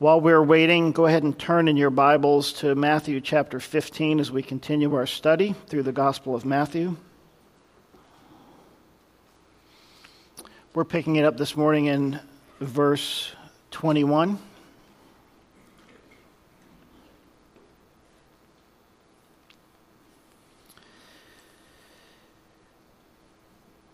While 0.00 0.22
we're 0.22 0.42
waiting, 0.42 0.92
go 0.92 1.04
ahead 1.04 1.24
and 1.24 1.38
turn 1.38 1.68
in 1.68 1.76
your 1.76 1.90
Bibles 1.90 2.54
to 2.54 2.74
Matthew 2.74 3.20
chapter 3.20 3.60
15 3.60 4.18
as 4.18 4.30
we 4.30 4.42
continue 4.42 4.94
our 4.94 5.04
study 5.04 5.54
through 5.66 5.82
the 5.82 5.92
Gospel 5.92 6.34
of 6.34 6.46
Matthew. 6.46 6.96
We're 10.72 10.86
picking 10.86 11.16
it 11.16 11.26
up 11.26 11.36
this 11.36 11.54
morning 11.54 11.84
in 11.84 12.18
verse 12.60 13.30
21. 13.72 14.38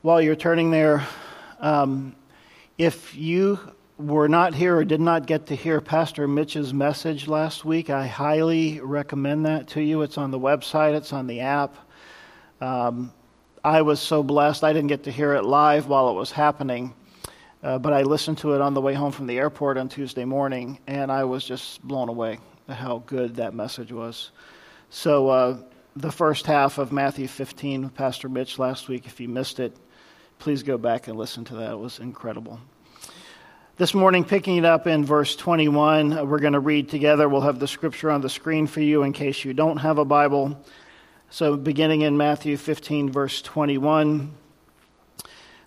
While 0.02 0.23
you're 0.23 0.36
turning 0.36 0.70
there, 0.70 1.04
um, 1.59 2.14
if 2.79 3.16
you 3.16 3.59
were 3.98 4.28
not 4.28 4.54
here 4.54 4.76
or 4.76 4.84
did 4.84 5.00
not 5.00 5.26
get 5.26 5.46
to 5.46 5.55
hear 5.55 5.80
Pastor 5.80 6.28
Mitch's 6.28 6.74
message 6.74 7.28
last 7.28 7.64
week, 7.64 7.88
I 7.88 8.06
highly 8.06 8.80
recommend 8.80 9.46
that 9.46 9.69
to 9.69 9.80
you. 9.80 10.02
It's 10.02 10.19
on 10.19 10.30
the 10.30 10.38
website, 10.38 10.95
it's 10.95 11.14
on 11.14 11.27
the 11.27 11.41
app. 11.41 11.77
Um, 12.60 13.12
I 13.64 13.82
was 13.82 13.98
so 13.98 14.22
blessed. 14.22 14.64
I 14.64 14.72
didn't 14.72 14.88
get 14.88 15.05
to 15.05 15.10
hear 15.10 15.32
it 15.32 15.45
live 15.45 15.86
while 15.86 16.10
it 16.10 16.12
was 16.12 16.30
happening, 16.30 16.95
uh, 17.62 17.78
but 17.78 17.92
I 17.92 18.02
listened 18.02 18.38
to 18.38 18.55
it 18.55 18.60
on 18.60 18.74
the 18.74 18.82
way 18.82 18.92
home 18.92 19.12
from 19.12 19.27
the 19.27 19.38
airport 19.38 19.78
on 19.78 19.88
Tuesday 19.88 20.24
morning, 20.24 20.78
and 20.86 21.10
I 21.10 21.24
was 21.24 21.44
just 21.44 21.83
blown 21.83 22.10
away 22.10 22.38
at 22.69 22.77
how 22.77 23.02
good 23.06 23.36
that 23.36 23.55
message 23.55 23.92
was. 23.92 24.30
So, 24.91 25.28
uh, 25.28 25.58
the 25.97 26.12
first 26.12 26.44
half 26.44 26.77
of 26.77 26.92
Matthew 26.92 27.27
15 27.27 27.84
with 27.84 27.94
Pastor 27.94 28.28
Mitch 28.28 28.58
last 28.58 28.88
week, 28.88 29.06
if 29.06 29.19
you 29.19 29.28
missed 29.28 29.58
it, 29.58 29.74
please 30.38 30.62
go 30.62 30.77
back 30.77 31.08
and 31.08 31.16
listen 31.16 31.44
to 31.47 31.55
that. 31.55 31.72
It 31.72 31.78
was 31.78 31.98
incredible. 31.98 32.60
This 33.78 33.92
morning, 33.92 34.24
picking 34.24 34.56
it 34.56 34.64
up 34.64 34.86
in 34.86 35.04
verse 35.04 35.36
21, 35.36 36.14
uh, 36.14 36.24
we're 36.24 36.38
going 36.38 36.54
to 36.54 36.60
read 36.60 36.88
together. 36.88 37.28
We'll 37.28 37.42
have 37.42 37.58
the 37.58 37.69
scripture 37.69 38.10
on 38.10 38.22
the 38.22 38.30
screen 38.30 38.66
for 38.66 38.80
you 38.80 39.02
in 39.02 39.12
case 39.12 39.44
you 39.44 39.52
don't 39.52 39.77
have 39.77 39.98
a 39.98 40.05
Bible. 40.06 40.64
So, 41.28 41.58
beginning 41.58 42.00
in 42.00 42.16
Matthew 42.16 42.56
15, 42.56 43.12
verse 43.12 43.42
21. 43.42 44.33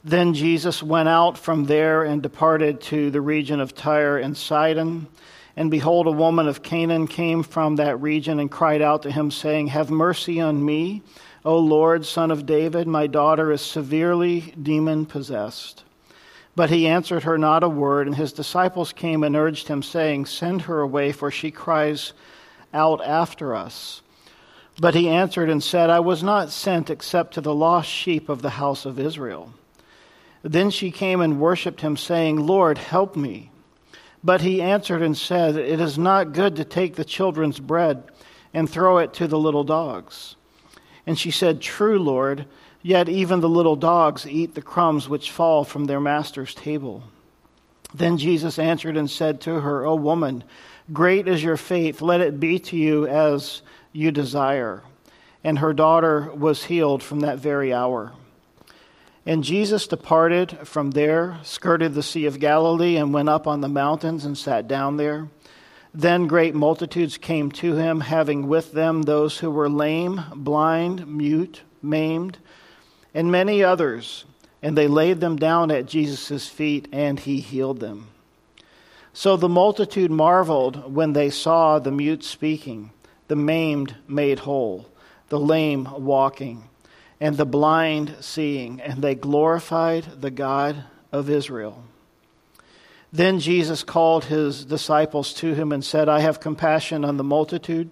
Then 0.04 0.34
Jesus 0.34 0.82
went 0.82 1.08
out 1.08 1.38
from 1.38 1.66
there 1.66 2.04
and 2.04 2.24
departed 2.24 2.82
to 2.82 3.12
the 3.12 3.22
region 3.22 3.60
of 3.60 3.76
Tyre 3.76 4.18
and 4.18 4.36
Sidon. 4.36 5.06
And 5.56 5.70
behold, 5.70 6.08
a 6.08 6.12
woman 6.12 6.48
of 6.48 6.64
Canaan 6.64 7.06
came 7.06 7.44
from 7.44 7.76
that 7.76 8.02
region 8.02 8.40
and 8.40 8.50
cried 8.50 8.82
out 8.82 9.04
to 9.04 9.12
him, 9.12 9.30
saying, 9.30 9.68
Have 9.68 9.92
mercy 9.92 10.42
on 10.42 10.66
me, 10.66 11.04
O 11.46 11.60
Lord, 11.60 12.08
son 12.08 12.32
of 12.32 12.48
David. 12.48 12.88
My 12.88 13.06
daughter 13.06 13.52
is 13.52 13.62
severely 13.62 14.56
demon 14.60 15.06
possessed. 15.06 15.84
But 16.60 16.72
he 16.72 16.88
answered 16.88 17.24
her 17.24 17.38
not 17.38 17.64
a 17.64 17.70
word, 17.70 18.06
and 18.06 18.18
his 18.18 18.34
disciples 18.34 18.92
came 18.92 19.24
and 19.24 19.34
urged 19.34 19.70
him, 19.70 19.82
saying, 19.82 20.26
Send 20.26 20.64
her 20.64 20.82
away, 20.82 21.14
for 21.14 21.32
she 21.32 21.52
cries 21.52 22.12
out 22.74 23.02
after 23.02 23.56
us. 23.56 24.02
But 24.78 24.94
he 24.94 25.08
answered 25.08 25.50
and 25.50 25.64
said, 25.64 25.90
I 25.90 26.02
was 26.02 26.22
not 26.22 26.52
sent 26.52 26.90
except 26.90 27.36
to 27.36 27.40
the 27.40 27.56
lost 27.56 27.90
sheep 27.90 28.28
of 28.28 28.42
the 28.42 28.50
house 28.50 28.86
of 28.86 29.00
Israel. 29.00 29.54
Then 30.42 30.70
she 30.70 30.92
came 30.92 31.22
and 31.22 31.40
worshipped 31.40 31.80
him, 31.80 31.96
saying, 31.96 32.46
Lord, 32.46 32.78
help 32.78 33.16
me. 33.16 33.52
But 34.22 34.42
he 34.42 34.62
answered 34.62 35.02
and 35.02 35.18
said, 35.18 35.56
It 35.56 35.80
is 35.80 35.98
not 35.98 36.34
good 36.34 36.58
to 36.58 36.66
take 36.66 36.96
the 36.96 37.06
children's 37.06 37.62
bread 37.62 38.04
and 38.54 38.70
throw 38.70 38.98
it 38.98 39.14
to 39.14 39.30
the 39.30 39.40
little 39.40 39.64
dogs. 39.64 40.36
And 41.08 41.18
she 41.18 41.32
said, 41.32 41.62
True, 41.62 42.00
Lord. 42.00 42.48
Yet 42.82 43.10
even 43.10 43.42
the 43.42 43.50
little 43.50 43.76
dogs 43.76 44.26
eat 44.26 44.56
the 44.56 44.62
crumbs 44.62 45.10
which 45.10 45.32
fall 45.32 45.64
from 45.64 45.86
their 45.86 46.00
master's 46.00 46.56
table. 46.56 47.04
Then 47.94 48.18
Jesus 48.18 48.58
answered 48.58 48.96
and 48.96 49.10
said 49.10 49.42
to 49.42 49.60
her, 49.60 49.86
O 49.86 49.96
woman, 49.96 50.44
great 50.94 51.28
is 51.28 51.44
your 51.44 51.58
faith. 51.58 52.02
Let 52.02 52.22
it 52.22 52.40
be 52.40 52.60
to 52.60 52.78
you 52.78 53.08
as 53.08 53.62
you 53.92 54.12
desire. 54.12 54.84
And 55.44 55.60
her 55.60 55.74
daughter 55.74 56.32
was 56.34 56.66
healed 56.66 57.04
from 57.04 57.22
that 57.22 57.40
very 57.40 57.74
hour. 57.74 58.14
And 59.26 59.44
Jesus 59.44 59.88
departed 59.88 60.60
from 60.66 60.92
there, 60.92 61.38
skirted 61.44 61.94
the 61.94 62.04
Sea 62.04 62.26
of 62.26 62.40
Galilee, 62.40 62.96
and 62.96 63.14
went 63.14 63.30
up 63.30 63.48
on 63.48 63.62
the 63.62 63.68
mountains 63.68 64.24
and 64.24 64.38
sat 64.38 64.68
down 64.68 64.98
there. 64.98 65.28
Then 65.94 66.28
great 66.28 66.56
multitudes 66.56 67.18
came 67.18 67.52
to 67.54 67.76
him, 67.76 68.02
having 68.02 68.48
with 68.48 68.72
them 68.72 69.02
those 69.02 69.40
who 69.40 69.52
were 69.52 69.70
lame, 69.70 70.24
blind, 70.36 71.08
mute, 71.08 71.64
maimed 71.82 72.38
and 73.14 73.32
many 73.32 73.64
others, 73.64 74.26
and 74.62 74.78
they 74.78 74.88
laid 74.88 75.20
them 75.20 75.36
down 75.36 75.72
at 75.72 75.86
Jesus' 75.86 76.48
feet, 76.48 76.88
and 76.92 77.20
he 77.20 77.40
healed 77.40 77.80
them. 77.80 78.08
So 79.14 79.36
the 79.36 79.50
multitude 79.50 80.12
marveled 80.12 80.94
when 80.94 81.14
they 81.14 81.30
saw 81.30 81.80
the 81.80 81.92
mute 81.92 82.24
speaking, 82.24 82.92
the 83.28 83.36
maimed 83.36 83.96
made 84.08 84.40
whole, 84.40 84.88
the 85.30 85.40
lame 85.40 85.88
walking, 86.04 86.64
and 87.20 87.36
the 87.36 87.46
blind 87.46 88.16
seeing, 88.22 88.80
and 88.82 89.02
they 89.02 89.16
glorified 89.16 90.22
the 90.22 90.32
God 90.32 90.84
of 91.12 91.30
Israel. 91.30 91.84
Then 93.12 93.40
Jesus 93.40 93.84
called 93.84 94.26
his 94.26 94.64
disciples 94.66 95.34
to 95.36 95.54
him 95.54 95.72
and 95.72 95.84
said, 95.84 96.08
I 96.08 96.20
have 96.20 96.40
compassion 96.40 97.04
on 97.04 97.18
the 97.18 97.24
multitude, 97.24 97.90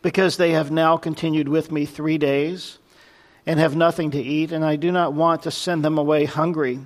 because 0.00 0.36
they 0.36 0.52
have 0.52 0.70
now 0.70 0.96
continued 0.96 1.48
with 1.48 1.72
me 1.72 1.84
three 1.84 2.18
days 2.18 2.77
and 3.48 3.58
have 3.58 3.74
nothing 3.74 4.10
to 4.10 4.20
eat, 4.20 4.52
and 4.52 4.62
I 4.62 4.76
do 4.76 4.92
not 4.92 5.14
want 5.14 5.44
to 5.44 5.50
send 5.50 5.82
them 5.82 5.96
away 5.96 6.26
hungry, 6.26 6.80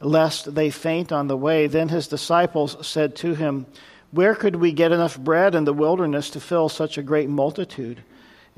lest 0.00 0.54
they 0.54 0.68
faint 0.68 1.10
on 1.10 1.28
the 1.28 1.36
way. 1.36 1.66
Then 1.66 1.88
his 1.88 2.08
disciples 2.08 2.76
said 2.86 3.16
to 3.16 3.34
him, 3.34 3.64
Where 4.10 4.34
could 4.34 4.56
we 4.56 4.72
get 4.72 4.92
enough 4.92 5.18
bread 5.18 5.54
in 5.54 5.64
the 5.64 5.72
wilderness 5.72 6.28
to 6.30 6.40
fill 6.40 6.68
such 6.68 6.98
a 6.98 7.02
great 7.02 7.30
multitude? 7.30 8.04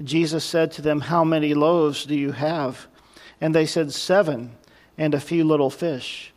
Jesus 0.03 0.45
said 0.45 0.73
to 0.73 0.83
them, 0.83 1.03
How 1.03 1.23
many 1.23 1.55
loaves 1.55 2.05
do 2.05 2.17
you 2.17 2.33
have? 2.33 2.89
And 3.41 3.55
they 3.55 3.65
said, 3.65 3.93
Seven, 3.93 4.51
and 4.99 5.15
a 5.15 5.21
few 5.21 5.45
little 5.45 5.71
fish. 5.71 6.33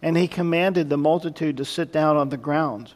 And 0.00 0.16
he 0.16 0.28
commanded 0.28 0.88
the 0.88 0.96
multitude 0.96 1.56
to 1.56 1.64
sit 1.64 1.90
down 1.90 2.16
on 2.16 2.28
the 2.28 2.36
ground. 2.36 2.92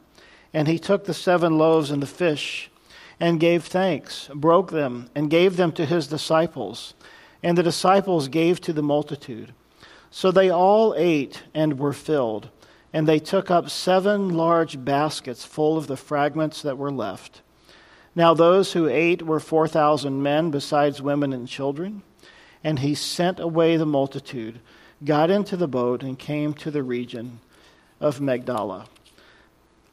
And 0.54 0.68
he 0.68 0.78
took 0.78 1.06
the 1.06 1.14
seven 1.14 1.58
loaves 1.58 1.90
and 1.90 2.00
the 2.00 2.06
fish, 2.06 2.70
and 3.18 3.40
gave 3.40 3.64
thanks, 3.64 4.30
broke 4.32 4.70
them, 4.70 5.10
and 5.12 5.28
gave 5.28 5.56
them 5.56 5.72
to 5.72 5.84
his 5.84 6.06
disciples 6.06 6.94
and 7.42 7.56
the 7.56 7.62
disciples 7.62 8.28
gave 8.28 8.60
to 8.60 8.72
the 8.72 8.82
multitude. 8.82 9.52
So 10.10 10.30
they 10.30 10.50
all 10.50 10.94
ate 10.96 11.42
and 11.54 11.78
were 11.78 11.92
filled, 11.92 12.48
and 12.92 13.06
they 13.06 13.18
took 13.18 13.50
up 13.50 13.68
seven 13.70 14.30
large 14.30 14.84
baskets 14.84 15.44
full 15.44 15.76
of 15.76 15.86
the 15.86 15.96
fragments 15.96 16.62
that 16.62 16.78
were 16.78 16.90
left. 16.90 17.42
Now 18.14 18.34
those 18.34 18.72
who 18.72 18.88
ate 18.88 19.22
were 19.22 19.40
4,000 19.40 20.22
men, 20.22 20.50
besides 20.50 21.02
women 21.02 21.32
and 21.32 21.46
children. 21.46 22.02
And 22.64 22.80
he 22.80 22.94
sent 22.94 23.38
away 23.38 23.76
the 23.76 23.86
multitude, 23.86 24.58
got 25.04 25.30
into 25.30 25.56
the 25.56 25.68
boat, 25.68 26.02
and 26.02 26.18
came 26.18 26.54
to 26.54 26.70
the 26.70 26.82
region 26.82 27.38
of 28.00 28.20
Magdala. 28.20 28.86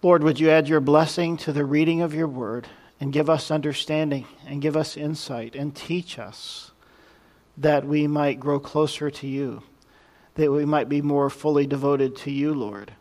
Lord, 0.02 0.24
would 0.24 0.40
you 0.40 0.50
add 0.50 0.68
your 0.68 0.80
blessing 0.80 1.38
to 1.38 1.54
the 1.54 1.66
reading 1.66 2.02
of 2.02 2.14
your 2.14 2.28
word 2.28 2.68
and 3.00 3.14
give 3.14 3.30
us 3.30 3.52
understanding 3.52 4.26
and 4.48 4.62
give 4.62 4.78
us 4.78 4.98
insight 4.98 5.56
and 5.56 5.76
teach 5.76 6.18
us 6.18 6.72
that 7.58 7.86
we 7.86 8.08
might 8.08 8.40
grow 8.40 8.60
closer 8.60 9.10
to 9.10 9.28
you, 9.28 9.64
that 10.36 10.52
we 10.52 10.66
might 10.66 10.90
be 10.90 11.02
more 11.02 11.30
fully 11.30 11.66
devoted 11.66 12.16
to 12.18 12.32
you, 12.32 12.54
Lord, 12.54 12.94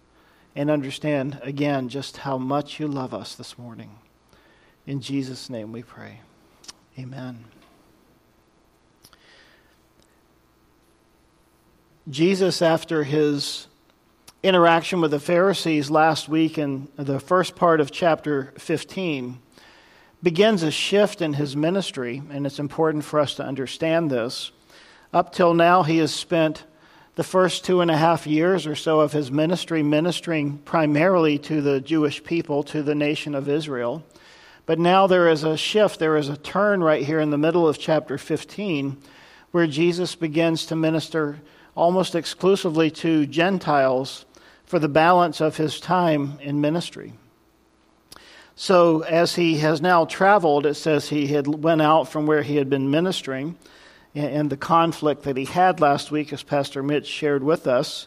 and 0.54 0.70
understand 0.70 1.40
again 1.42 1.88
just 1.88 2.18
how 2.18 2.38
much 2.38 2.78
you 2.78 2.86
love 2.86 3.12
us 3.12 3.34
this 3.34 3.58
morning. 3.58 3.98
In 4.86 5.00
Jesus' 5.00 5.50
name 5.50 5.72
we 5.72 5.82
pray. 5.82 6.20
Amen. 6.98 7.44
Jesus, 12.08 12.60
after 12.60 13.02
his 13.02 13.66
interaction 14.42 15.00
with 15.00 15.10
the 15.10 15.18
Pharisees 15.18 15.90
last 15.90 16.28
week 16.28 16.58
in 16.58 16.86
the 16.96 17.18
first 17.18 17.56
part 17.56 17.80
of 17.80 17.90
chapter 17.90 18.52
15, 18.58 19.38
begins 20.24 20.62
a 20.62 20.70
shift 20.70 21.20
in 21.20 21.34
his 21.34 21.54
ministry, 21.54 22.22
and 22.30 22.46
it's 22.46 22.58
important 22.58 23.04
for 23.04 23.20
us 23.20 23.34
to 23.34 23.44
understand 23.44 24.10
this. 24.10 24.50
Up 25.12 25.34
till 25.34 25.52
now, 25.52 25.82
he 25.82 25.98
has 25.98 26.14
spent 26.14 26.64
the 27.14 27.22
first 27.22 27.62
two 27.62 27.82
and 27.82 27.90
a 27.90 27.96
half 27.96 28.26
years 28.26 28.66
or 28.66 28.74
so 28.74 29.00
of 29.00 29.12
his 29.12 29.30
ministry 29.30 29.82
ministering 29.82 30.56
primarily 30.64 31.38
to 31.38 31.60
the 31.60 31.78
Jewish 31.78 32.24
people, 32.24 32.62
to 32.64 32.82
the 32.82 32.94
nation 32.94 33.34
of 33.34 33.50
Israel. 33.50 34.02
But 34.64 34.78
now 34.78 35.06
there 35.06 35.28
is 35.28 35.44
a 35.44 35.58
shift, 35.58 35.98
there 35.98 36.16
is 36.16 36.30
a 36.30 36.38
turn 36.38 36.82
right 36.82 37.04
here 37.04 37.20
in 37.20 37.28
the 37.28 37.38
middle 37.38 37.68
of 37.68 37.78
chapter 37.78 38.16
15 38.16 38.96
where 39.50 39.66
Jesus 39.66 40.14
begins 40.14 40.64
to 40.66 40.74
minister 40.74 41.38
almost 41.76 42.14
exclusively 42.14 42.90
to 42.90 43.26
Gentiles 43.26 44.24
for 44.64 44.78
the 44.78 44.88
balance 44.88 45.42
of 45.42 45.58
his 45.58 45.78
time 45.78 46.38
in 46.40 46.62
ministry. 46.62 47.12
So 48.56 49.00
as 49.02 49.34
he 49.34 49.58
has 49.58 49.82
now 49.82 50.04
traveled, 50.04 50.64
it 50.64 50.74
says 50.74 51.08
he 51.08 51.26
had 51.26 51.46
went 51.46 51.82
out 51.82 52.08
from 52.08 52.26
where 52.26 52.42
he 52.42 52.56
had 52.56 52.70
been 52.70 52.90
ministering 52.90 53.56
and 54.14 54.48
the 54.48 54.56
conflict 54.56 55.24
that 55.24 55.36
he 55.36 55.44
had 55.44 55.80
last 55.80 56.12
week, 56.12 56.32
as 56.32 56.44
Pastor 56.44 56.82
Mitch 56.82 57.06
shared 57.06 57.42
with 57.42 57.66
us, 57.66 58.06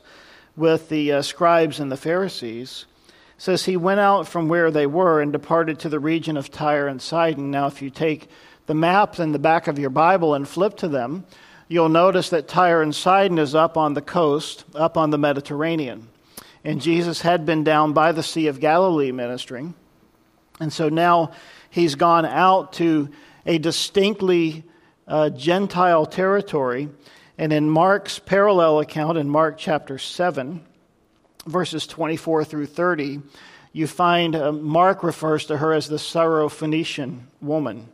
with 0.56 0.88
the 0.88 1.12
uh, 1.12 1.22
scribes 1.22 1.80
and 1.82 1.92
the 1.92 1.98
Pharisees. 1.98 2.86
says 3.38 3.66
he 3.66 3.76
went 3.76 4.00
out 4.00 4.26
from 4.26 4.48
where 4.48 4.72
they 4.72 4.88
were 4.88 5.22
and 5.22 5.34
departed 5.34 5.80
to 5.80 5.90
the 5.90 6.00
region 6.00 6.38
of 6.38 6.50
Tyre 6.50 6.88
and 6.88 7.02
Sidon. 7.02 7.52
Now, 7.52 7.68
if 7.68 7.82
you 7.82 7.90
take 7.90 8.30
the 8.68 8.74
maps 8.74 9.20
in 9.20 9.34
the 9.34 9.40
back 9.40 9.68
of 9.68 9.78
your 9.78 9.90
Bible 9.90 10.34
and 10.34 10.48
flip 10.48 10.78
to 10.78 10.88
them, 10.88 11.26
you'll 11.68 11.90
notice 11.90 12.30
that 12.30 12.48
Tyre 12.48 12.82
and 12.82 12.96
Sidon 12.96 13.38
is 13.38 13.54
up 13.54 13.76
on 13.76 13.94
the 13.94 14.02
coast, 14.02 14.64
up 14.74 14.96
on 14.96 15.10
the 15.10 15.18
Mediterranean. 15.18 16.08
And 16.64 16.82
Jesus 16.82 17.22
had 17.22 17.46
been 17.46 17.66
down 17.66 17.92
by 17.92 18.14
the 18.14 18.24
Sea 18.24 18.48
of 18.48 18.62
Galilee 18.62 19.12
ministering. 19.12 19.74
And 20.60 20.72
so 20.72 20.90
now 20.90 21.32
he's 21.70 21.96
gone 21.96 22.26
out 22.26 22.74
to 22.74 23.10
a 23.46 23.58
distinctly 23.58 24.64
uh, 25.08 25.30
Gentile 25.30 26.06
territory. 26.06 26.90
And 27.38 27.54
in 27.54 27.70
Mark's 27.70 28.20
parallel 28.20 28.80
account, 28.80 29.18
in 29.18 29.30
Mark 29.30 29.58
chapter 29.58 29.98
7, 29.98 30.62
verses 31.46 31.88
24 31.88 32.44
through 32.46 32.66
30, 32.66 33.22
you 33.72 33.88
find 33.88 34.36
uh, 34.36 34.52
Mark 34.52 35.04
refers 35.04 35.46
to 35.46 35.58
her 35.58 35.74
as 35.74 35.88
the 35.88 35.98
Syrophoenician 35.98 37.22
woman. 37.42 37.90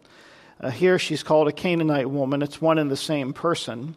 Uh, 0.59 0.69
here 0.69 0.97
she's 0.97 1.23
called 1.23 1.49
a 1.49 1.51
Canaanite 1.51 2.09
woman. 2.09 2.41
It's 2.41 2.61
one 2.61 2.77
and 2.77 2.89
the 2.89 2.97
same 2.97 3.33
person. 3.33 3.95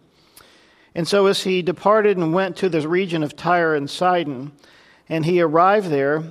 And 0.96 1.06
so 1.06 1.26
as 1.26 1.44
he 1.44 1.62
departed 1.62 2.16
and 2.16 2.34
went 2.34 2.56
to 2.56 2.68
the 2.68 2.88
region 2.88 3.22
of 3.22 3.36
Tyre 3.36 3.74
and 3.74 3.88
Sidon, 3.88 4.52
and 5.08 5.24
he 5.24 5.40
arrived 5.40 5.88
there, 5.88 6.24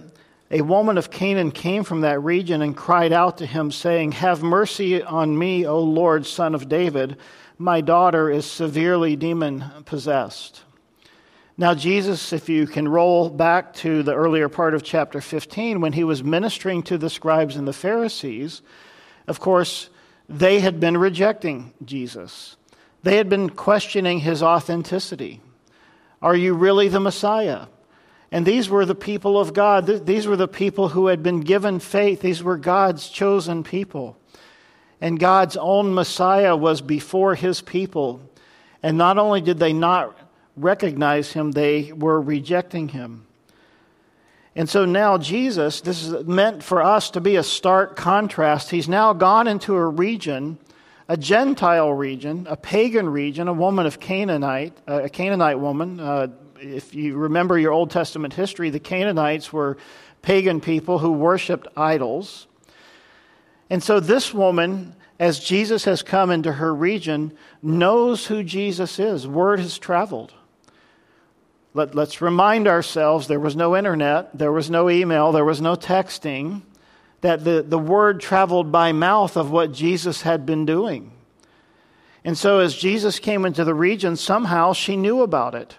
a 0.52 0.62
woman 0.62 0.98
of 0.98 1.10
Canaan 1.10 1.52
came 1.52 1.84
from 1.84 2.02
that 2.02 2.22
region 2.22 2.62
and 2.62 2.78
cried 2.78 3.12
out 3.12 3.40
to 3.40 3.46
him, 3.46 3.72
saying, 3.72 4.14
Have 4.14 4.44
mercy 4.44 5.02
on 5.02 5.38
me, 5.38 5.66
O 5.66 5.80
Lord, 5.80 6.26
son 6.26 6.54
of 6.54 6.70
David. 6.70 7.18
My 7.58 7.82
daughter 7.82 8.30
is 8.30 8.46
severely 8.46 9.16
demon 9.16 9.66
possessed. 9.86 10.62
Now, 11.58 11.74
Jesus, 11.74 12.34
if 12.34 12.50
you 12.50 12.68
can 12.68 12.88
roll 12.88 13.30
back 13.30 13.74
to 13.76 14.04
the 14.04 14.14
earlier 14.14 14.50
part 14.50 14.74
of 14.74 14.84
chapter 14.84 15.22
15, 15.22 15.80
when 15.80 15.94
he 15.94 16.04
was 16.04 16.24
ministering 16.24 16.84
to 16.84 16.98
the 16.98 17.10
scribes 17.10 17.56
and 17.56 17.68
the 17.68 17.74
Pharisees, 17.74 18.62
of 19.28 19.40
course, 19.40 19.90
they 20.28 20.60
had 20.60 20.80
been 20.80 20.98
rejecting 20.98 21.74
Jesus. 21.84 22.58
They 23.04 23.18
had 23.18 23.30
been 23.30 23.50
questioning 23.50 24.20
his 24.20 24.44
authenticity. 24.44 25.42
Are 26.22 26.36
you 26.36 26.54
really 26.54 26.90
the 26.90 27.00
Messiah? 27.00 27.68
And 28.36 28.46
these 28.46 28.70
were 28.70 28.86
the 28.86 28.96
people 28.96 29.40
of 29.40 29.54
God. 29.54 29.86
These 30.06 30.28
were 30.28 30.36
the 30.36 30.46
people 30.46 30.90
who 30.90 31.08
had 31.08 31.24
been 31.24 31.40
given 31.40 31.80
faith. 31.80 32.20
These 32.20 32.44
were 32.44 32.58
God's 32.58 33.08
chosen 33.08 33.64
people. 33.64 34.18
And 35.00 35.18
God's 35.18 35.56
own 35.56 35.94
Messiah 35.94 36.54
was 36.54 36.82
before 36.82 37.36
his 37.36 37.62
people. 37.62 38.20
And 38.84 38.98
not 38.98 39.18
only 39.18 39.40
did 39.40 39.58
they 39.58 39.72
not 39.72 40.20
recognize 40.58 41.32
him, 41.32 41.52
they 41.54 41.94
were 41.94 42.20
rejecting 42.20 42.90
him. 42.90 43.26
And 44.54 44.68
so 44.68 44.84
now 44.84 45.18
Jesus, 45.18 45.80
this 45.80 46.06
is 46.06 46.26
meant 46.26 46.62
for 46.62 46.84
us 46.84 47.12
to 47.12 47.22
be 47.22 47.38
a 47.38 47.44
stark 47.44 47.96
contrast. 47.96 48.70
He's 48.70 48.90
now 48.90 49.14
gone 49.14 49.48
into 49.48 49.76
a 49.76 49.88
region, 49.88 50.58
a 51.08 51.16
Gentile 51.16 51.94
region, 51.94 52.48
a 52.50 52.58
pagan 52.58 53.08
region, 53.08 53.48
a 53.48 53.54
woman 53.54 53.86
of 53.86 54.02
Canaanite, 54.02 54.74
a 54.88 55.08
Canaanite 55.08 55.62
woman. 55.62 56.02
Uh, 56.02 56.28
if 56.60 56.96
you 56.96 57.16
remember 57.16 57.58
your 57.58 57.72
Old 57.72 57.92
Testament 57.92 58.34
history, 58.34 58.70
the 58.70 58.80
Canaanites 58.80 59.52
were 59.52 59.78
pagan 60.22 60.62
people 60.62 61.00
who 61.00 61.12
worshiped 61.12 61.68
idols. 61.76 62.48
And 63.70 63.84
so 63.84 64.00
this 64.00 64.34
woman 64.34 64.96
as 65.20 65.40
Jesus 65.40 65.86
has 65.86 66.02
come 66.02 66.30
into 66.30 66.54
her 66.54 66.74
region, 66.74 67.32
knows 67.62 68.28
who 68.28 68.44
Jesus 68.44 69.00
is. 69.00 69.28
Word 69.28 69.60
has 69.60 69.78
traveled. 69.78 70.34
Let, 71.74 71.96
us 71.96 72.22
remind 72.22 72.68
ourselves 72.68 73.28
there 73.28 73.40
was 73.40 73.56
no 73.56 73.76
internet, 73.76 74.38
there 74.38 74.52
was 74.52 74.70
no 74.70 74.90
email, 74.90 75.32
there 75.32 75.46
was 75.46 75.62
no 75.62 75.76
texting, 75.76 76.62
that 77.22 77.44
the, 77.44 77.62
the 77.62 77.80
word 77.80 78.20
traveled 78.22 78.72
by 78.72 78.92
mouth 78.92 79.36
of 79.36 79.52
what 79.52 79.72
Jesus 79.72 80.22
had 80.22 80.46
been 80.46 80.66
doing. 80.66 81.12
And 82.24 82.38
so, 82.38 82.60
as 82.60 82.76
Jesus 82.76 83.20
came 83.20 83.46
into 83.46 83.64
the 83.64 83.74
region, 83.74 84.16
somehow 84.16 84.74
she 84.74 84.98
knew 84.98 85.22
about 85.22 85.54
it. 85.54 85.78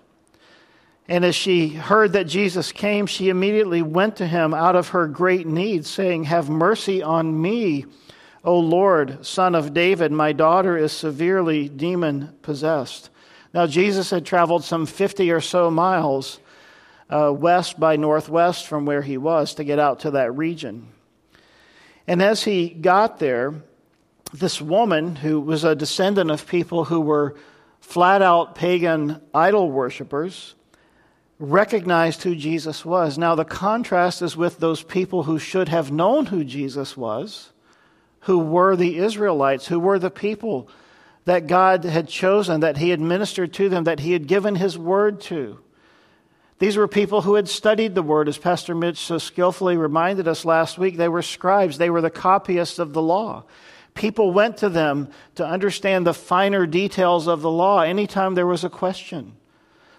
And 1.08 1.24
as 1.24 1.34
she 1.34 1.68
heard 1.68 2.12
that 2.14 2.24
Jesus 2.24 2.72
came, 2.72 3.06
she 3.06 3.28
immediately 3.28 3.82
went 3.82 4.16
to 4.16 4.26
him 4.26 4.52
out 4.52 4.74
of 4.74 4.88
her 4.88 5.06
great 5.06 5.46
need, 5.46 5.86
saying, 5.86 6.24
Have 6.24 6.50
mercy 6.50 7.02
on 7.02 7.40
me 7.40 7.84
O 8.46 8.60
Lord, 8.60 9.26
son 9.26 9.56
of 9.56 9.74
David, 9.74 10.12
my 10.12 10.32
daughter 10.32 10.78
is 10.78 10.92
severely 10.92 11.68
demon 11.68 12.32
possessed. 12.42 13.10
Now, 13.52 13.66
Jesus 13.66 14.10
had 14.10 14.24
traveled 14.24 14.62
some 14.62 14.86
50 14.86 15.32
or 15.32 15.40
so 15.40 15.68
miles 15.68 16.38
uh, 17.10 17.32
west 17.36 17.80
by 17.80 17.96
northwest 17.96 18.68
from 18.68 18.86
where 18.86 19.02
he 19.02 19.18
was 19.18 19.54
to 19.54 19.64
get 19.64 19.80
out 19.80 20.00
to 20.00 20.12
that 20.12 20.36
region. 20.36 20.86
And 22.06 22.22
as 22.22 22.44
he 22.44 22.68
got 22.68 23.18
there, 23.18 23.52
this 24.32 24.62
woman, 24.62 25.16
who 25.16 25.40
was 25.40 25.64
a 25.64 25.74
descendant 25.74 26.30
of 26.30 26.46
people 26.46 26.84
who 26.84 27.00
were 27.00 27.34
flat 27.80 28.22
out 28.22 28.54
pagan 28.54 29.20
idol 29.34 29.72
worshippers, 29.72 30.54
recognized 31.38 32.22
who 32.22 32.34
Jesus 32.34 32.84
was. 32.84 33.18
Now, 33.18 33.34
the 33.34 33.44
contrast 33.44 34.22
is 34.22 34.36
with 34.36 34.58
those 34.58 34.82
people 34.82 35.24
who 35.24 35.38
should 35.38 35.68
have 35.68 35.90
known 35.90 36.26
who 36.26 36.44
Jesus 36.44 36.96
was 36.96 37.52
who 38.26 38.40
were 38.40 38.74
the 38.74 38.98
Israelites, 38.98 39.68
who 39.68 39.78
were 39.78 40.00
the 40.00 40.10
people 40.10 40.68
that 41.26 41.46
God 41.46 41.84
had 41.84 42.08
chosen, 42.08 42.60
that 42.60 42.76
He 42.76 42.90
had 42.90 43.00
ministered 43.00 43.52
to 43.54 43.68
them, 43.68 43.84
that 43.84 44.00
He 44.00 44.12
had 44.12 44.26
given 44.26 44.56
His 44.56 44.76
word 44.76 45.20
to. 45.22 45.60
These 46.58 46.76
were 46.76 46.88
people 46.88 47.22
who 47.22 47.34
had 47.36 47.48
studied 47.48 47.94
the 47.94 48.02
word, 48.02 48.28
as 48.28 48.36
Pastor 48.36 48.74
Mitch 48.74 48.98
so 48.98 49.18
skillfully 49.18 49.76
reminded 49.76 50.26
us 50.26 50.44
last 50.44 50.76
week. 50.76 50.96
They 50.96 51.08
were 51.08 51.22
scribes, 51.22 51.78
they 51.78 51.88
were 51.88 52.00
the 52.00 52.10
copyists 52.10 52.80
of 52.80 52.94
the 52.94 53.02
law. 53.02 53.44
People 53.94 54.32
went 54.32 54.56
to 54.58 54.68
them 54.68 55.08
to 55.36 55.46
understand 55.46 56.04
the 56.04 56.12
finer 56.12 56.66
details 56.66 57.28
of 57.28 57.42
the 57.42 57.50
law 57.50 57.80
anytime 57.80 58.34
there 58.34 58.46
was 58.46 58.64
a 58.64 58.70
question. 58.70 59.34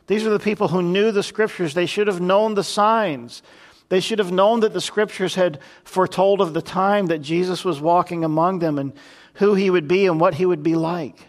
These 0.07 0.25
are 0.25 0.31
the 0.31 0.39
people 0.39 0.69
who 0.69 0.81
knew 0.81 1.11
the 1.11 1.23
scriptures. 1.23 1.73
They 1.73 1.85
should 1.85 2.07
have 2.07 2.21
known 2.21 2.55
the 2.55 2.63
signs. 2.63 3.43
They 3.89 3.99
should 3.99 4.19
have 4.19 4.31
known 4.31 4.61
that 4.61 4.73
the 4.73 4.81
scriptures 4.81 5.35
had 5.35 5.59
foretold 5.83 6.41
of 6.41 6.53
the 6.53 6.61
time 6.61 7.07
that 7.07 7.19
Jesus 7.19 7.63
was 7.63 7.79
walking 7.79 8.23
among 8.23 8.59
them 8.59 8.77
and 8.79 8.93
who 9.35 9.53
he 9.53 9.69
would 9.69 9.87
be 9.87 10.05
and 10.05 10.19
what 10.19 10.35
he 10.35 10.45
would 10.45 10.63
be 10.63 10.75
like. 10.75 11.27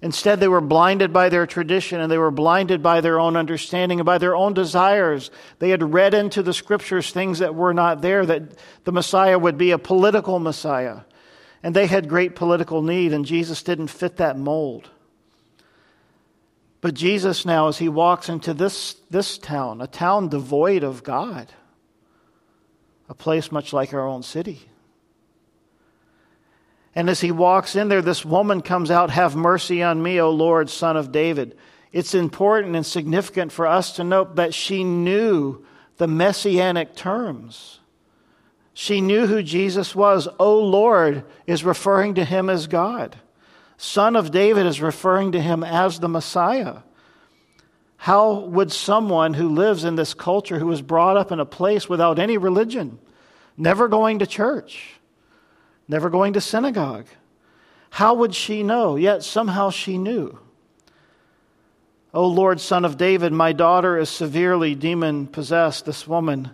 Instead, 0.00 0.38
they 0.38 0.48
were 0.48 0.60
blinded 0.60 1.12
by 1.12 1.28
their 1.28 1.46
tradition 1.46 2.00
and 2.00 2.10
they 2.10 2.18
were 2.18 2.30
blinded 2.30 2.82
by 2.82 3.00
their 3.00 3.18
own 3.18 3.36
understanding 3.36 3.98
and 3.98 4.06
by 4.06 4.18
their 4.18 4.36
own 4.36 4.54
desires. 4.54 5.30
They 5.58 5.70
had 5.70 5.92
read 5.92 6.14
into 6.14 6.42
the 6.42 6.54
scriptures 6.54 7.10
things 7.10 7.40
that 7.40 7.54
were 7.54 7.74
not 7.74 8.00
there, 8.00 8.24
that 8.24 8.42
the 8.84 8.92
Messiah 8.92 9.38
would 9.38 9.58
be 9.58 9.72
a 9.72 9.78
political 9.78 10.38
Messiah. 10.38 11.00
And 11.62 11.74
they 11.74 11.88
had 11.88 12.08
great 12.08 12.36
political 12.36 12.82
need, 12.82 13.12
and 13.12 13.24
Jesus 13.24 13.64
didn't 13.64 13.88
fit 13.88 14.18
that 14.18 14.38
mold. 14.38 14.88
But 16.80 16.94
Jesus, 16.94 17.44
now, 17.44 17.68
as 17.68 17.78
he 17.78 17.88
walks 17.88 18.28
into 18.28 18.54
this, 18.54 18.94
this 19.10 19.36
town, 19.36 19.80
a 19.80 19.86
town 19.86 20.28
devoid 20.28 20.84
of 20.84 21.02
God, 21.02 21.52
a 23.08 23.14
place 23.14 23.50
much 23.50 23.72
like 23.72 23.92
our 23.92 24.06
own 24.06 24.22
city. 24.22 24.68
And 26.94 27.10
as 27.10 27.20
he 27.20 27.32
walks 27.32 27.74
in 27.74 27.88
there, 27.88 28.02
this 28.02 28.24
woman 28.24 28.60
comes 28.60 28.90
out, 28.90 29.10
Have 29.10 29.34
mercy 29.34 29.82
on 29.82 30.02
me, 30.02 30.20
O 30.20 30.30
Lord, 30.30 30.70
son 30.70 30.96
of 30.96 31.12
David. 31.12 31.56
It's 31.92 32.14
important 32.14 32.76
and 32.76 32.84
significant 32.84 33.50
for 33.50 33.66
us 33.66 33.92
to 33.96 34.04
note 34.04 34.36
that 34.36 34.54
she 34.54 34.84
knew 34.84 35.64
the 35.96 36.06
messianic 36.06 36.94
terms. 36.94 37.80
She 38.72 39.00
knew 39.00 39.26
who 39.26 39.42
Jesus 39.42 39.94
was. 39.94 40.28
O 40.38 40.58
Lord 40.58 41.24
is 41.46 41.64
referring 41.64 42.14
to 42.14 42.24
him 42.24 42.48
as 42.48 42.66
God. 42.66 43.16
Son 43.78 44.16
of 44.16 44.32
David 44.32 44.66
is 44.66 44.82
referring 44.82 45.32
to 45.32 45.40
him 45.40 45.62
as 45.62 46.00
the 46.00 46.08
Messiah. 46.08 46.78
How 47.96 48.40
would 48.40 48.72
someone 48.72 49.34
who 49.34 49.48
lives 49.48 49.84
in 49.84 49.94
this 49.94 50.14
culture, 50.14 50.58
who 50.58 50.66
was 50.66 50.82
brought 50.82 51.16
up 51.16 51.30
in 51.30 51.38
a 51.38 51.46
place 51.46 51.88
without 51.88 52.18
any 52.18 52.36
religion, 52.36 52.98
never 53.56 53.86
going 53.86 54.18
to 54.18 54.26
church, 54.26 54.94
never 55.86 56.10
going 56.10 56.32
to 56.32 56.40
synagogue, 56.40 57.06
how 57.90 58.14
would 58.14 58.34
she 58.34 58.64
know? 58.64 58.96
Yet 58.96 59.22
somehow 59.22 59.70
she 59.70 59.96
knew. 59.96 60.38
O 62.12 62.26
Lord, 62.26 62.60
son 62.60 62.84
of 62.84 62.98
David, 62.98 63.32
my 63.32 63.52
daughter 63.52 63.96
is 63.96 64.08
severely 64.08 64.74
demon 64.74 65.28
possessed. 65.28 65.84
This 65.84 66.06
woman 66.06 66.50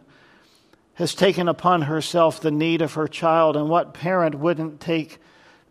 has 0.95 1.15
taken 1.15 1.49
upon 1.49 1.83
herself 1.83 2.39
the 2.41 2.51
need 2.51 2.83
of 2.83 2.95
her 2.95 3.09
child, 3.09 3.57
and 3.57 3.71
what 3.71 3.95
parent 3.95 4.35
wouldn't 4.35 4.79
take 4.79 5.19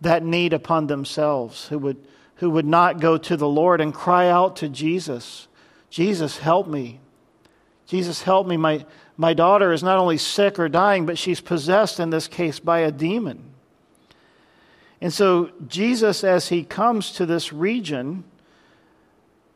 that 0.03 0.24
need 0.24 0.53
upon 0.53 0.88
themselves, 0.88 1.67
who 1.67 1.79
would, 1.79 1.98
who 2.36 2.50
would 2.50 2.65
not 2.65 3.00
go 3.00 3.17
to 3.17 3.36
the 3.36 3.48
Lord 3.48 3.81
and 3.81 3.93
cry 3.93 4.29
out 4.29 4.57
to 4.57 4.69
Jesus? 4.69 5.48
Jesus, 5.89 6.38
help 6.38 6.67
me. 6.67 7.00
Jesus, 7.88 8.22
help 8.22 8.48
me. 8.48 8.57
My, 8.57 8.86
my 9.17 9.33
daughter 9.33 9.72
is 9.72 9.83
not 9.83 9.98
only 9.98 10.17
sick 10.17 10.60
or 10.60 10.69
dying, 10.69 11.05
but 11.05 11.17
she's 11.17 11.41
possessed 11.41 12.00
in 12.00 12.10
this 12.10 12.27
case 12.27 12.60
by 12.60 12.79
a 12.79 12.91
demon. 12.91 13.43
And 15.01 15.13
so, 15.13 15.51
Jesus, 15.67 16.24
as 16.24 16.48
he 16.50 16.63
comes 16.63 17.12
to 17.13 17.25
this 17.25 17.51
region, 17.51 18.24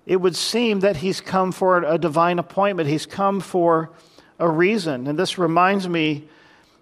it 0.05 0.17
would 0.17 0.35
seem 0.35 0.81
that 0.81 0.97
he's 0.97 1.21
come 1.21 1.51
for 1.51 1.83
a 1.83 1.97
divine 1.97 2.39
appointment. 2.39 2.89
He's 2.89 3.05
come 3.05 3.39
for 3.39 3.89
a 4.39 4.49
reason. 4.49 5.07
And 5.07 5.17
this 5.17 5.37
reminds 5.37 5.87
me 5.87 6.27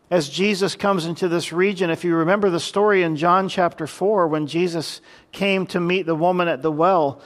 as 0.09 0.29
Jesus 0.29 0.75
comes 0.75 1.05
into 1.05 1.27
this 1.27 1.51
region, 1.51 1.89
if 1.89 2.03
you 2.03 2.15
remember 2.15 2.50
the 2.50 2.59
story 2.59 3.01
in 3.01 3.15
John 3.15 3.50
chapter 3.50 3.88
4, 3.88 4.27
when 4.27 4.45
Jesus 4.45 5.01
came 5.31 5.65
to 5.67 5.79
meet 5.79 6.05
the 6.05 6.15
woman 6.15 6.47
at 6.47 6.62
the 6.62 6.71
well, 6.71 7.21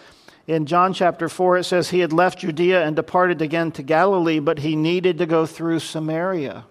in 0.48 0.66
John 0.66 0.94
chapter 0.94 1.30
4, 1.30 1.58
it 1.58 1.64
says 1.66 1.90
he 1.90 2.00
had 2.00 2.14
left 2.14 2.40
Judea 2.40 2.84
and 2.84 2.96
departed 2.96 3.42
again 3.42 3.72
to 3.74 3.84
Galilee, 3.84 4.40
but 4.40 4.60
he 4.60 4.76
needed 4.76 5.20
to 5.20 5.26
go 5.26 5.46
through 5.46 5.80
Samaria. 5.80 6.66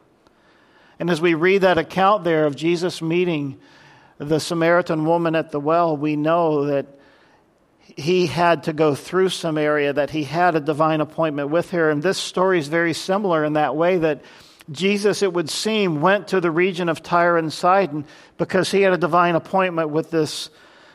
And 0.98 1.10
as 1.10 1.20
we 1.20 1.34
read 1.34 1.60
that 1.60 1.78
account 1.78 2.24
there 2.24 2.46
of 2.46 2.56
Jesus 2.56 3.00
meeting 3.00 3.60
the 4.16 4.40
Samaritan 4.40 5.04
woman 5.04 5.36
at 5.36 5.52
the 5.52 5.60
well, 5.60 5.96
we 5.96 6.16
know 6.16 6.64
that 6.64 6.86
he 7.96 8.26
had 8.26 8.64
to 8.64 8.72
go 8.72 8.94
through 8.94 9.28
Samaria, 9.28 9.92
that 9.92 10.10
he 10.10 10.24
had 10.24 10.56
a 10.56 10.60
divine 10.60 11.00
appointment 11.00 11.50
with 11.50 11.70
her. 11.70 11.90
And 11.90 12.02
this 12.02 12.18
story 12.18 12.58
is 12.58 12.66
very 12.66 12.94
similar 12.94 13.44
in 13.44 13.52
that 13.52 13.76
way 13.76 13.98
that 13.98 14.22
Jesus, 14.70 15.22
it 15.22 15.32
would 15.32 15.48
seem, 15.48 16.00
went 16.00 16.28
to 16.28 16.40
the 16.40 16.50
region 16.50 16.88
of 16.88 17.02
Tyre 17.02 17.38
and 17.38 17.52
Sidon 17.52 18.04
because 18.36 18.70
he 18.70 18.82
had 18.82 18.92
a 18.92 18.98
divine 18.98 19.34
appointment 19.34 19.90
with 19.90 20.10
this, 20.10 20.50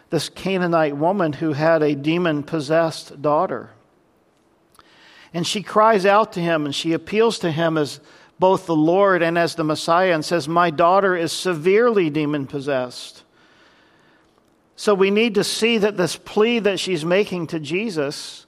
this 0.09 0.29
Canaanite 0.29 0.95
woman 0.95 1.33
who 1.33 1.53
had 1.53 1.81
a 1.81 1.95
demon 1.95 2.43
possessed 2.43 3.21
daughter. 3.21 3.71
And 5.33 5.47
she 5.47 5.63
cries 5.63 6.05
out 6.05 6.33
to 6.33 6.39
him 6.39 6.65
and 6.65 6.75
she 6.75 6.93
appeals 6.93 7.39
to 7.39 7.51
him 7.51 7.77
as 7.77 7.99
both 8.37 8.65
the 8.65 8.75
Lord 8.75 9.23
and 9.23 9.37
as 9.37 9.55
the 9.55 9.63
Messiah 9.63 10.13
and 10.13 10.23
says, 10.23 10.47
My 10.47 10.69
daughter 10.69 11.15
is 11.15 11.31
severely 11.31 12.09
demon 12.09 12.45
possessed. 12.45 13.23
So 14.75 14.93
we 14.93 15.11
need 15.11 15.35
to 15.35 15.43
see 15.43 15.79
that 15.79 15.97
this 15.97 16.15
plea 16.15 16.59
that 16.59 16.79
she's 16.79 17.05
making 17.05 17.47
to 17.47 17.59
Jesus 17.59 18.45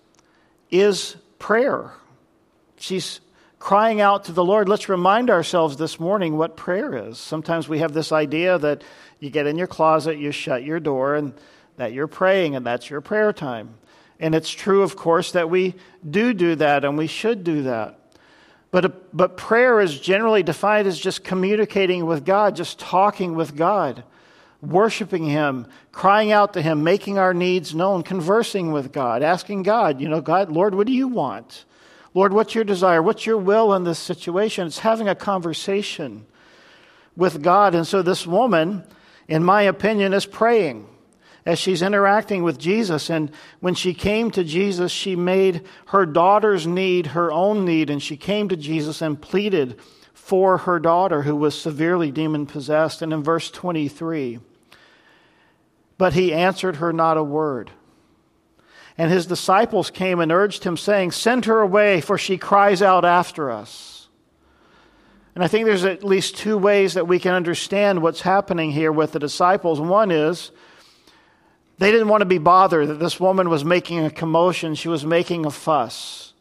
is 0.69 1.15
prayer. 1.39 1.91
She's 2.77 3.21
crying 3.59 4.01
out 4.01 4.25
to 4.25 4.31
the 4.31 4.43
Lord, 4.43 4.69
let's 4.69 4.89
remind 4.89 5.29
ourselves 5.29 5.77
this 5.77 5.99
morning 5.99 6.37
what 6.37 6.57
prayer 6.57 7.09
is. 7.09 7.17
Sometimes 7.17 7.67
we 7.67 7.79
have 7.79 7.93
this 7.93 8.11
idea 8.11 8.57
that 8.59 8.83
you 9.19 9.29
get 9.29 9.47
in 9.47 9.57
your 9.57 9.67
closet, 9.67 10.17
you 10.17 10.31
shut 10.31 10.63
your 10.63 10.79
door, 10.79 11.15
and 11.15 11.33
that 11.77 11.93
you're 11.93 12.07
praying, 12.07 12.55
and 12.55 12.65
that's 12.65 12.89
your 12.89 13.01
prayer 13.01 13.33
time. 13.33 13.75
And 14.19 14.33
it's 14.33 14.49
true, 14.49 14.83
of 14.83 14.95
course, 14.95 15.31
that 15.33 15.49
we 15.49 15.75
do 16.09 16.33
do 16.33 16.55
that, 16.55 16.85
and 16.85 16.97
we 16.97 17.07
should 17.07 17.43
do 17.43 17.63
that. 17.63 17.99
But, 18.71 18.85
uh, 18.85 18.89
but 19.13 19.37
prayer 19.37 19.79
is 19.79 19.99
generally 19.99 20.43
defined 20.43 20.87
as 20.87 20.99
just 20.99 21.23
communicating 21.23 22.05
with 22.05 22.25
God, 22.25 22.55
just 22.55 22.79
talking 22.79 23.35
with 23.35 23.55
God, 23.55 24.03
worshiping 24.61 25.25
Him, 25.25 25.67
crying 25.91 26.31
out 26.31 26.53
to 26.53 26.61
Him, 26.61 26.83
making 26.83 27.17
our 27.17 27.33
needs 27.33 27.73
known, 27.73 28.03
conversing 28.03 28.71
with 28.71 28.91
God, 28.91 29.23
asking 29.23 29.63
God, 29.63 30.01
you 30.01 30.09
know, 30.09 30.21
God, 30.21 30.51
Lord, 30.51 30.75
what 30.75 30.87
do 30.87 30.93
you 30.93 31.07
want? 31.07 31.65
Lord, 32.15 32.31
what's 32.31 32.55
your 32.55 32.63
desire? 32.63 33.03
What's 33.03 33.25
your 33.25 33.37
will 33.37 33.73
in 33.73 33.83
this 33.83 33.99
situation? 33.99 34.65
It's 34.65 34.79
having 34.79 35.09
a 35.09 35.15
conversation 35.15 36.25
with 37.15 37.43
God. 37.43 37.75
And 37.75 37.85
so 37.85 38.01
this 38.01 38.25
woman, 38.25 38.85
in 39.27 39.43
my 39.43 39.63
opinion, 39.63 40.13
is 40.13 40.25
praying 40.25 40.87
as 41.45 41.59
she's 41.59 41.81
interacting 41.81 42.41
with 42.41 42.57
Jesus. 42.57 43.09
And 43.09 43.31
when 43.59 43.75
she 43.75 43.93
came 43.93 44.31
to 44.31 44.45
Jesus, 44.45 44.93
she 44.93 45.17
made 45.17 45.67
her 45.87 46.05
daughter's 46.05 46.65
need 46.65 47.07
her 47.07 47.33
own 47.33 47.65
need. 47.65 47.89
And 47.89 48.01
she 48.01 48.15
came 48.15 48.47
to 48.47 48.55
Jesus 48.55 49.01
and 49.01 49.21
pleaded 49.21 49.77
for 50.13 50.59
her 50.59 50.79
daughter 50.79 51.23
who 51.23 51.35
was 51.35 51.59
severely 51.59 52.11
demon 52.11 52.45
possessed. 52.45 53.01
And 53.01 53.11
in 53.11 53.23
verse 53.23 53.51
23, 53.51 54.39
but 55.97 56.13
he 56.13 56.33
answered 56.33 56.77
her 56.77 56.93
not 56.93 57.17
a 57.17 57.23
word. 57.23 57.71
And 58.97 59.11
his 59.11 59.25
disciples 59.25 59.89
came 59.89 60.19
and 60.19 60.31
urged 60.31 60.63
him, 60.63 60.77
saying, 60.77 61.11
Send 61.11 61.45
her 61.45 61.59
away, 61.59 61.99
for 62.01 62.17
she 62.17 62.37
cries 62.37 62.81
out 62.81 63.03
after 63.03 63.51
us. 63.51 64.07
And 65.35 65.43
I 65.43 65.47
think 65.47 65.65
there's 65.65 65.83
at 65.83 66.03
least 66.03 66.37
two 66.37 66.57
ways 66.57 66.93
that 66.93 67.07
we 67.07 67.19
can 67.19 67.33
understand 67.33 68.01
what's 68.01 68.21
happening 68.21 68.71
here 68.71 68.91
with 68.91 69.11
the 69.11 69.19
disciples. 69.19 69.81
One 69.81 70.09
is 70.09 70.51
they 71.77 71.91
didn't 71.91 72.07
want 72.07 72.21
to 72.21 72.25
be 72.25 72.37
bothered 72.37 72.87
that 72.87 72.99
this 72.99 73.19
woman 73.19 73.49
was 73.49 73.65
making 73.65 74.05
a 74.05 74.09
commotion, 74.09 74.75
she 74.75 74.87
was 74.87 75.05
making 75.05 75.45
a 75.45 75.51
fuss. 75.51 76.33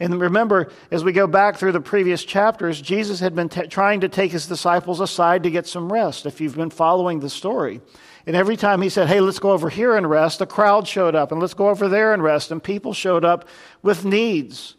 And 0.00 0.20
remember, 0.20 0.72
as 0.90 1.04
we 1.04 1.12
go 1.12 1.28
back 1.28 1.56
through 1.56 1.70
the 1.70 1.80
previous 1.80 2.24
chapters, 2.24 2.80
Jesus 2.80 3.20
had 3.20 3.36
been 3.36 3.48
t- 3.48 3.68
trying 3.68 4.00
to 4.00 4.08
take 4.08 4.32
his 4.32 4.48
disciples 4.48 5.00
aside 5.00 5.44
to 5.44 5.50
get 5.50 5.68
some 5.68 5.92
rest, 5.92 6.26
if 6.26 6.40
you've 6.40 6.56
been 6.56 6.70
following 6.70 7.20
the 7.20 7.30
story. 7.30 7.80
And 8.26 8.34
every 8.34 8.56
time 8.56 8.80
he 8.80 8.88
said, 8.88 9.08
Hey, 9.08 9.20
let's 9.20 9.38
go 9.38 9.52
over 9.52 9.68
here 9.68 9.96
and 9.96 10.08
rest, 10.08 10.40
a 10.40 10.46
crowd 10.46 10.88
showed 10.88 11.14
up, 11.14 11.32
and 11.32 11.40
let's 11.40 11.54
go 11.54 11.68
over 11.68 11.88
there 11.88 12.12
and 12.14 12.22
rest, 12.22 12.50
and 12.50 12.62
people 12.62 12.94
showed 12.94 13.24
up 13.24 13.46
with 13.82 14.04
needs. 14.04 14.74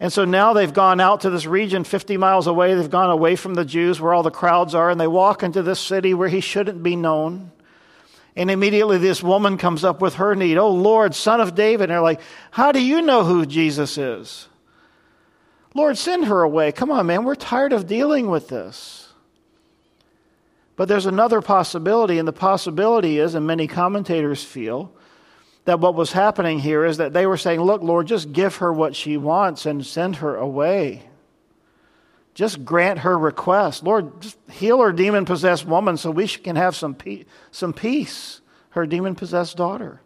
And 0.00 0.12
so 0.12 0.24
now 0.24 0.52
they've 0.52 0.72
gone 0.72 0.98
out 0.98 1.20
to 1.20 1.30
this 1.30 1.46
region 1.46 1.84
50 1.84 2.16
miles 2.16 2.48
away. 2.48 2.74
They've 2.74 2.90
gone 2.90 3.10
away 3.10 3.36
from 3.36 3.54
the 3.54 3.64
Jews 3.64 4.00
where 4.00 4.12
all 4.12 4.24
the 4.24 4.32
crowds 4.32 4.74
are, 4.74 4.90
and 4.90 5.00
they 5.00 5.06
walk 5.06 5.42
into 5.42 5.62
this 5.62 5.78
city 5.78 6.12
where 6.12 6.28
he 6.28 6.40
shouldn't 6.40 6.82
be 6.82 6.96
known. 6.96 7.52
And 8.34 8.50
immediately 8.50 8.98
this 8.98 9.22
woman 9.22 9.58
comes 9.58 9.84
up 9.84 10.00
with 10.00 10.14
her 10.14 10.34
need. 10.34 10.56
Oh, 10.56 10.70
Lord, 10.70 11.14
son 11.14 11.40
of 11.40 11.54
David. 11.54 11.84
And 11.84 11.90
they're 11.92 12.00
like, 12.00 12.20
How 12.50 12.72
do 12.72 12.82
you 12.82 13.02
know 13.02 13.24
who 13.24 13.46
Jesus 13.46 13.98
is? 13.98 14.48
Lord, 15.74 15.96
send 15.96 16.26
her 16.26 16.42
away. 16.42 16.72
Come 16.72 16.90
on, 16.90 17.06
man. 17.06 17.24
We're 17.24 17.34
tired 17.34 17.72
of 17.72 17.86
dealing 17.86 18.28
with 18.28 18.48
this. 18.48 19.01
But 20.76 20.88
there's 20.88 21.06
another 21.06 21.42
possibility, 21.42 22.18
and 22.18 22.26
the 22.26 22.32
possibility 22.32 23.18
is, 23.18 23.34
and 23.34 23.46
many 23.46 23.66
commentators 23.66 24.42
feel, 24.42 24.92
that 25.64 25.80
what 25.80 25.94
was 25.94 26.12
happening 26.12 26.58
here 26.58 26.84
is 26.84 26.96
that 26.96 27.12
they 27.12 27.26
were 27.26 27.36
saying, 27.36 27.60
Look, 27.60 27.82
Lord, 27.82 28.06
just 28.06 28.32
give 28.32 28.56
her 28.56 28.72
what 28.72 28.96
she 28.96 29.16
wants 29.16 29.66
and 29.66 29.84
send 29.84 30.16
her 30.16 30.36
away. 30.36 31.04
Just 32.34 32.64
grant 32.64 33.00
her 33.00 33.18
request. 33.18 33.82
Lord, 33.82 34.22
just 34.22 34.38
heal 34.50 34.80
her 34.80 34.92
demon 34.92 35.24
possessed 35.24 35.66
woman 35.66 35.96
so 35.98 36.10
we 36.10 36.26
can 36.26 36.56
have 36.56 36.74
some, 36.74 36.94
pe- 36.94 37.24
some 37.50 37.74
peace, 37.74 38.40
her 38.70 38.86
demon 38.86 39.14
possessed 39.14 39.56
daughter. 39.56 40.00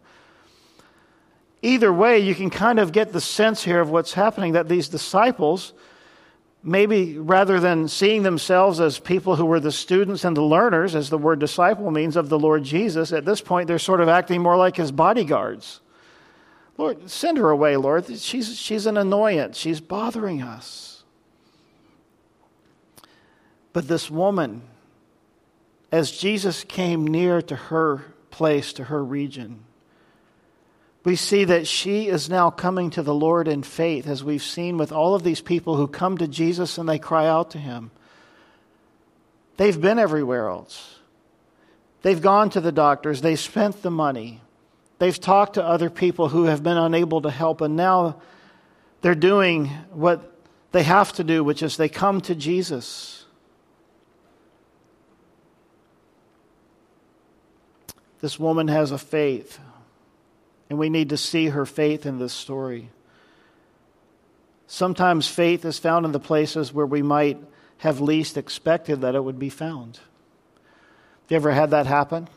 Either 1.61 1.91
way, 1.91 2.19
you 2.19 2.35
can 2.35 2.49
kind 2.49 2.79
of 2.79 2.91
get 2.91 3.13
the 3.13 3.21
sense 3.21 3.63
here 3.63 3.79
of 3.79 3.89
what's 3.89 4.13
happening 4.13 4.53
that 4.53 4.67
these 4.67 4.89
disciples 4.89 5.73
maybe 6.67 7.17
rather 7.17 7.61
than 7.61 7.87
seeing 7.87 8.23
themselves 8.23 8.81
as 8.81 8.99
people 8.99 9.37
who 9.37 9.45
were 9.45 9.59
the 9.59 9.71
students 9.71 10.25
and 10.25 10.35
the 10.35 10.41
learners, 10.41 10.95
as 10.95 11.09
the 11.09 11.17
word 11.17 11.39
disciple 11.39 11.89
means, 11.91 12.17
of 12.17 12.27
the 12.27 12.37
Lord 12.37 12.63
Jesus, 12.63 13.13
at 13.13 13.23
this 13.23 13.39
point 13.39 13.67
they're 13.67 13.79
sort 13.79 14.01
of 14.01 14.09
acting 14.09 14.41
more 14.41 14.57
like 14.57 14.75
his 14.75 14.91
bodyguards. 14.91 15.79
Lord, 16.77 17.09
send 17.09 17.37
her 17.37 17.49
away, 17.49 17.77
Lord. 17.77 18.05
She's, 18.19 18.59
she's 18.59 18.85
an 18.85 18.97
annoyance. 18.97 19.57
She's 19.57 19.79
bothering 19.79 20.41
us. 20.41 21.03
But 23.71 23.87
this 23.87 24.11
woman, 24.11 24.61
as 25.91 26.11
Jesus 26.11 26.65
came 26.65 27.07
near 27.07 27.41
to 27.43 27.55
her 27.55 28.13
place, 28.29 28.73
to 28.73 28.85
her 28.85 29.03
region, 29.03 29.63
we 31.07 31.15
see 31.15 31.45
that 31.45 31.65
she 31.65 32.09
is 32.09 32.29
now 32.29 32.49
coming 32.49 32.89
to 32.89 33.01
the 33.01 33.13
Lord 33.13 33.47
in 33.47 33.63
faith, 33.63 34.07
as 34.07 34.25
we've 34.25 34.43
seen 34.43 34.77
with 34.77 34.91
all 34.91 35.15
of 35.15 35.23
these 35.23 35.39
people 35.39 35.77
who 35.77 35.87
come 35.87 36.17
to 36.17 36.27
Jesus 36.27 36.77
and 36.77 36.89
they 36.89 36.99
cry 36.99 37.25
out 37.25 37.51
to 37.51 37.57
him. 37.57 37.91
They've 39.55 39.79
been 39.79 39.99
everywhere 39.99 40.49
else. 40.49 40.99
They've 42.01 42.21
gone 42.21 42.49
to 42.49 42.59
the 42.59 42.73
doctors, 42.73 43.21
they've 43.21 43.39
spent 43.39 43.83
the 43.83 43.89
money, 43.89 44.41
they've 44.99 45.17
talked 45.17 45.53
to 45.53 45.63
other 45.63 45.89
people 45.89 46.27
who 46.27 46.43
have 46.43 46.61
been 46.61 46.75
unable 46.75 47.21
to 47.21 47.31
help, 47.31 47.61
and 47.61 47.77
now 47.77 48.17
they're 48.99 49.15
doing 49.15 49.67
what 49.93 50.29
they 50.73 50.83
have 50.83 51.13
to 51.13 51.23
do, 51.23 51.41
which 51.41 51.63
is 51.63 51.77
they 51.77 51.87
come 51.87 52.19
to 52.19 52.35
Jesus. 52.35 53.23
This 58.19 58.37
woman 58.37 58.67
has 58.67 58.91
a 58.91 58.97
faith 58.97 59.57
and 60.69 60.77
we 60.77 60.89
need 60.89 61.09
to 61.09 61.17
see 61.17 61.47
her 61.47 61.65
faith 61.65 62.05
in 62.05 62.19
this 62.19 62.33
story. 62.33 62.89
Sometimes 64.67 65.27
faith 65.27 65.63
is 65.63 65.79
found 65.79 66.05
in 66.05 66.11
the 66.11 66.19
places 66.19 66.73
where 66.73 66.85
we 66.85 67.01
might 67.01 67.37
have 67.77 68.01
least 68.01 68.37
expected 68.37 69.01
that 69.01 69.15
it 69.15 69.23
would 69.23 69.39
be 69.39 69.49
found. 69.49 69.97
Have 69.97 71.31
you 71.31 71.35
ever 71.37 71.51
had 71.51 71.71
that 71.71 71.85
happen? 71.85 72.27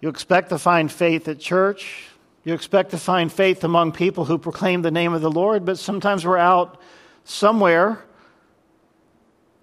You 0.00 0.08
expect 0.08 0.48
to 0.50 0.58
find 0.58 0.90
faith 0.90 1.28
at 1.28 1.38
church. 1.38 2.06
You 2.44 2.54
expect 2.54 2.90
to 2.90 2.98
find 2.98 3.32
faith 3.32 3.64
among 3.64 3.92
people 3.92 4.24
who 4.24 4.38
proclaim 4.38 4.82
the 4.82 4.90
name 4.90 5.12
of 5.12 5.22
the 5.22 5.30
Lord, 5.30 5.64
but 5.64 5.78
sometimes 5.78 6.24
we're 6.24 6.38
out 6.38 6.80
somewhere 7.24 8.02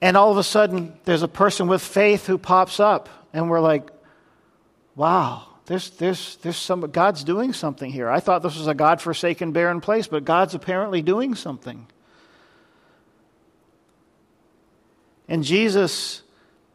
and 0.01 0.15
all 0.15 0.31
of 0.31 0.37
a 0.37 0.43
sudden 0.43 0.93
there's 1.05 1.23
a 1.23 1.27
person 1.27 1.67
with 1.67 1.81
faith 1.81 2.27
who 2.27 2.37
pops 2.37 2.79
up 2.79 3.09
and 3.33 3.49
we're 3.49 3.59
like, 3.59 3.89
wow, 4.95 5.47
there's, 5.65 5.89
there's, 5.91 6.35
there's 6.37 6.57
some, 6.57 6.81
God's 6.81 7.23
doing 7.23 7.51
something 7.51 7.91
here. 7.91 8.09
I 8.09 8.19
thought 8.19 8.43
this 8.43 8.57
was 8.57 8.67
a 8.67 8.75
God 8.75 9.01
forsaken, 9.01 9.51
barren 9.51 9.81
place, 9.81 10.07
but 10.07 10.23
God's 10.23 10.53
apparently 10.53 11.01
doing 11.01 11.33
something. 11.33 11.87
And 15.27 15.43
Jesus, 15.43 16.21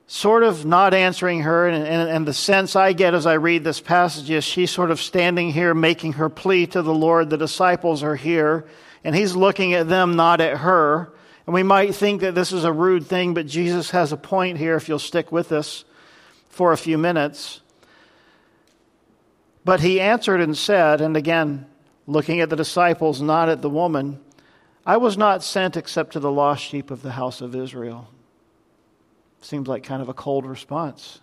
sort 0.09 0.43
of 0.43 0.67
not 0.67 0.93
answering 0.93 1.43
her, 1.43 1.69
and, 1.69 1.87
and, 1.87 2.11
and, 2.11 2.27
the 2.27 2.33
sense 2.33 2.75
I 2.75 2.93
get 2.93 3.15
as 3.15 3.27
I 3.27 3.35
read 3.35 3.63
this 3.63 3.81
passage 3.81 4.29
is 4.29 4.43
she's 4.43 4.73
sort 4.73 4.91
of 4.91 5.01
standing 5.01 5.53
here 5.53 5.73
making 5.73 6.15
her 6.15 6.29
plea 6.29 6.67
to 6.69 6.83
the 6.83 6.93
Lord. 6.93 7.31
The 7.31 7.39
disciples 7.39 8.03
are 8.03 8.17
here, 8.17 8.67
and 9.05 9.15
he's 9.15 9.37
looking 9.37 9.73
at 9.75 9.89
them, 9.89 10.17
not 10.17 10.41
at 10.41 10.59
her. 10.59 11.13
And 11.47 11.55
we 11.55 11.63
might 11.63 11.95
think 11.95 12.23
that 12.23 12.35
this 12.35 12.51
is 12.51 12.65
a 12.65 12.73
rude 12.73 13.07
thing, 13.07 13.35
but 13.35 13.47
Jesus 13.47 13.91
has 13.93 14.11
a 14.11 14.17
point 14.17 14.59
here 14.59 14.75
if 14.75 14.89
you'll 14.89 14.99
stick 14.99 15.31
with 15.31 15.53
us 15.53 15.85
for 16.49 16.73
a 16.73 16.77
few 16.77 16.99
minutes. 16.99 17.61
But 19.65 19.81
he 19.81 20.01
answered 20.01 20.41
and 20.41 20.57
said, 20.57 21.01
and 21.01 21.17
again, 21.17 21.67
looking 22.07 22.41
at 22.41 22.51
the 22.51 22.57
disciples, 22.57 23.21
not 23.21 23.49
at 23.49 23.63
the 23.63 23.71
woman, 23.71 24.21
I 24.87 24.97
was 24.97 25.19
not 25.19 25.45
sent 25.45 25.77
except 25.77 26.15
to 26.15 26.21
the 26.21 26.31
lost 26.31 26.65
sheep 26.65 26.91
of 26.91 27.03
the 27.03 27.13
house 27.13 27.41
of 27.41 27.55
Israel. 27.55 28.09
Seems 29.43 29.69
like 29.69 29.85
kind 29.85 30.03
of 30.03 30.09
a 30.09 30.15
cold 30.15 30.47
response. 30.47 31.21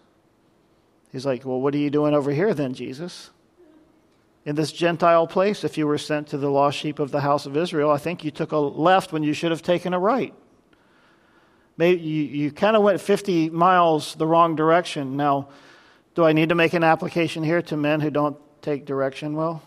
He's 1.11 1.25
like, 1.25 1.45
Well, 1.45 1.59
what 1.61 1.73
are 1.73 1.79
you 1.79 1.89
doing 1.89 2.13
over 2.13 2.31
here 2.31 2.53
then, 2.53 2.73
Jesus? 2.73 3.31
In 4.45 4.55
this 4.55 4.71
Gentile 4.71 5.27
place, 5.27 5.63
if 5.63 5.77
you 5.77 5.87
were 5.87 5.97
sent 5.97 6.27
to 6.27 6.37
the 6.37 6.49
lost 6.49 6.77
sheep 6.77 6.99
of 6.99 7.11
the 7.11 7.21
house 7.21 7.45
of 7.45 7.57
Israel, 7.57 7.91
I 7.91 7.97
think 7.97 8.23
you 8.23 8.31
took 8.31 8.51
a 8.53 8.57
left 8.57 9.11
when 9.11 9.23
you 9.23 9.33
should 9.33 9.51
have 9.51 9.61
taken 9.61 9.93
a 9.93 9.99
right. 9.99 10.33
Maybe 11.75 12.01
you, 12.01 12.23
you 12.23 12.51
kind 12.51 12.75
of 12.75 12.81
went 12.81 13.01
50 13.01 13.49
miles 13.49 14.15
the 14.15 14.25
wrong 14.25 14.55
direction. 14.55 15.17
Now, 15.17 15.49
do 16.17 16.25
I 16.25 16.33
need 16.33 16.49
to 16.49 16.55
make 16.55 16.73
an 16.73 16.83
application 16.83 17.43
here 17.43 17.61
to 17.61 17.77
men 17.77 18.01
who 18.01 18.09
don't 18.09 18.37
take 18.63 18.87
direction 18.87 19.35
well? 19.35 19.61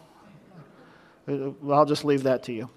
I'll 1.28 1.84
just 1.84 2.04
leave 2.04 2.24
that 2.24 2.42
to 2.44 2.52
you. 2.52 2.68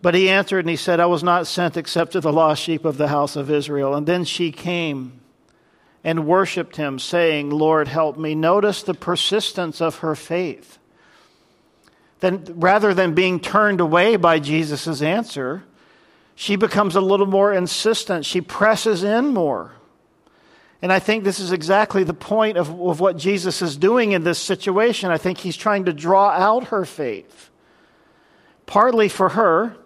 But 0.00 0.14
he 0.14 0.30
answered 0.30 0.60
and 0.60 0.70
he 0.70 0.76
said, 0.76 0.98
I 0.98 1.04
was 1.04 1.22
not 1.22 1.46
sent 1.46 1.76
except 1.76 2.12
to 2.12 2.22
the 2.22 2.32
lost 2.32 2.62
sheep 2.62 2.86
of 2.86 2.96
the 2.96 3.08
house 3.08 3.36
of 3.36 3.50
Israel. 3.50 3.94
And 3.94 4.06
then 4.06 4.24
she 4.24 4.50
came 4.50 5.20
and 6.02 6.26
worshiped 6.26 6.76
him, 6.76 6.98
saying, 6.98 7.50
Lord, 7.50 7.86
help 7.86 8.16
me. 8.16 8.34
Notice 8.34 8.82
the 8.82 8.94
persistence 8.94 9.82
of 9.82 9.96
her 9.96 10.14
faith. 10.14 10.78
Then, 12.20 12.46
rather 12.48 12.94
than 12.94 13.12
being 13.12 13.40
turned 13.40 13.82
away 13.82 14.16
by 14.16 14.38
Jesus' 14.38 15.02
answer, 15.02 15.64
she 16.34 16.56
becomes 16.56 16.96
a 16.96 17.02
little 17.02 17.26
more 17.26 17.52
insistent. 17.52 18.24
She 18.24 18.40
presses 18.40 19.04
in 19.04 19.34
more. 19.34 19.72
And 20.84 20.92
I 20.92 20.98
think 20.98 21.24
this 21.24 21.40
is 21.40 21.50
exactly 21.50 22.04
the 22.04 22.12
point 22.12 22.58
of, 22.58 22.68
of 22.68 23.00
what 23.00 23.16
Jesus 23.16 23.62
is 23.62 23.74
doing 23.74 24.12
in 24.12 24.22
this 24.22 24.38
situation. 24.38 25.10
I 25.10 25.16
think 25.16 25.38
he's 25.38 25.56
trying 25.56 25.86
to 25.86 25.94
draw 25.94 26.28
out 26.28 26.64
her 26.64 26.84
faith, 26.84 27.48
partly 28.66 29.08
for 29.08 29.30
her, 29.30 29.78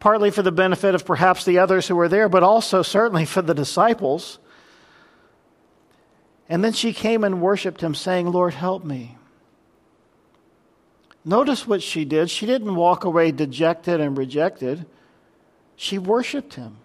partly 0.00 0.30
for 0.30 0.40
the 0.40 0.50
benefit 0.50 0.94
of 0.94 1.04
perhaps 1.04 1.44
the 1.44 1.58
others 1.58 1.86
who 1.86 1.96
were 1.96 2.08
there, 2.08 2.30
but 2.30 2.42
also 2.42 2.80
certainly 2.80 3.26
for 3.26 3.42
the 3.42 3.52
disciples. 3.52 4.38
And 6.48 6.64
then 6.64 6.72
she 6.72 6.94
came 6.94 7.22
and 7.22 7.42
worshiped 7.42 7.82
him, 7.82 7.94
saying, 7.94 8.32
Lord, 8.32 8.54
help 8.54 8.86
me. 8.86 9.18
Notice 11.26 11.66
what 11.66 11.82
she 11.82 12.06
did. 12.06 12.30
She 12.30 12.46
didn't 12.46 12.74
walk 12.74 13.04
away 13.04 13.32
dejected 13.32 14.00
and 14.00 14.16
rejected, 14.16 14.86
she 15.76 15.98
worshiped 15.98 16.54
him. 16.54 16.78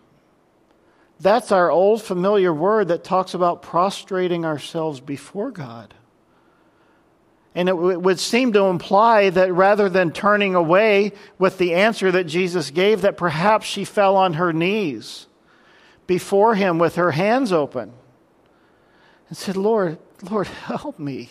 That's 1.21 1.51
our 1.51 1.69
old 1.69 2.01
familiar 2.01 2.51
word 2.51 2.87
that 2.87 3.03
talks 3.03 3.35
about 3.35 3.61
prostrating 3.61 4.43
ourselves 4.43 4.99
before 4.99 5.51
God. 5.51 5.93
And 7.53 7.69
it 7.69 7.77
would 7.77 8.19
seem 8.19 8.53
to 8.53 8.63
imply 8.63 9.29
that 9.29 9.53
rather 9.53 9.87
than 9.87 10.13
turning 10.13 10.55
away 10.55 11.11
with 11.37 11.59
the 11.59 11.75
answer 11.75 12.11
that 12.11 12.23
Jesus 12.23 12.71
gave, 12.71 13.01
that 13.01 13.17
perhaps 13.17 13.67
she 13.67 13.85
fell 13.85 14.15
on 14.15 14.33
her 14.33 14.51
knees 14.51 15.27
before 16.07 16.55
him 16.55 16.79
with 16.79 16.95
her 16.95 17.11
hands 17.11 17.51
open 17.51 17.93
and 19.29 19.37
said, 19.37 19.57
Lord, 19.57 19.99
Lord, 20.23 20.47
help 20.47 20.97
me. 20.97 21.29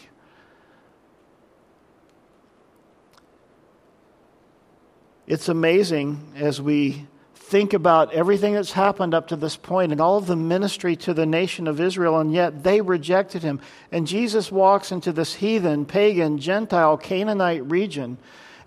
It's 5.26 5.48
amazing 5.48 6.32
as 6.36 6.62
we 6.62 7.08
think 7.50 7.72
about 7.72 8.12
everything 8.12 8.54
that's 8.54 8.70
happened 8.70 9.12
up 9.12 9.26
to 9.26 9.34
this 9.34 9.56
point 9.56 9.90
and 9.90 10.00
all 10.00 10.16
of 10.16 10.28
the 10.28 10.36
ministry 10.36 10.94
to 10.94 11.12
the 11.12 11.26
nation 11.26 11.66
of 11.66 11.80
Israel, 11.80 12.20
and 12.20 12.32
yet 12.32 12.62
they 12.62 12.80
rejected 12.80 13.42
him. 13.42 13.60
And 13.90 14.06
Jesus 14.06 14.52
walks 14.52 14.92
into 14.92 15.10
this 15.10 15.34
heathen, 15.34 15.84
pagan, 15.84 16.38
Gentile, 16.38 16.96
Canaanite 16.96 17.68
region. 17.68 18.18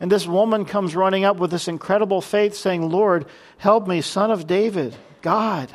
And 0.01 0.11
this 0.11 0.27
woman 0.27 0.65
comes 0.65 0.97
running 0.97 1.23
up 1.23 1.37
with 1.37 1.49
this 1.49 1.69
incredible 1.69 2.19
faith, 2.19 2.55
saying, 2.55 2.89
Lord, 2.89 3.25
help 3.57 3.87
me, 3.87 4.01
son 4.01 4.31
of 4.31 4.47
David, 4.47 4.93
God. 5.21 5.73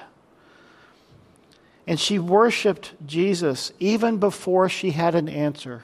And 1.87 1.99
she 1.99 2.19
worshiped 2.19 2.93
Jesus 3.07 3.73
even 3.81 4.19
before 4.19 4.69
she 4.69 4.91
had 4.91 5.15
an 5.15 5.31
answer. 5.31 5.83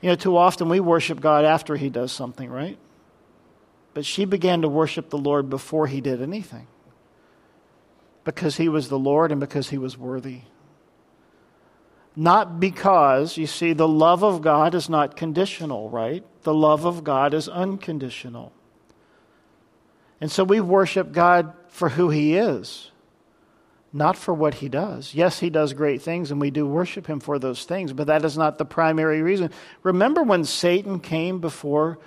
You 0.00 0.10
know, 0.10 0.14
too 0.14 0.36
often 0.36 0.68
we 0.68 0.78
worship 0.78 1.20
God 1.20 1.44
after 1.44 1.74
he 1.74 1.90
does 1.90 2.12
something, 2.12 2.48
right? 2.48 2.78
But 3.94 4.04
she 4.04 4.24
began 4.24 4.62
to 4.62 4.68
worship 4.68 5.10
the 5.10 5.18
Lord 5.18 5.48
before 5.48 5.86
he 5.86 6.00
did 6.00 6.20
anything 6.20 6.66
because 8.24 8.56
he 8.56 8.68
was 8.68 8.88
the 8.88 8.98
Lord 8.98 9.30
and 9.30 9.40
because 9.40 9.70
he 9.70 9.78
was 9.78 9.96
worthy. 9.96 10.40
Not 12.16 12.60
because, 12.60 13.36
you 13.36 13.46
see, 13.46 13.72
the 13.72 13.88
love 13.88 14.22
of 14.22 14.40
God 14.40 14.74
is 14.74 14.88
not 14.88 15.16
conditional, 15.16 15.90
right? 15.90 16.24
The 16.42 16.54
love 16.54 16.84
of 16.84 17.04
God 17.04 17.34
is 17.34 17.48
unconditional. 17.48 18.52
And 20.20 20.30
so 20.30 20.44
we 20.44 20.60
worship 20.60 21.12
God 21.12 21.52
for 21.68 21.90
who 21.90 22.10
he 22.10 22.36
is, 22.36 22.92
not 23.92 24.16
for 24.16 24.32
what 24.32 24.54
he 24.54 24.68
does. 24.68 25.12
Yes, 25.12 25.40
he 25.40 25.50
does 25.50 25.72
great 25.72 26.02
things, 26.02 26.30
and 26.30 26.40
we 26.40 26.50
do 26.50 26.66
worship 26.66 27.06
him 27.06 27.18
for 27.18 27.38
those 27.38 27.64
things, 27.64 27.92
but 27.92 28.06
that 28.06 28.24
is 28.24 28.38
not 28.38 28.58
the 28.58 28.64
primary 28.64 29.22
reason. 29.22 29.50
Remember 29.82 30.22
when 30.22 30.44
Satan 30.44 31.00
came 31.00 31.40
before 31.40 31.98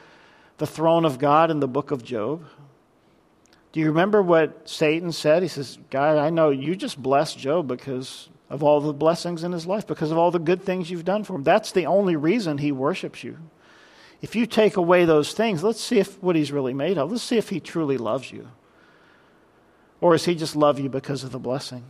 the 0.58 0.68
throne 0.68 1.06
of 1.06 1.20
God 1.20 1.52
in 1.52 1.60
the 1.60 1.68
book 1.68 1.92
of 1.92 2.04
Job? 2.04 2.46
Do 3.72 3.80
you 3.80 3.88
remember 3.88 4.22
what 4.22 4.68
Satan 4.68 5.12
said? 5.12 5.44
He 5.44 5.50
says, 5.50 5.78
God, 5.90 6.18
I 6.18 6.30
know 6.30 6.50
you 6.50 6.76
just 6.76 7.02
blessed 7.02 7.38
Job 7.38 7.68
because 7.68 8.30
of 8.50 8.64
all 8.64 8.80
the 8.80 8.94
blessings 8.94 9.44
in 9.44 9.52
his 9.52 9.68
life, 9.68 9.86
because 9.86 10.10
of 10.10 10.18
all 10.18 10.32
the 10.32 10.40
good 10.40 10.64
things 10.64 10.90
you've 10.90 11.06
done 11.06 11.24
for 11.24 11.36
him. 11.36 11.44
That's 11.44 11.72
the 11.72 11.86
only 11.86 12.16
reason 12.16 12.58
he 12.58 12.72
worships 12.72 13.24
you. 13.24 13.38
If 14.22 14.36
you 14.36 14.46
take 14.48 14.78
away 14.78 15.06
those 15.06 15.34
things, 15.34 15.64
let's 15.64 15.82
see 15.82 16.00
if 16.00 16.22
what 16.24 16.36
he's 16.36 16.52
really 16.52 16.74
made 16.74 16.98
of. 16.98 17.12
Let's 17.12 17.24
see 17.24 17.38
if 17.38 17.50
he 17.50 17.60
truly 17.60 17.98
loves 17.98 18.32
you. 18.32 18.48
Or 20.02 20.14
does 20.14 20.26
he 20.26 20.36
just 20.36 20.56
love 20.56 20.80
you 20.80 20.90
because 20.90 21.24
of 21.24 21.32
the 21.32 21.40
blessing? 21.40 21.84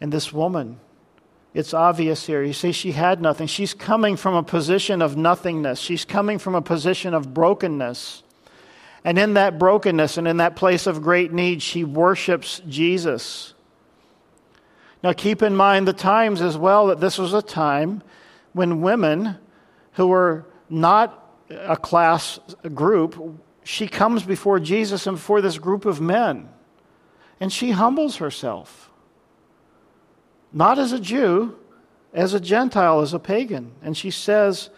And 0.00 0.12
this 0.12 0.32
woman, 0.32 0.78
it's 1.56 1.72
obvious 1.72 2.26
here. 2.26 2.42
You 2.42 2.52
see, 2.52 2.70
she 2.70 2.92
had 2.92 3.22
nothing. 3.22 3.46
She's 3.46 3.72
coming 3.72 4.16
from 4.16 4.34
a 4.34 4.42
position 4.42 5.00
of 5.00 5.16
nothingness, 5.16 5.80
she's 5.80 6.04
coming 6.04 6.38
from 6.38 6.54
a 6.54 6.60
position 6.60 7.14
of 7.14 7.32
brokenness. 7.32 8.22
And 9.02 9.18
in 9.18 9.34
that 9.34 9.58
brokenness 9.58 10.18
and 10.18 10.28
in 10.28 10.36
that 10.36 10.54
place 10.54 10.86
of 10.86 11.00
great 11.00 11.32
need, 11.32 11.62
she 11.62 11.82
worships 11.82 12.60
Jesus. 12.68 13.54
Now, 15.02 15.14
keep 15.14 15.42
in 15.42 15.56
mind 15.56 15.88
the 15.88 15.94
times 15.94 16.42
as 16.42 16.58
well 16.58 16.88
that 16.88 17.00
this 17.00 17.16
was 17.16 17.32
a 17.32 17.40
time 17.40 18.02
when 18.52 18.82
women 18.82 19.38
who 19.92 20.08
were 20.08 20.44
not 20.68 21.32
a 21.48 21.76
class 21.76 22.38
group, 22.74 23.40
she 23.64 23.88
comes 23.88 24.24
before 24.24 24.60
Jesus 24.60 25.06
and 25.06 25.16
before 25.16 25.40
this 25.40 25.56
group 25.56 25.86
of 25.86 26.02
men, 26.02 26.50
and 27.40 27.50
she 27.50 27.70
humbles 27.70 28.16
herself 28.16 28.85
not 30.56 30.78
as 30.78 30.92
a 30.92 30.98
Jew, 30.98 31.54
as 32.14 32.32
a 32.32 32.40
Gentile, 32.40 33.02
as 33.02 33.12
a 33.12 33.18
pagan. 33.18 33.72
And 33.82 33.94
she 33.94 34.10
says, 34.10 34.70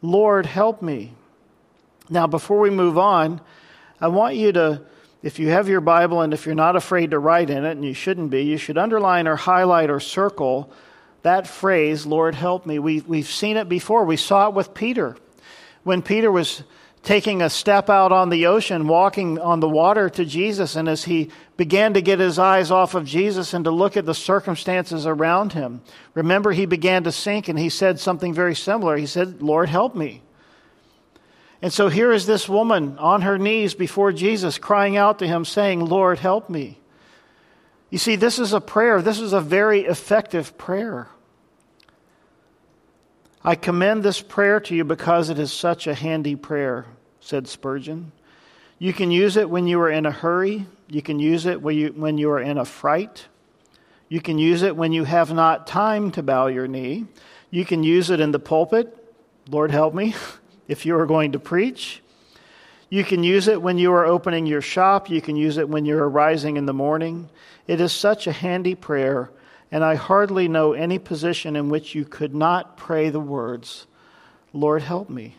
Lord, 0.00 0.46
help 0.46 0.80
me. 0.80 1.12
Now, 2.08 2.26
before 2.26 2.58
we 2.58 2.70
move 2.70 2.96
on, 2.96 3.42
I 4.00 4.08
want 4.08 4.36
you 4.36 4.50
to, 4.52 4.80
if 5.22 5.38
you 5.38 5.48
have 5.50 5.68
your 5.68 5.82
Bible 5.82 6.22
and 6.22 6.32
if 6.32 6.46
you're 6.46 6.54
not 6.54 6.74
afraid 6.74 7.10
to 7.10 7.18
write 7.18 7.50
in 7.50 7.66
it, 7.66 7.72
and 7.72 7.84
you 7.84 7.92
shouldn't 7.92 8.30
be, 8.30 8.44
you 8.44 8.56
should 8.56 8.78
underline 8.78 9.28
or 9.28 9.36
highlight 9.36 9.90
or 9.90 10.00
circle 10.00 10.72
that 11.20 11.46
phrase, 11.46 12.06
Lord, 12.06 12.36
help 12.36 12.66
me. 12.66 12.78
We, 12.78 13.00
we've 13.00 13.26
seen 13.26 13.56
it 13.56 13.68
before. 13.68 14.04
We 14.04 14.16
saw 14.16 14.48
it 14.48 14.54
with 14.54 14.72
Peter. 14.72 15.16
When 15.82 16.00
Peter 16.00 16.30
was 16.30 16.62
taking 17.06 17.40
a 17.40 17.48
step 17.48 17.88
out 17.88 18.10
on 18.10 18.30
the 18.30 18.46
ocean, 18.46 18.88
walking 18.88 19.38
on 19.38 19.60
the 19.60 19.68
water 19.68 20.10
to 20.10 20.24
Jesus. 20.24 20.74
And 20.74 20.88
as 20.88 21.04
he 21.04 21.30
began 21.56 21.94
to 21.94 22.02
get 22.02 22.18
his 22.18 22.36
eyes 22.36 22.72
off 22.72 22.96
of 22.96 23.04
Jesus 23.04 23.54
and 23.54 23.64
to 23.64 23.70
look 23.70 23.96
at 23.96 24.06
the 24.06 24.12
circumstances 24.12 25.06
around 25.06 25.52
him, 25.52 25.82
remember 26.14 26.50
he 26.50 26.66
began 26.66 27.04
to 27.04 27.12
sink 27.12 27.46
and 27.46 27.56
he 27.56 27.68
said 27.68 28.00
something 28.00 28.34
very 28.34 28.56
similar. 28.56 28.96
He 28.96 29.06
said, 29.06 29.40
Lord, 29.40 29.68
help 29.68 29.94
me. 29.94 30.20
And 31.62 31.72
so 31.72 31.88
here 31.88 32.10
is 32.10 32.26
this 32.26 32.48
woman 32.48 32.98
on 32.98 33.22
her 33.22 33.38
knees 33.38 33.72
before 33.72 34.10
Jesus, 34.10 34.58
crying 34.58 34.96
out 34.96 35.20
to 35.20 35.28
him, 35.28 35.44
saying, 35.44 35.86
Lord, 35.86 36.18
help 36.18 36.50
me. 36.50 36.80
You 37.88 37.98
see, 37.98 38.16
this 38.16 38.40
is 38.40 38.52
a 38.52 38.60
prayer. 38.60 39.00
This 39.00 39.20
is 39.20 39.32
a 39.32 39.40
very 39.40 39.82
effective 39.82 40.58
prayer. 40.58 41.06
I 43.44 43.54
commend 43.54 44.02
this 44.02 44.20
prayer 44.20 44.58
to 44.58 44.74
you 44.74 44.82
because 44.82 45.30
it 45.30 45.38
is 45.38 45.52
such 45.52 45.86
a 45.86 45.94
handy 45.94 46.34
prayer 46.34 46.86
said 47.26 47.48
Spurgeon. 47.48 48.12
You 48.78 48.92
can 48.92 49.10
use 49.10 49.36
it 49.36 49.50
when 49.50 49.66
you 49.66 49.80
are 49.80 49.90
in 49.90 50.06
a 50.06 50.12
hurry. 50.12 50.66
You 50.88 51.02
can 51.02 51.18
use 51.18 51.44
it 51.44 51.60
when 51.60 51.76
you, 51.76 51.88
when 51.88 52.18
you 52.18 52.30
are 52.30 52.40
in 52.40 52.56
a 52.56 52.64
fright. 52.64 53.26
You 54.08 54.20
can 54.20 54.38
use 54.38 54.62
it 54.62 54.76
when 54.76 54.92
you 54.92 55.02
have 55.02 55.32
not 55.32 55.66
time 55.66 56.12
to 56.12 56.22
bow 56.22 56.46
your 56.46 56.68
knee. 56.68 57.06
You 57.50 57.64
can 57.64 57.82
use 57.82 58.10
it 58.10 58.20
in 58.20 58.30
the 58.30 58.38
pulpit. 58.38 58.96
Lord 59.48 59.72
help 59.72 59.92
me, 59.92 60.14
if 60.68 60.86
you 60.86 60.96
are 60.96 61.06
going 61.06 61.32
to 61.32 61.40
preach. 61.40 62.00
You 62.90 63.02
can 63.02 63.24
use 63.24 63.48
it 63.48 63.60
when 63.60 63.76
you 63.76 63.92
are 63.92 64.06
opening 64.06 64.46
your 64.46 64.62
shop. 64.62 65.10
You 65.10 65.20
can 65.20 65.34
use 65.34 65.56
it 65.56 65.68
when 65.68 65.84
you're 65.84 66.08
arising 66.08 66.56
in 66.56 66.66
the 66.66 66.72
morning. 66.72 67.28
It 67.66 67.80
is 67.80 67.92
such 67.92 68.28
a 68.28 68.32
handy 68.32 68.76
prayer, 68.76 69.30
and 69.72 69.82
I 69.82 69.96
hardly 69.96 70.46
know 70.46 70.74
any 70.74 71.00
position 71.00 71.56
in 71.56 71.70
which 71.70 71.96
you 71.96 72.04
could 72.04 72.36
not 72.36 72.76
pray 72.76 73.10
the 73.10 73.18
words, 73.18 73.88
Lord, 74.52 74.82
help 74.82 75.10
me. 75.10 75.34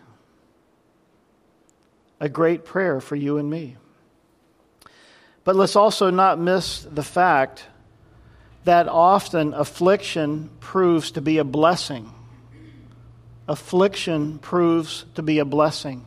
A 2.20 2.30
great 2.30 2.66
prayer 2.66 3.00
for 3.00 3.16
you 3.16 3.38
and 3.38 3.50
me. 3.50 3.78
But 5.44 5.56
let's 5.56 5.76
also 5.76 6.10
not 6.10 6.40
miss 6.40 6.82
the 6.82 7.04
fact 7.04 7.66
that 8.66 8.90
often 8.90 9.54
affliction 9.54 10.50
proves 10.60 11.12
to 11.12 11.22
be 11.22 11.38
a 11.38 11.46
blessing. 11.46 12.12
Affliction 13.48 14.40
proves 14.40 15.06
to 15.16 15.22
be 15.22 15.40
a 15.40 15.46
blessing. 15.46 16.06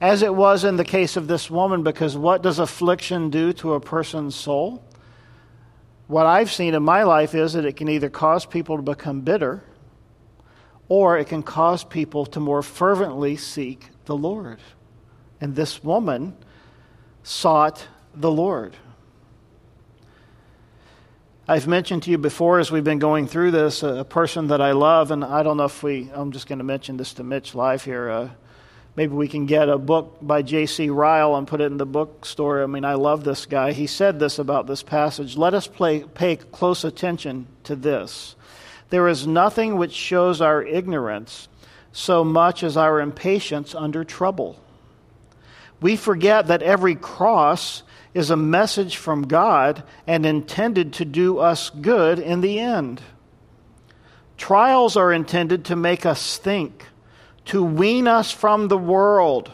As 0.00 0.22
it 0.22 0.32
was 0.32 0.62
in 0.62 0.76
the 0.76 0.84
case 0.84 1.16
of 1.16 1.26
this 1.26 1.50
woman, 1.50 1.82
because 1.82 2.16
what 2.16 2.42
does 2.42 2.60
affliction 2.60 3.30
do 3.30 3.52
to 3.54 3.74
a 3.74 3.80
person's 3.80 4.36
soul? 4.36 4.84
What 6.06 6.26
I've 6.26 6.52
seen 6.52 6.74
in 6.74 6.82
my 6.84 7.02
life 7.02 7.34
is 7.34 7.54
that 7.54 7.64
it 7.64 7.76
can 7.76 7.88
either 7.88 8.08
cause 8.08 8.46
people 8.46 8.76
to 8.76 8.82
become 8.82 9.22
bitter 9.22 9.62
or 10.88 11.18
it 11.18 11.26
can 11.26 11.42
cause 11.42 11.82
people 11.82 12.24
to 12.26 12.40
more 12.40 12.62
fervently 12.62 13.36
seek 13.36 13.88
the 14.04 14.16
Lord. 14.16 14.60
And 15.40 15.54
this 15.54 15.82
woman 15.84 16.36
sought 17.22 17.86
the 18.14 18.30
Lord. 18.30 18.76
I've 21.46 21.66
mentioned 21.66 22.02
to 22.02 22.10
you 22.10 22.18
before 22.18 22.58
as 22.58 22.70
we've 22.70 22.84
been 22.84 22.98
going 22.98 23.26
through 23.26 23.52
this 23.52 23.82
a 23.82 24.04
person 24.04 24.48
that 24.48 24.60
I 24.60 24.72
love, 24.72 25.10
and 25.10 25.24
I 25.24 25.42
don't 25.42 25.56
know 25.56 25.64
if 25.64 25.82
we, 25.82 26.10
I'm 26.12 26.30
just 26.30 26.46
going 26.46 26.58
to 26.58 26.64
mention 26.64 26.98
this 26.98 27.14
to 27.14 27.24
Mitch 27.24 27.54
live 27.54 27.82
here. 27.84 28.10
Uh, 28.10 28.30
maybe 28.96 29.14
we 29.14 29.28
can 29.28 29.46
get 29.46 29.70
a 29.70 29.78
book 29.78 30.18
by 30.20 30.42
J.C. 30.42 30.90
Ryle 30.90 31.36
and 31.36 31.48
put 31.48 31.62
it 31.62 31.72
in 31.72 31.78
the 31.78 31.86
bookstore. 31.86 32.62
I 32.62 32.66
mean, 32.66 32.84
I 32.84 32.94
love 32.94 33.24
this 33.24 33.46
guy. 33.46 33.72
He 33.72 33.86
said 33.86 34.18
this 34.20 34.38
about 34.38 34.66
this 34.66 34.82
passage. 34.82 35.38
Let 35.38 35.54
us 35.54 35.66
play, 35.66 36.02
pay 36.02 36.36
close 36.36 36.84
attention 36.84 37.46
to 37.64 37.74
this. 37.76 38.36
There 38.90 39.08
is 39.08 39.26
nothing 39.26 39.76
which 39.76 39.94
shows 39.94 40.42
our 40.42 40.62
ignorance 40.62 41.48
so 41.92 42.24
much 42.24 42.62
as 42.62 42.76
our 42.76 43.00
impatience 43.00 43.74
under 43.74 44.04
trouble. 44.04 44.60
We 45.80 45.96
forget 45.96 46.48
that 46.48 46.62
every 46.62 46.94
cross 46.94 47.82
is 48.14 48.30
a 48.30 48.36
message 48.36 48.96
from 48.96 49.28
God 49.28 49.84
and 50.06 50.26
intended 50.26 50.94
to 50.94 51.04
do 51.04 51.38
us 51.38 51.70
good 51.70 52.18
in 52.18 52.40
the 52.40 52.58
end. 52.58 53.00
Trials 54.36 54.96
are 54.96 55.12
intended 55.12 55.66
to 55.66 55.76
make 55.76 56.06
us 56.06 56.38
think, 56.38 56.84
to 57.46 57.62
wean 57.62 58.08
us 58.08 58.30
from 58.30 58.68
the 58.68 58.78
world, 58.78 59.52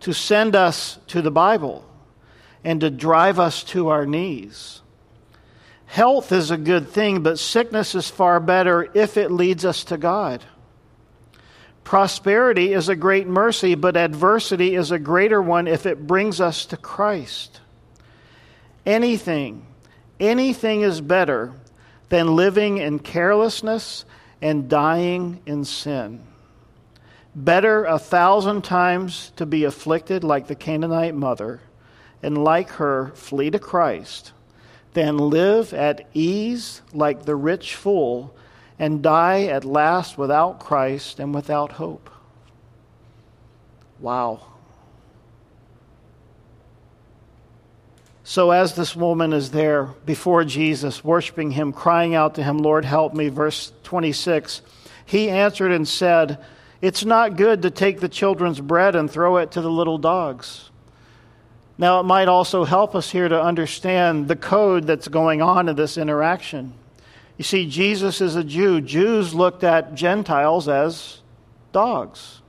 to 0.00 0.12
send 0.12 0.56
us 0.56 0.98
to 1.08 1.22
the 1.22 1.30
Bible, 1.30 1.84
and 2.64 2.80
to 2.80 2.90
drive 2.90 3.38
us 3.38 3.62
to 3.64 3.88
our 3.88 4.06
knees. 4.06 4.80
Health 5.86 6.30
is 6.30 6.50
a 6.50 6.56
good 6.56 6.88
thing, 6.88 7.22
but 7.22 7.38
sickness 7.38 7.94
is 7.94 8.08
far 8.08 8.38
better 8.38 8.88
if 8.94 9.16
it 9.16 9.32
leads 9.32 9.64
us 9.64 9.82
to 9.84 9.98
God. 9.98 10.44
Prosperity 11.90 12.72
is 12.72 12.88
a 12.88 12.94
great 12.94 13.26
mercy, 13.26 13.74
but 13.74 13.96
adversity 13.96 14.76
is 14.76 14.92
a 14.92 14.98
greater 15.00 15.42
one 15.42 15.66
if 15.66 15.86
it 15.86 16.06
brings 16.06 16.40
us 16.40 16.64
to 16.66 16.76
Christ. 16.76 17.58
Anything, 18.86 19.66
anything 20.20 20.82
is 20.82 21.00
better 21.00 21.52
than 22.08 22.36
living 22.36 22.78
in 22.78 23.00
carelessness 23.00 24.04
and 24.40 24.68
dying 24.68 25.40
in 25.46 25.64
sin. 25.64 26.22
Better 27.34 27.84
a 27.86 27.98
thousand 27.98 28.62
times 28.62 29.32
to 29.34 29.44
be 29.44 29.64
afflicted 29.64 30.22
like 30.22 30.46
the 30.46 30.54
Canaanite 30.54 31.16
mother 31.16 31.60
and 32.22 32.44
like 32.44 32.70
her 32.70 33.10
flee 33.16 33.50
to 33.50 33.58
Christ 33.58 34.30
than 34.92 35.18
live 35.18 35.74
at 35.74 36.06
ease 36.14 36.82
like 36.92 37.24
the 37.24 37.34
rich 37.34 37.74
fool 37.74 38.32
and 38.80 39.02
die 39.02 39.44
at 39.44 39.62
last 39.62 40.16
without 40.16 40.58
Christ 40.58 41.20
and 41.20 41.34
without 41.34 41.72
hope. 41.72 42.08
Wow. 44.00 44.40
So, 48.24 48.52
as 48.52 48.74
this 48.74 48.96
woman 48.96 49.34
is 49.34 49.50
there 49.50 49.84
before 50.06 50.44
Jesus, 50.44 51.04
worshiping 51.04 51.50
him, 51.50 51.74
crying 51.74 52.14
out 52.14 52.36
to 52.36 52.42
him, 52.42 52.56
Lord, 52.56 52.86
help 52.86 53.12
me, 53.12 53.28
verse 53.28 53.70
26, 53.82 54.62
he 55.04 55.28
answered 55.28 55.72
and 55.72 55.86
said, 55.86 56.38
It's 56.80 57.04
not 57.04 57.36
good 57.36 57.60
to 57.62 57.70
take 57.70 58.00
the 58.00 58.08
children's 58.08 58.60
bread 58.60 58.96
and 58.96 59.10
throw 59.10 59.36
it 59.36 59.50
to 59.52 59.60
the 59.60 59.70
little 59.70 59.98
dogs. 59.98 60.70
Now, 61.76 62.00
it 62.00 62.04
might 62.04 62.28
also 62.28 62.64
help 62.64 62.94
us 62.94 63.10
here 63.10 63.28
to 63.28 63.42
understand 63.42 64.28
the 64.28 64.36
code 64.36 64.86
that's 64.86 65.08
going 65.08 65.42
on 65.42 65.68
in 65.68 65.76
this 65.76 65.98
interaction. 65.98 66.72
You 67.40 67.44
see, 67.44 67.64
Jesus 67.64 68.20
is 68.20 68.36
a 68.36 68.44
Jew. 68.44 68.82
Jews 68.82 69.32
looked 69.32 69.64
at 69.64 69.94
Gentiles 69.94 70.68
as 70.68 71.22
dogs. 71.72 72.42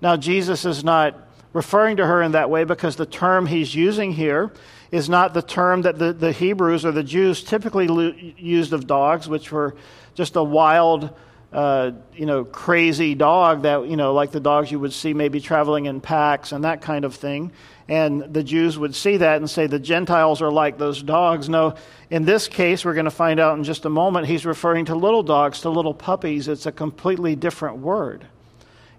Now, 0.00 0.16
Jesus 0.16 0.64
is 0.64 0.84
not 0.84 1.28
referring 1.52 1.96
to 1.96 2.06
her 2.06 2.22
in 2.22 2.30
that 2.30 2.48
way 2.48 2.62
because 2.62 2.94
the 2.94 3.04
term 3.04 3.46
he's 3.46 3.74
using 3.74 4.12
here 4.12 4.52
is 4.92 5.08
not 5.08 5.34
the 5.34 5.42
term 5.42 5.82
that 5.82 5.98
the, 5.98 6.12
the 6.12 6.30
Hebrews 6.30 6.84
or 6.84 6.92
the 6.92 7.02
Jews 7.02 7.42
typically 7.42 7.88
lo- 7.88 8.14
used 8.38 8.72
of 8.72 8.86
dogs, 8.86 9.28
which 9.28 9.50
were 9.50 9.74
just 10.14 10.36
a 10.36 10.42
wild, 10.44 11.10
uh, 11.56 11.90
you 12.14 12.26
know, 12.26 12.44
crazy 12.44 13.14
dog 13.14 13.62
that, 13.62 13.88
you 13.88 13.96
know, 13.96 14.12
like 14.12 14.30
the 14.30 14.40
dogs 14.40 14.70
you 14.70 14.78
would 14.78 14.92
see 14.92 15.14
maybe 15.14 15.40
traveling 15.40 15.86
in 15.86 16.02
packs 16.02 16.52
and 16.52 16.64
that 16.64 16.82
kind 16.82 17.02
of 17.02 17.14
thing. 17.14 17.50
And 17.88 18.20
the 18.34 18.42
Jews 18.42 18.78
would 18.78 18.94
see 18.94 19.16
that 19.16 19.38
and 19.38 19.48
say 19.48 19.66
the 19.66 19.78
Gentiles 19.78 20.42
are 20.42 20.52
like 20.52 20.76
those 20.76 21.02
dogs. 21.02 21.48
No, 21.48 21.74
in 22.10 22.26
this 22.26 22.46
case, 22.46 22.84
we're 22.84 22.92
going 22.92 23.06
to 23.06 23.10
find 23.10 23.40
out 23.40 23.56
in 23.56 23.64
just 23.64 23.86
a 23.86 23.88
moment, 23.88 24.26
he's 24.26 24.44
referring 24.44 24.84
to 24.84 24.94
little 24.94 25.22
dogs, 25.22 25.62
to 25.62 25.70
little 25.70 25.94
puppies. 25.94 26.46
It's 26.46 26.66
a 26.66 26.72
completely 26.72 27.34
different 27.36 27.78
word. 27.78 28.26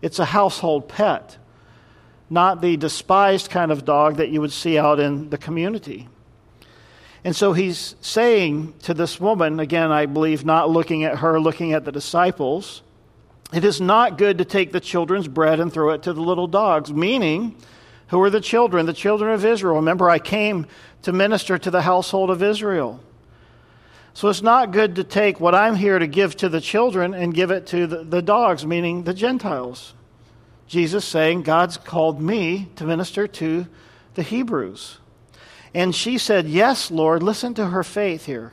It's 0.01 0.17
a 0.17 0.25
household 0.25 0.89
pet, 0.89 1.37
not 2.27 2.61
the 2.61 2.75
despised 2.75 3.51
kind 3.51 3.71
of 3.71 3.85
dog 3.85 4.15
that 4.15 4.29
you 4.29 4.41
would 4.41 4.51
see 4.51 4.79
out 4.79 4.99
in 4.99 5.29
the 5.29 5.37
community. 5.37 6.09
And 7.27 7.35
so 7.35 7.51
he's 7.51 7.95
saying 7.99 8.73
to 8.83 8.93
this 8.93 9.19
woman, 9.19 9.59
again, 9.59 9.91
I 9.91 10.05
believe, 10.05 10.45
not 10.45 10.69
looking 10.69 11.03
at 11.03 11.17
her, 11.17 11.41
looking 11.41 11.73
at 11.73 11.83
the 11.83 11.91
disciples, 11.91 12.83
it 13.51 13.65
is 13.65 13.81
not 13.81 14.17
good 14.17 14.37
to 14.37 14.45
take 14.45 14.71
the 14.71 14.79
children's 14.79 15.27
bread 15.27 15.59
and 15.59 15.73
throw 15.73 15.89
it 15.89 16.03
to 16.03 16.13
the 16.13 16.21
little 16.21 16.47
dogs, 16.47 16.93
meaning, 16.93 17.57
who 18.07 18.21
are 18.21 18.29
the 18.29 18.39
children? 18.39 18.85
The 18.85 18.93
children 18.93 19.33
of 19.33 19.43
Israel. 19.43 19.75
Remember, 19.75 20.09
I 20.09 20.19
came 20.19 20.67
to 21.01 21.11
minister 21.11 21.57
to 21.57 21.69
the 21.69 21.81
household 21.81 22.29
of 22.29 22.41
Israel. 22.41 23.03
So 24.13 24.29
it's 24.29 24.41
not 24.41 24.71
good 24.71 24.95
to 24.95 25.03
take 25.03 25.41
what 25.41 25.53
I'm 25.53 25.75
here 25.75 25.99
to 25.99 26.07
give 26.07 26.37
to 26.37 26.47
the 26.47 26.61
children 26.61 27.13
and 27.13 27.33
give 27.33 27.51
it 27.51 27.67
to 27.67 27.87
the, 27.87 28.05
the 28.05 28.21
dogs, 28.21 28.65
meaning 28.65 29.03
the 29.03 29.13
Gentiles. 29.13 29.95
Jesus 30.65 31.03
saying, 31.03 31.41
God's 31.41 31.75
called 31.75 32.21
me 32.21 32.69
to 32.77 32.85
minister 32.85 33.27
to 33.27 33.67
the 34.13 34.23
Hebrews. 34.23 34.99
And 35.77 35.93
she 35.93 36.17
said, 36.17 36.47
Yes, 36.47 36.89
Lord. 36.89 37.21
Listen 37.21 37.53
to 37.53 37.67
her 37.67 37.83
faith 37.83 38.25
here. 38.25 38.51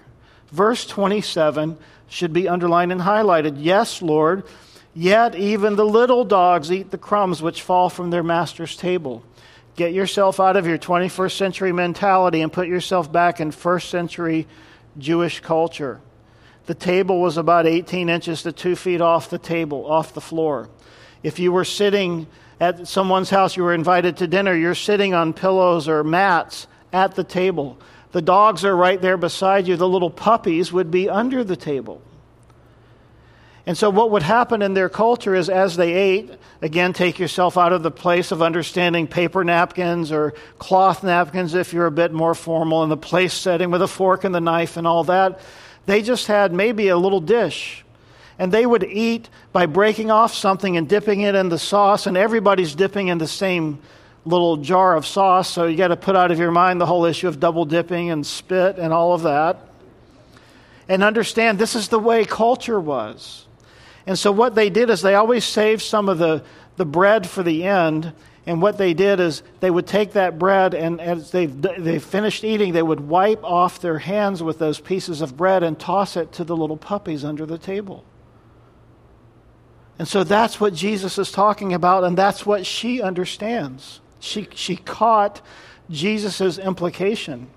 Verse 0.52 0.86
27 0.86 1.78
should 2.06 2.34
be 2.34 2.46
underlined 2.46 2.92
and 2.92 3.00
highlighted. 3.00 3.56
Yes, 3.60 4.02
Lord. 4.02 4.44
Yet 4.92 5.34
even 5.34 5.76
the 5.76 5.86
little 5.86 6.26
dogs 6.26 6.70
eat 6.70 6.90
the 6.90 6.98
crumbs 6.98 7.40
which 7.40 7.62
fall 7.62 7.88
from 7.88 8.10
their 8.10 8.22
master's 8.22 8.76
table. 8.76 9.24
Get 9.74 9.94
yourself 9.94 10.38
out 10.38 10.56
of 10.56 10.66
your 10.66 10.76
21st 10.76 11.32
century 11.32 11.72
mentality 11.72 12.42
and 12.42 12.52
put 12.52 12.68
yourself 12.68 13.10
back 13.10 13.40
in 13.40 13.52
first 13.52 13.88
century 13.88 14.46
Jewish 14.98 15.40
culture. 15.40 16.02
The 16.66 16.74
table 16.74 17.22
was 17.22 17.38
about 17.38 17.66
18 17.66 18.10
inches 18.10 18.42
to 18.42 18.52
two 18.52 18.76
feet 18.76 19.00
off 19.00 19.30
the 19.30 19.38
table, 19.38 19.90
off 19.90 20.12
the 20.12 20.20
floor. 20.20 20.68
If 21.22 21.38
you 21.38 21.52
were 21.52 21.64
sitting 21.64 22.26
at 22.60 22.86
someone's 22.86 23.30
house, 23.30 23.56
you 23.56 23.62
were 23.62 23.72
invited 23.72 24.18
to 24.18 24.26
dinner, 24.26 24.54
you're 24.54 24.74
sitting 24.74 25.14
on 25.14 25.32
pillows 25.32 25.88
or 25.88 26.04
mats 26.04 26.66
at 26.94 27.16
the 27.16 27.24
table. 27.24 27.76
The 28.12 28.22
dogs 28.22 28.64
are 28.64 28.74
right 28.74 29.00
there 29.00 29.16
beside 29.16 29.66
you. 29.66 29.76
The 29.76 29.88
little 29.88 30.10
puppies 30.10 30.72
would 30.72 30.90
be 30.90 31.10
under 31.10 31.42
the 31.42 31.56
table. 31.56 32.00
And 33.66 33.76
so, 33.76 33.90
what 33.90 34.10
would 34.10 34.22
happen 34.22 34.62
in 34.62 34.74
their 34.74 34.88
culture 34.88 35.34
is 35.34 35.48
as 35.48 35.74
they 35.76 35.94
ate, 35.94 36.30
again, 36.62 36.92
take 36.92 37.18
yourself 37.18 37.56
out 37.56 37.72
of 37.72 37.82
the 37.82 37.90
place 37.90 38.30
of 38.30 38.42
understanding 38.42 39.06
paper 39.06 39.42
napkins 39.42 40.12
or 40.12 40.34
cloth 40.58 41.02
napkins 41.02 41.54
if 41.54 41.72
you're 41.72 41.86
a 41.86 41.90
bit 41.90 42.12
more 42.12 42.34
formal 42.34 42.84
in 42.84 42.90
the 42.90 42.96
place 42.96 43.32
setting 43.32 43.70
with 43.70 43.82
a 43.82 43.88
fork 43.88 44.24
and 44.24 44.34
the 44.34 44.40
knife 44.40 44.76
and 44.76 44.86
all 44.86 45.04
that. 45.04 45.40
They 45.86 46.02
just 46.02 46.26
had 46.26 46.52
maybe 46.52 46.88
a 46.88 46.96
little 46.96 47.20
dish. 47.20 47.84
And 48.38 48.52
they 48.52 48.66
would 48.66 48.84
eat 48.84 49.28
by 49.52 49.66
breaking 49.66 50.10
off 50.10 50.34
something 50.34 50.76
and 50.76 50.88
dipping 50.88 51.20
it 51.20 51.34
in 51.34 51.48
the 51.48 51.58
sauce, 51.58 52.06
and 52.06 52.16
everybody's 52.16 52.74
dipping 52.74 53.08
in 53.08 53.18
the 53.18 53.28
same 53.28 53.80
little 54.24 54.56
jar 54.56 54.96
of 54.96 55.06
sauce. 55.06 55.48
So, 55.50 55.66
you 55.66 55.76
got 55.76 55.88
to 55.88 55.96
put 55.96 56.16
out 56.16 56.30
of 56.30 56.38
your 56.38 56.50
mind 56.50 56.80
the 56.80 56.86
whole 56.86 57.04
issue 57.04 57.28
of 57.28 57.40
double 57.40 57.64
dipping 57.64 58.10
and 58.10 58.26
spit 58.26 58.78
and 58.78 58.92
all 58.92 59.14
of 59.14 59.22
that. 59.22 59.58
And 60.88 61.02
understand 61.02 61.58
this 61.58 61.74
is 61.74 61.88
the 61.88 61.98
way 61.98 62.24
culture 62.24 62.78
was. 62.78 63.46
And 64.06 64.18
so 64.18 64.30
what 64.30 64.54
they 64.54 64.68
did 64.68 64.90
is 64.90 65.00
they 65.00 65.14
always 65.14 65.44
saved 65.44 65.80
some 65.80 66.10
of 66.10 66.18
the, 66.18 66.44
the 66.76 66.84
bread 66.84 67.26
for 67.26 67.42
the 67.42 67.64
end, 67.64 68.12
And 68.46 68.60
what 68.60 68.76
they 68.76 68.92
did 68.92 69.20
is 69.20 69.42
they 69.60 69.70
would 69.70 69.86
take 69.86 70.12
that 70.12 70.38
bread, 70.38 70.74
and 70.74 71.00
as 71.00 71.30
they, 71.30 71.46
they 71.46 71.98
finished 71.98 72.44
eating, 72.44 72.72
they 72.72 72.82
would 72.82 73.00
wipe 73.00 73.42
off 73.42 73.80
their 73.80 73.98
hands 73.98 74.42
with 74.42 74.58
those 74.58 74.80
pieces 74.80 75.22
of 75.22 75.36
bread 75.36 75.62
and 75.62 75.78
toss 75.78 76.16
it 76.16 76.32
to 76.32 76.44
the 76.44 76.56
little 76.56 76.76
puppies 76.76 77.24
under 77.24 77.46
the 77.46 77.56
table. 77.56 78.04
And 79.98 80.06
so 80.06 80.24
that's 80.24 80.60
what 80.60 80.74
Jesus 80.74 81.16
is 81.18 81.32
talking 81.32 81.72
about, 81.72 82.04
and 82.04 82.18
that's 82.18 82.44
what 82.44 82.66
she 82.66 83.00
understands. 83.00 84.00
She, 84.24 84.48
she 84.54 84.76
caught 84.76 85.40
Jesus' 85.90 86.58
implication. 86.58 87.48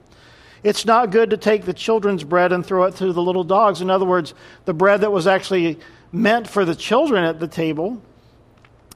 It's 0.64 0.86
not 0.86 1.12
good 1.12 1.30
to 1.30 1.38
take 1.38 1.66
the 1.66 1.74
children's 1.74 2.24
bread 2.24 2.52
and 2.52 2.66
throw 2.66 2.84
it 2.84 2.96
to 2.96 3.14
the 3.14 3.22
little 3.22 3.44
dogs. 3.44 3.82
In 3.82 3.90
other 3.90 4.06
words, 4.06 4.34
the 4.66 4.74
bread 4.74 5.02
that 5.02 5.12
was 5.12 5.28
actually 5.28 5.80
meant 6.12 6.48
for 6.48 6.66
the 6.66 6.76
children 6.76 7.24
at 7.24 7.40
the 7.40 7.48
table 7.48 8.02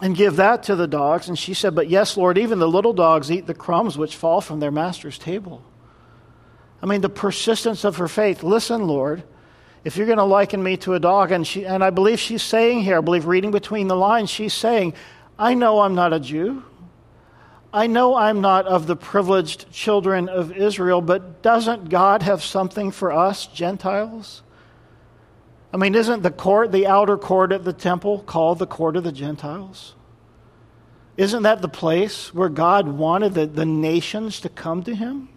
and 0.02 0.16
give 0.16 0.38
that 0.38 0.64
to 0.64 0.76
the 0.76 0.88
dogs. 0.88 1.30
And 1.30 1.38
she 1.38 1.54
said, 1.54 1.76
But 1.76 1.90
yes, 1.90 2.18
Lord, 2.18 2.38
even 2.38 2.60
the 2.60 2.68
little 2.68 2.94
dogs 2.94 3.32
eat 3.32 3.46
the 3.46 3.54
crumbs 3.54 3.98
which 3.98 4.16
fall 4.16 4.42
from 4.42 4.60
their 4.60 4.72
master's 4.72 5.18
table. 5.18 5.64
I 6.82 6.88
mean, 6.88 7.02
the 7.02 7.10
persistence 7.10 7.84
of 7.84 7.98
her 7.98 8.08
faith. 8.08 8.42
Listen, 8.42 8.88
Lord, 8.88 9.24
if 9.84 9.98
you're 9.98 10.08
going 10.08 10.18
to 10.18 10.24
liken 10.24 10.62
me 10.62 10.78
to 10.78 10.96
a 10.96 11.00
dog, 11.00 11.32
and, 11.32 11.46
she, 11.46 11.66
and 11.66 11.84
I 11.84 11.92
believe 11.92 12.20
she's 12.20 12.42
saying 12.42 12.82
here, 12.82 12.98
I 12.98 13.02
believe 13.02 13.28
reading 13.28 13.52
between 13.52 13.88
the 13.88 13.96
lines, 13.96 14.30
she's 14.30 14.54
saying, 14.54 14.96
I 15.38 15.54
know 15.54 15.82
I'm 15.82 15.96
not 15.96 16.12
a 16.12 16.20
Jew. 16.20 16.64
I 17.74 17.88
know 17.88 18.16
I'm 18.16 18.42
not 18.42 18.66
of 18.68 18.86
the 18.86 18.98
privileged 18.98 19.72
children 19.72 20.28
of 20.28 20.52
Israel, 20.52 21.02
but 21.02 21.42
doesn't 21.42 21.90
God 21.90 22.22
have 22.24 22.44
something 22.44 22.92
for 22.92 23.12
us, 23.12 23.48
Gentiles? 23.48 24.44
I 25.74 25.78
mean, 25.78 25.96
isn't 25.96 26.22
the 26.22 26.32
court, 26.32 26.74
the 26.74 26.88
outer 26.88 27.18
court 27.18 27.54
at 27.54 27.64
the 27.64 27.72
temple, 27.74 28.20
called 28.20 28.60
the 28.60 28.68
court 28.68 28.98
of 28.98 29.06
the 29.06 29.12
Gentiles? 29.14 29.96
Isn't 31.16 31.44
that 31.44 31.62
the 31.62 31.70
place 31.70 32.34
where 32.34 32.50
God 32.50 32.88
wanted 32.88 33.36
the, 33.36 33.46
the 33.46 33.66
nations 33.66 34.42
to 34.42 34.50
come 34.50 34.84
to 34.84 34.94
him? 34.94 35.30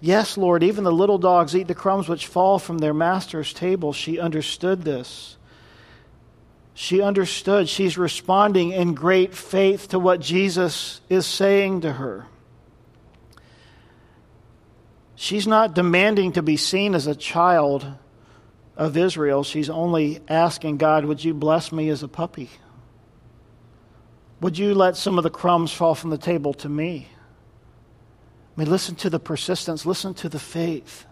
Yes, 0.00 0.36
Lord, 0.36 0.64
even 0.64 0.82
the 0.82 0.90
little 0.90 1.18
dogs 1.18 1.54
eat 1.54 1.68
the 1.68 1.74
crumbs 1.76 2.08
which 2.08 2.26
fall 2.26 2.58
from 2.58 2.78
their 2.78 2.94
master's 2.94 3.52
table. 3.52 3.92
She 3.92 4.18
understood 4.18 4.82
this. 4.82 5.36
She 6.74 7.02
understood. 7.02 7.68
She's 7.68 7.98
responding 7.98 8.72
in 8.72 8.94
great 8.94 9.34
faith 9.34 9.88
to 9.88 9.98
what 9.98 10.20
Jesus 10.20 11.00
is 11.08 11.26
saying 11.26 11.82
to 11.82 11.92
her. 11.92 12.26
She's 15.14 15.46
not 15.46 15.74
demanding 15.74 16.32
to 16.32 16.42
be 16.42 16.56
seen 16.56 16.94
as 16.94 17.06
a 17.06 17.14
child 17.14 17.86
of 18.76 18.96
Israel, 18.96 19.44
she's 19.44 19.68
only 19.68 20.20
asking 20.28 20.78
God, 20.78 21.04
Would 21.04 21.22
you 21.22 21.34
bless 21.34 21.72
me 21.72 21.88
as 21.90 22.02
a 22.02 22.08
puppy? 22.08 22.50
Would 24.40 24.58
you 24.58 24.74
let 24.74 24.96
some 24.96 25.18
of 25.18 25.22
the 25.22 25.30
crumbs 25.30 25.72
fall 25.72 25.94
from 25.94 26.10
the 26.10 26.18
table 26.18 26.54
to 26.54 26.68
me? 26.68 27.08
I 28.56 28.60
mean, 28.60 28.70
listen 28.70 28.96
to 28.96 29.10
the 29.10 29.20
persistence, 29.20 29.86
listen 29.86 30.14
to 30.14 30.28
the 30.28 30.38
faith. 30.38 31.06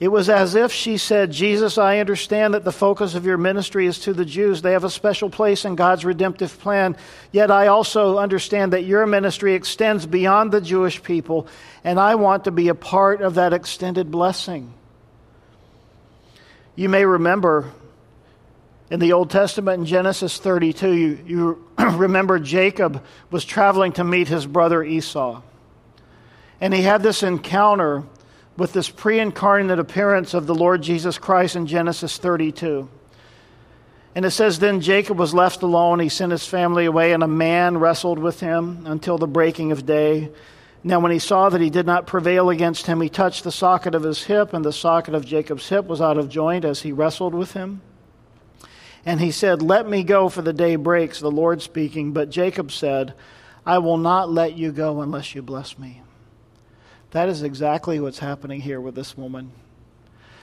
It 0.00 0.08
was 0.08 0.30
as 0.30 0.54
if 0.54 0.72
she 0.72 0.96
said, 0.96 1.30
Jesus, 1.30 1.76
I 1.76 1.98
understand 1.98 2.54
that 2.54 2.64
the 2.64 2.72
focus 2.72 3.14
of 3.14 3.26
your 3.26 3.36
ministry 3.36 3.86
is 3.86 3.98
to 4.00 4.14
the 4.14 4.24
Jews. 4.24 4.62
They 4.62 4.72
have 4.72 4.82
a 4.82 4.90
special 4.90 5.28
place 5.28 5.66
in 5.66 5.74
God's 5.74 6.06
redemptive 6.06 6.58
plan. 6.58 6.96
Yet 7.32 7.50
I 7.50 7.66
also 7.66 8.16
understand 8.16 8.72
that 8.72 8.84
your 8.84 9.06
ministry 9.06 9.52
extends 9.52 10.06
beyond 10.06 10.52
the 10.52 10.62
Jewish 10.62 11.02
people, 11.02 11.46
and 11.84 12.00
I 12.00 12.14
want 12.14 12.44
to 12.44 12.50
be 12.50 12.68
a 12.68 12.74
part 12.74 13.20
of 13.20 13.34
that 13.34 13.52
extended 13.52 14.10
blessing. 14.10 14.72
You 16.76 16.88
may 16.88 17.04
remember 17.04 17.70
in 18.88 19.00
the 19.00 19.12
Old 19.12 19.28
Testament 19.28 19.80
in 19.80 19.86
Genesis 19.86 20.38
32, 20.38 20.92
you, 20.92 21.18
you 21.26 21.68
remember 21.78 22.38
Jacob 22.38 23.04
was 23.30 23.44
traveling 23.44 23.92
to 23.92 24.04
meet 24.04 24.28
his 24.28 24.46
brother 24.46 24.82
Esau. 24.82 25.42
And 26.58 26.72
he 26.72 26.80
had 26.80 27.02
this 27.02 27.22
encounter 27.22 28.04
with 28.60 28.74
this 28.74 28.90
pre 28.90 29.18
incarnate 29.18 29.78
appearance 29.78 30.34
of 30.34 30.46
the 30.46 30.54
Lord 30.54 30.82
Jesus 30.82 31.16
Christ 31.16 31.56
in 31.56 31.66
Genesis 31.66 32.18
32. 32.18 32.90
And 34.14 34.26
it 34.26 34.32
says, 34.32 34.58
Then 34.58 34.82
Jacob 34.82 35.18
was 35.18 35.32
left 35.32 35.62
alone. 35.62 35.98
He 35.98 36.10
sent 36.10 36.30
his 36.30 36.46
family 36.46 36.84
away, 36.84 37.14
and 37.14 37.22
a 37.22 37.26
man 37.26 37.78
wrestled 37.78 38.18
with 38.18 38.40
him 38.40 38.84
until 38.84 39.16
the 39.16 39.26
breaking 39.26 39.72
of 39.72 39.86
day. 39.86 40.30
Now, 40.84 41.00
when 41.00 41.10
he 41.10 41.18
saw 41.18 41.48
that 41.48 41.62
he 41.62 41.70
did 41.70 41.86
not 41.86 42.06
prevail 42.06 42.50
against 42.50 42.84
him, 42.84 43.00
he 43.00 43.08
touched 43.08 43.44
the 43.44 43.50
socket 43.50 43.94
of 43.94 44.02
his 44.02 44.24
hip, 44.24 44.52
and 44.52 44.62
the 44.62 44.74
socket 44.74 45.14
of 45.14 45.24
Jacob's 45.24 45.70
hip 45.70 45.86
was 45.86 46.02
out 46.02 46.18
of 46.18 46.28
joint 46.28 46.66
as 46.66 46.82
he 46.82 46.92
wrestled 46.92 47.34
with 47.34 47.54
him. 47.54 47.80
And 49.06 49.20
he 49.20 49.30
said, 49.30 49.62
Let 49.62 49.88
me 49.88 50.02
go, 50.02 50.28
for 50.28 50.42
the 50.42 50.52
day 50.52 50.76
breaks, 50.76 51.18
the 51.18 51.30
Lord 51.30 51.62
speaking. 51.62 52.12
But 52.12 52.28
Jacob 52.28 52.72
said, 52.72 53.14
I 53.64 53.78
will 53.78 53.96
not 53.96 54.30
let 54.30 54.58
you 54.58 54.70
go 54.70 55.00
unless 55.00 55.34
you 55.34 55.40
bless 55.40 55.78
me. 55.78 55.99
That 57.10 57.28
is 57.28 57.42
exactly 57.42 57.98
what's 57.98 58.20
happening 58.20 58.60
here 58.60 58.80
with 58.80 58.94
this 58.94 59.16
woman. 59.16 59.52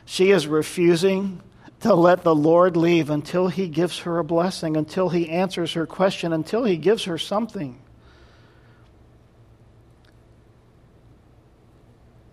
She 0.05 0.31
is 0.31 0.47
refusing 0.47 1.41
to 1.81 1.93
let 1.93 2.23
the 2.23 2.35
Lord 2.35 2.75
leave 2.75 3.09
until 3.09 3.47
he 3.47 3.67
gives 3.67 3.99
her 3.99 4.19
a 4.19 4.23
blessing, 4.23 4.75
until 4.75 5.09
he 5.09 5.29
answers 5.29 5.73
her 5.73 5.85
question, 5.85 6.33
until 6.33 6.63
he 6.63 6.77
gives 6.77 7.05
her 7.05 7.17
something. 7.17 7.79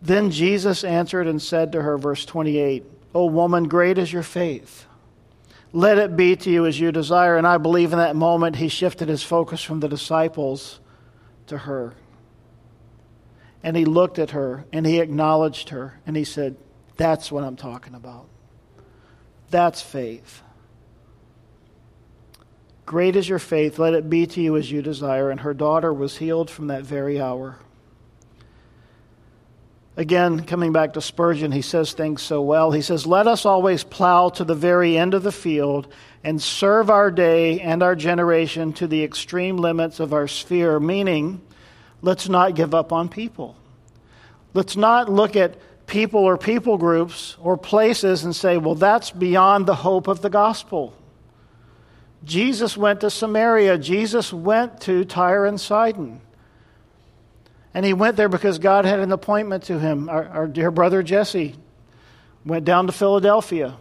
Then 0.00 0.30
Jesus 0.30 0.84
answered 0.84 1.26
and 1.26 1.40
said 1.40 1.72
to 1.72 1.82
her, 1.82 1.96
verse 1.96 2.24
28, 2.26 2.84
O 3.14 3.26
woman, 3.26 3.68
great 3.68 3.98
is 3.98 4.12
your 4.12 4.22
faith. 4.22 4.86
Let 5.72 5.98
it 5.98 6.16
be 6.16 6.36
to 6.36 6.50
you 6.50 6.66
as 6.66 6.78
you 6.78 6.92
desire. 6.92 7.36
And 7.36 7.46
I 7.46 7.58
believe 7.58 7.92
in 7.92 7.98
that 7.98 8.14
moment 8.14 8.56
he 8.56 8.68
shifted 8.68 9.08
his 9.08 9.22
focus 9.22 9.62
from 9.62 9.80
the 9.80 9.88
disciples 9.88 10.78
to 11.46 11.58
her. 11.58 11.94
And 13.64 13.76
he 13.76 13.86
looked 13.86 14.18
at 14.18 14.30
her 14.30 14.66
and 14.72 14.86
he 14.86 15.00
acknowledged 15.00 15.70
her 15.70 15.98
and 16.06 16.16
he 16.16 16.22
said, 16.24 16.56
That's 16.96 17.32
what 17.32 17.42
I'm 17.42 17.56
talking 17.56 17.94
about. 17.94 18.26
That's 19.50 19.80
faith. 19.80 20.42
Great 22.84 23.16
is 23.16 23.26
your 23.26 23.38
faith. 23.38 23.78
Let 23.78 23.94
it 23.94 24.10
be 24.10 24.26
to 24.26 24.40
you 24.42 24.56
as 24.58 24.70
you 24.70 24.82
desire. 24.82 25.30
And 25.30 25.40
her 25.40 25.54
daughter 25.54 25.92
was 25.92 26.18
healed 26.18 26.50
from 26.50 26.66
that 26.66 26.82
very 26.82 27.18
hour. 27.18 27.56
Again, 29.96 30.44
coming 30.44 30.72
back 30.72 30.92
to 30.94 31.00
Spurgeon, 31.00 31.52
he 31.52 31.62
says 31.62 31.92
things 31.92 32.20
so 32.20 32.42
well. 32.42 32.70
He 32.72 32.82
says, 32.82 33.06
Let 33.06 33.26
us 33.26 33.46
always 33.46 33.82
plow 33.82 34.28
to 34.30 34.44
the 34.44 34.54
very 34.54 34.98
end 34.98 35.14
of 35.14 35.22
the 35.22 35.32
field 35.32 35.90
and 36.22 36.42
serve 36.42 36.90
our 36.90 37.10
day 37.10 37.60
and 37.60 37.82
our 37.82 37.96
generation 37.96 38.74
to 38.74 38.86
the 38.86 39.04
extreme 39.04 39.56
limits 39.56 40.00
of 40.00 40.12
our 40.12 40.28
sphere, 40.28 40.78
meaning, 40.78 41.40
let's 42.04 42.28
not 42.28 42.54
give 42.54 42.74
up 42.74 42.92
on 42.92 43.08
people. 43.08 43.56
Let's 44.52 44.76
not 44.76 45.10
look 45.10 45.36
at 45.36 45.56
people 45.86 46.20
or 46.20 46.36
people 46.36 46.78
groups 46.78 47.36
or 47.40 47.56
places 47.56 48.24
and 48.24 48.34
say, 48.34 48.56
well, 48.56 48.74
that's 48.74 49.10
beyond 49.10 49.66
the 49.66 49.74
hope 49.74 50.06
of 50.06 50.22
the 50.22 50.30
gospel. 50.30 50.94
Jesus 52.24 52.76
went 52.76 53.00
to 53.00 53.10
Samaria, 53.10 53.78
Jesus 53.78 54.32
went 54.32 54.80
to 54.82 55.04
Tyre 55.04 55.44
and 55.46 55.60
Sidon. 55.60 56.20
And 57.74 57.84
he 57.84 57.92
went 57.92 58.16
there 58.16 58.28
because 58.28 58.58
God 58.58 58.84
had 58.84 59.00
an 59.00 59.10
appointment 59.10 59.64
to 59.64 59.78
him. 59.80 60.08
Our, 60.08 60.24
our 60.28 60.46
dear 60.46 60.70
brother 60.70 61.02
Jesse 61.02 61.56
went 62.44 62.64
down 62.64 62.86
to 62.86 62.92
Philadelphia 62.92 63.76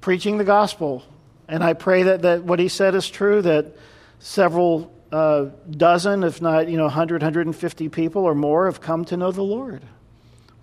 preaching 0.00 0.38
the 0.38 0.44
gospel. 0.44 1.04
And 1.46 1.62
I 1.62 1.74
pray 1.74 2.04
that, 2.04 2.22
that 2.22 2.42
what 2.42 2.58
he 2.58 2.68
said 2.68 2.94
is 2.94 3.08
true, 3.08 3.42
that 3.42 3.76
several 4.18 4.90
uh, 5.12 5.46
dozen, 5.70 6.22
if 6.22 6.40
not, 6.40 6.68
you 6.68 6.76
know, 6.76 6.84
100, 6.84 7.22
150 7.22 7.88
people 7.88 8.24
or 8.24 8.34
more 8.34 8.66
have 8.66 8.80
come 8.80 9.04
to 9.06 9.16
know 9.16 9.32
the 9.32 9.42
Lord. 9.42 9.82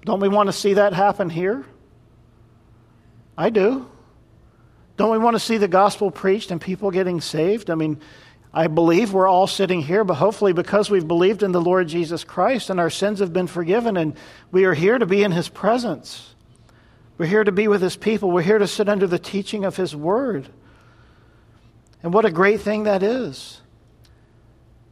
Don't 0.05 0.19
we 0.19 0.29
want 0.29 0.47
to 0.47 0.53
see 0.53 0.75
that 0.75 0.93
happen 0.93 1.29
here? 1.29 1.65
I 3.37 3.49
do. 3.49 3.87
Don't 4.95 5.11
we 5.11 5.17
want 5.17 5.35
to 5.35 5.39
see 5.39 5.57
the 5.57 5.67
gospel 5.67 6.09
preached 6.09 6.49
and 6.49 6.59
people 6.59 6.91
getting 6.91 7.21
saved? 7.21 7.69
I 7.69 7.75
mean, 7.75 7.99
I 8.53 8.67
believe 8.67 9.13
we're 9.13 9.27
all 9.27 9.45
sitting 9.45 9.81
here, 9.81 10.03
but 10.03 10.15
hopefully 10.15 10.53
because 10.53 10.89
we've 10.89 11.07
believed 11.07 11.43
in 11.43 11.51
the 11.51 11.61
Lord 11.61 11.87
Jesus 11.87 12.23
Christ 12.23 12.69
and 12.69 12.79
our 12.79 12.89
sins 12.89 13.19
have 13.19 13.33
been 13.33 13.47
forgiven 13.47 13.97
and 13.97 14.15
we 14.51 14.65
are 14.65 14.73
here 14.73 14.97
to 14.97 15.05
be 15.05 15.23
in 15.23 15.31
his 15.31 15.49
presence. 15.49 16.33
We're 17.17 17.27
here 17.27 17.43
to 17.43 17.51
be 17.51 17.67
with 17.67 17.81
his 17.81 17.95
people. 17.95 18.31
We're 18.31 18.41
here 18.41 18.57
to 18.57 18.67
sit 18.67 18.89
under 18.89 19.05
the 19.05 19.19
teaching 19.19 19.65
of 19.65 19.75
his 19.75 19.95
word. 19.95 20.47
And 22.01 22.13
what 22.13 22.25
a 22.25 22.31
great 22.31 22.61
thing 22.61 22.83
that 22.83 23.03
is. 23.03 23.61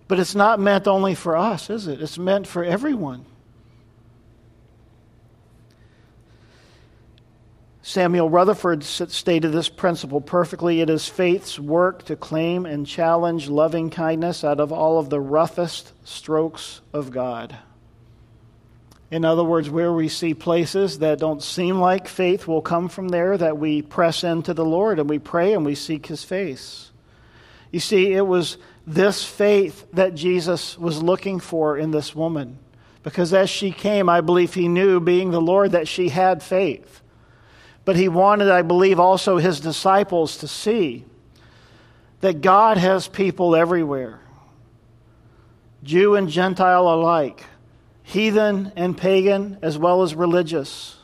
But 0.08 0.20
it's 0.20 0.36
not 0.36 0.60
meant 0.60 0.88
only 0.88 1.15
for 1.15 1.36
us, 1.36 1.70
is 1.70 1.88
it? 1.88 2.02
It's 2.02 2.18
meant 2.18 2.48
for 2.48 2.63
everyone. 2.63 3.26
Samuel 7.82 8.30
Rutherford 8.32 8.84
stated 8.84 9.52
this 9.52 9.70
principle 9.70 10.20
perfectly. 10.20 10.82
It 10.82 10.89
is 10.89 11.08
faith's 11.08 11.60
work 11.60 12.04
to 12.06 12.15
claim 12.15 12.65
and 12.65 12.86
challenge 12.86 13.48
loving 13.48 13.91
kindness 13.91 14.44
out 14.44 14.60
of 14.60 14.72
all 14.72 14.98
of 14.98 15.10
the 15.10 15.20
roughest 15.20 15.94
strokes 16.04 16.82
of 16.94 17.12
God. 17.12 17.56
In 19.12 19.24
other 19.24 19.44
words, 19.44 19.70
where 19.70 19.94
we 19.94 20.10
see 20.10 20.34
places 20.34 21.00
that 21.00 21.20
don't 21.20 21.44
seem 21.44 21.80
like 21.80 22.08
faith 22.08 22.48
will 22.48 22.63
come 22.63 22.89
from 22.89 23.10
there, 23.10 23.38
that 23.38 23.60
we 23.60 23.84
press 23.84 24.24
into 24.24 24.56
the 24.56 24.65
Lord 24.65 24.98
and 24.98 25.08
we 25.08 25.20
pray 25.20 25.54
and 25.54 25.63
we 25.63 25.76
seek 25.76 26.08
his 26.08 26.24
face. 26.24 26.91
You 27.72 27.80
see, 27.80 28.13
it 28.13 28.26
was 28.26 28.58
this 28.88 29.24
faith 29.24 29.88
that 29.93 30.15
Jesus 30.15 30.78
was 30.78 31.02
looking 31.02 31.39
for 31.39 31.78
in 31.78 31.91
this 31.91 32.15
woman. 32.15 32.60
Because 33.04 33.34
as 33.34 33.50
she 33.50 33.71
came, 33.71 34.10
I 34.10 34.21
believe 34.21 34.54
he 34.54 34.67
knew, 34.67 35.00
being 35.00 35.32
the 35.32 35.41
Lord, 35.41 35.71
that 35.71 35.88
she 35.88 36.10
had 36.10 36.41
faith. 36.41 37.02
But 37.84 37.95
he 37.95 38.10
wanted, 38.10 38.50
I 38.50 38.63
believe, 38.63 39.00
also 39.00 39.38
his 39.38 39.60
disciples 39.60 40.38
to 40.38 40.48
see 40.48 41.06
that 42.21 42.41
God 42.41 42.78
has 42.78 43.08
people 43.08 43.56
everywhere, 43.56 44.19
Jew 45.84 46.15
and 46.15 46.30
Gentile 46.30 46.88
alike, 46.88 47.43
heathen 48.02 48.71
and 48.76 48.98
pagan, 48.98 49.60
as 49.62 49.78
well 49.78 50.02
as 50.02 50.15
religious. 50.15 50.94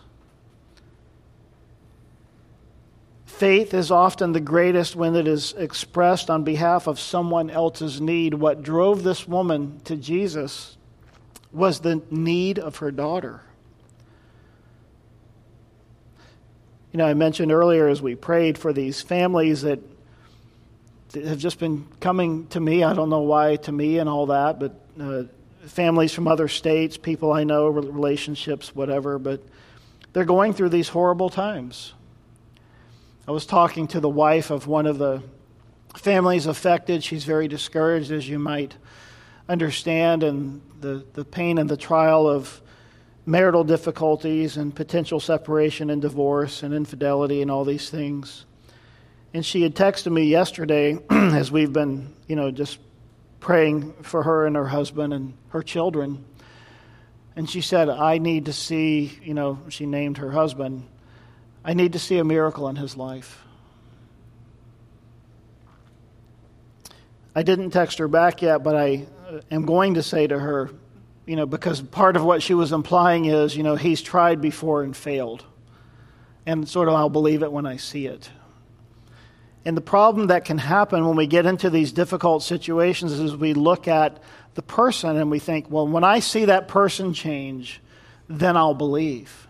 Faith 3.41 3.73
is 3.73 3.89
often 3.89 4.33
the 4.33 4.39
greatest 4.39 4.95
when 4.95 5.15
it 5.15 5.27
is 5.27 5.53
expressed 5.53 6.29
on 6.29 6.43
behalf 6.43 6.85
of 6.85 6.99
someone 6.99 7.49
else's 7.49 7.99
need. 7.99 8.35
What 8.35 8.61
drove 8.61 9.01
this 9.01 9.27
woman 9.27 9.81
to 9.85 9.95
Jesus 9.95 10.77
was 11.51 11.79
the 11.79 12.03
need 12.11 12.59
of 12.59 12.75
her 12.75 12.91
daughter. 12.91 13.41
You 16.91 16.99
know, 16.99 17.07
I 17.07 17.15
mentioned 17.15 17.51
earlier 17.51 17.87
as 17.87 17.99
we 17.99 18.13
prayed 18.13 18.59
for 18.59 18.73
these 18.73 19.01
families 19.01 19.63
that 19.63 19.79
have 21.15 21.39
just 21.39 21.57
been 21.57 21.87
coming 21.99 22.45
to 22.49 22.59
me. 22.59 22.83
I 22.83 22.93
don't 22.93 23.09
know 23.09 23.21
why 23.21 23.55
to 23.55 23.71
me 23.71 23.97
and 23.97 24.07
all 24.07 24.27
that, 24.27 24.59
but 24.59 24.79
uh, 24.99 25.23
families 25.65 26.13
from 26.13 26.27
other 26.27 26.47
states, 26.47 26.95
people 26.95 27.33
I 27.33 27.43
know, 27.43 27.69
relationships, 27.69 28.75
whatever, 28.75 29.17
but 29.17 29.41
they're 30.13 30.25
going 30.25 30.53
through 30.53 30.69
these 30.69 30.89
horrible 30.89 31.31
times. 31.31 31.93
I 33.31 33.33
was 33.33 33.45
talking 33.45 33.87
to 33.87 34.01
the 34.01 34.09
wife 34.09 34.51
of 34.51 34.67
one 34.67 34.85
of 34.85 34.97
the 34.97 35.23
families 35.95 36.47
affected. 36.47 37.01
She's 37.01 37.23
very 37.23 37.47
discouraged, 37.47 38.11
as 38.11 38.27
you 38.27 38.37
might 38.37 38.75
understand, 39.47 40.23
and 40.23 40.61
the, 40.81 41.05
the 41.13 41.23
pain 41.23 41.57
and 41.57 41.69
the 41.69 41.77
trial 41.77 42.27
of 42.27 42.61
marital 43.25 43.63
difficulties 43.63 44.57
and 44.57 44.75
potential 44.75 45.21
separation 45.21 45.89
and 45.89 46.01
divorce 46.01 46.61
and 46.61 46.73
infidelity 46.73 47.41
and 47.41 47.49
all 47.49 47.63
these 47.63 47.89
things. 47.89 48.43
And 49.33 49.45
she 49.45 49.61
had 49.61 49.75
texted 49.75 50.11
me 50.11 50.23
yesterday 50.23 50.99
as 51.09 51.53
we've 51.53 51.71
been, 51.71 52.13
you 52.27 52.35
know, 52.35 52.51
just 52.51 52.79
praying 53.39 53.93
for 54.01 54.23
her 54.23 54.45
and 54.45 54.57
her 54.57 54.67
husband 54.67 55.13
and 55.13 55.35
her 55.51 55.63
children. 55.63 56.25
And 57.37 57.49
she 57.49 57.61
said, 57.61 57.87
I 57.87 58.17
need 58.17 58.47
to 58.47 58.53
see, 58.53 59.17
you 59.23 59.33
know, 59.33 59.57
she 59.69 59.85
named 59.85 60.17
her 60.17 60.31
husband. 60.31 60.85
I 61.63 61.73
need 61.73 61.93
to 61.93 61.99
see 61.99 62.17
a 62.17 62.23
miracle 62.23 62.67
in 62.69 62.75
his 62.75 62.97
life. 62.97 63.43
I 67.35 67.43
didn't 67.43 67.71
text 67.71 67.99
her 67.99 68.07
back 68.07 68.41
yet, 68.41 68.63
but 68.63 68.75
I 68.75 69.07
uh, 69.29 69.41
am 69.51 69.65
going 69.65 69.93
to 69.93 70.03
say 70.03 70.27
to 70.27 70.37
her, 70.37 70.71
you 71.25 71.35
know, 71.35 71.45
because 71.45 71.81
part 71.81 72.15
of 72.15 72.23
what 72.23 72.43
she 72.43 72.53
was 72.53 72.71
implying 72.71 73.25
is, 73.25 73.55
you 73.55 73.63
know, 73.63 73.75
he's 73.75 74.01
tried 74.01 74.41
before 74.41 74.83
and 74.83 74.95
failed. 74.95 75.45
And 76.45 76.67
sort 76.67 76.89
of 76.89 76.95
I'll 76.95 77.09
believe 77.09 77.43
it 77.43 77.51
when 77.51 77.65
I 77.65 77.77
see 77.77 78.07
it. 78.07 78.29
And 79.63 79.77
the 79.77 79.81
problem 79.81 80.27
that 80.27 80.43
can 80.43 80.57
happen 80.57 81.05
when 81.05 81.15
we 81.15 81.27
get 81.27 81.45
into 81.45 81.69
these 81.69 81.91
difficult 81.91 82.41
situations 82.41 83.13
is 83.13 83.35
we 83.35 83.53
look 83.53 83.87
at 83.87 84.17
the 84.55 84.63
person 84.63 85.17
and 85.17 85.29
we 85.29 85.39
think, 85.39 85.69
well, 85.69 85.87
when 85.87 86.03
I 86.03 86.19
see 86.19 86.45
that 86.45 86.67
person 86.67 87.13
change, 87.13 87.79
then 88.27 88.57
I'll 88.57 88.73
believe. 88.73 89.47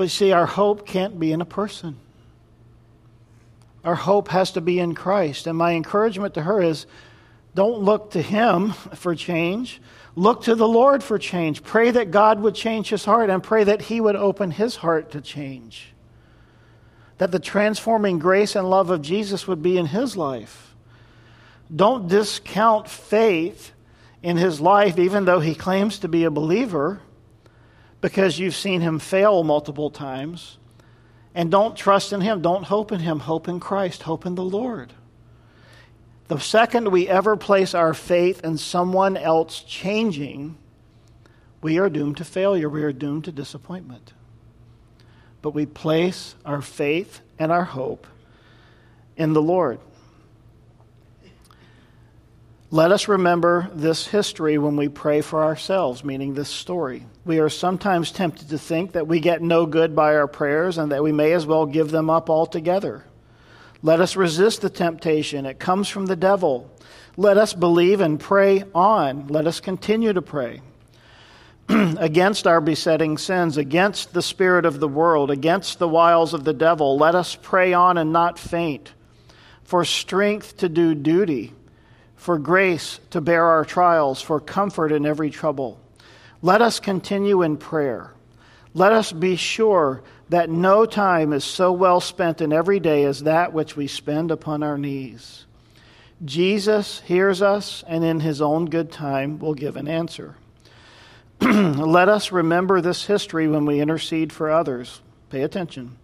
But 0.00 0.10
see, 0.10 0.32
our 0.32 0.46
hope 0.46 0.86
can't 0.86 1.20
be 1.20 1.30
in 1.30 1.42
a 1.42 1.44
person. 1.44 1.98
Our 3.84 3.94
hope 3.94 4.28
has 4.28 4.52
to 4.52 4.62
be 4.62 4.78
in 4.78 4.94
Christ. 4.94 5.46
And 5.46 5.58
my 5.58 5.74
encouragement 5.74 6.32
to 6.32 6.42
her 6.42 6.62
is 6.62 6.86
don't 7.54 7.80
look 7.80 8.12
to 8.12 8.22
Him 8.22 8.70
for 8.94 9.14
change. 9.14 9.78
Look 10.16 10.44
to 10.44 10.54
the 10.54 10.66
Lord 10.66 11.04
for 11.04 11.18
change. 11.18 11.62
Pray 11.62 11.90
that 11.90 12.10
God 12.10 12.40
would 12.40 12.54
change 12.54 12.88
his 12.88 13.04
heart 13.04 13.28
and 13.28 13.42
pray 13.42 13.62
that 13.64 13.82
He 13.82 14.00
would 14.00 14.16
open 14.16 14.50
his 14.50 14.76
heart 14.76 15.10
to 15.10 15.20
change. 15.20 15.92
That 17.18 17.30
the 17.30 17.38
transforming 17.38 18.18
grace 18.18 18.56
and 18.56 18.70
love 18.70 18.88
of 18.88 19.02
Jesus 19.02 19.46
would 19.46 19.62
be 19.62 19.76
in 19.76 19.84
his 19.84 20.16
life. 20.16 20.74
Don't 21.76 22.08
discount 22.08 22.88
faith 22.88 23.72
in 24.22 24.38
his 24.38 24.62
life, 24.62 24.98
even 24.98 25.26
though 25.26 25.40
he 25.40 25.54
claims 25.54 25.98
to 25.98 26.08
be 26.08 26.24
a 26.24 26.30
believer 26.30 27.02
because 28.00 28.38
you've 28.38 28.56
seen 28.56 28.80
him 28.80 28.98
fail 28.98 29.42
multiple 29.42 29.90
times. 29.90 30.58
And 31.34 31.50
don't 31.50 31.76
trust 31.76 32.12
in 32.12 32.20
him. 32.20 32.42
Don't 32.42 32.64
hope 32.64 32.92
in 32.92 33.00
him. 33.00 33.20
Hope 33.20 33.46
in 33.48 33.60
Christ. 33.60 34.02
Hope 34.02 34.26
in 34.26 34.34
the 34.34 34.44
Lord. 34.44 34.92
The 36.28 36.38
second 36.38 36.88
we 36.88 37.08
ever 37.08 37.36
place 37.36 37.74
our 37.74 37.94
faith 37.94 38.44
in 38.44 38.56
someone 38.56 39.16
else 39.16 39.62
changing, 39.62 40.56
we 41.60 41.78
are 41.78 41.90
doomed 41.90 42.16
to 42.18 42.24
failure. 42.24 42.68
We 42.68 42.82
are 42.82 42.92
doomed 42.92 43.24
to 43.24 43.32
disappointment. 43.32 44.12
But 45.42 45.54
we 45.54 45.66
place 45.66 46.34
our 46.44 46.62
faith 46.62 47.20
and 47.38 47.52
our 47.52 47.64
hope 47.64 48.06
in 49.16 49.32
the 49.32 49.42
Lord. 49.42 49.80
Let 52.72 52.92
us 52.92 53.08
remember 53.08 53.68
this 53.74 54.06
history 54.06 54.56
when 54.56 54.76
we 54.76 54.88
pray 54.88 55.22
for 55.22 55.42
ourselves, 55.42 56.04
meaning 56.04 56.34
this 56.34 56.48
story. 56.48 57.04
We 57.24 57.40
are 57.40 57.48
sometimes 57.48 58.12
tempted 58.12 58.50
to 58.50 58.58
think 58.58 58.92
that 58.92 59.08
we 59.08 59.18
get 59.18 59.42
no 59.42 59.66
good 59.66 59.96
by 59.96 60.14
our 60.14 60.28
prayers 60.28 60.78
and 60.78 60.92
that 60.92 61.02
we 61.02 61.10
may 61.10 61.32
as 61.32 61.44
well 61.44 61.66
give 61.66 61.90
them 61.90 62.08
up 62.08 62.30
altogether. 62.30 63.04
Let 63.82 64.00
us 64.00 64.14
resist 64.14 64.60
the 64.60 64.70
temptation. 64.70 65.46
It 65.46 65.58
comes 65.58 65.88
from 65.88 66.06
the 66.06 66.14
devil. 66.14 66.70
Let 67.16 67.38
us 67.38 67.54
believe 67.54 68.00
and 68.00 68.20
pray 68.20 68.62
on. 68.72 69.26
Let 69.26 69.48
us 69.48 69.58
continue 69.58 70.12
to 70.12 70.22
pray 70.22 70.62
against 71.68 72.46
our 72.46 72.60
besetting 72.60 73.18
sins, 73.18 73.56
against 73.56 74.12
the 74.12 74.22
spirit 74.22 74.64
of 74.64 74.78
the 74.78 74.88
world, 74.88 75.32
against 75.32 75.80
the 75.80 75.88
wiles 75.88 76.34
of 76.34 76.44
the 76.44 76.54
devil. 76.54 76.96
Let 76.96 77.16
us 77.16 77.34
pray 77.34 77.72
on 77.72 77.98
and 77.98 78.12
not 78.12 78.38
faint, 78.38 78.92
for 79.64 79.84
strength 79.84 80.58
to 80.58 80.68
do 80.68 80.94
duty 80.94 81.54
for 82.20 82.38
grace 82.38 83.00
to 83.08 83.18
bear 83.18 83.46
our 83.46 83.64
trials, 83.64 84.20
for 84.20 84.40
comfort 84.40 84.92
in 84.92 85.06
every 85.06 85.30
trouble. 85.30 85.80
Let 86.42 86.60
us 86.60 86.78
continue 86.78 87.40
in 87.40 87.56
prayer. 87.56 88.12
Let 88.74 88.92
us 88.92 89.10
be 89.10 89.36
sure 89.36 90.02
that 90.28 90.50
no 90.50 90.84
time 90.84 91.32
is 91.32 91.44
so 91.44 91.72
well 91.72 91.98
spent 91.98 92.42
in 92.42 92.52
every 92.52 92.78
day 92.78 93.04
as 93.04 93.22
that 93.22 93.54
which 93.54 93.74
we 93.74 93.86
spend 93.86 94.30
upon 94.30 94.62
our 94.62 94.76
knees. 94.76 95.46
Jesus 96.22 97.00
hears 97.06 97.40
us 97.40 97.82
and 97.88 98.04
in 98.04 98.20
his 98.20 98.42
own 98.42 98.66
good 98.66 98.92
time 98.92 99.38
will 99.38 99.54
give 99.54 99.76
an 99.76 99.88
answer. 99.88 100.36
Let 101.40 102.10
us 102.10 102.32
remember 102.32 102.82
this 102.82 103.06
history 103.06 103.48
when 103.48 103.64
we 103.64 103.80
intercede 103.80 104.30
for 104.30 104.50
others. 104.50 105.00
Pay 105.30 105.40
attention. 105.40 105.96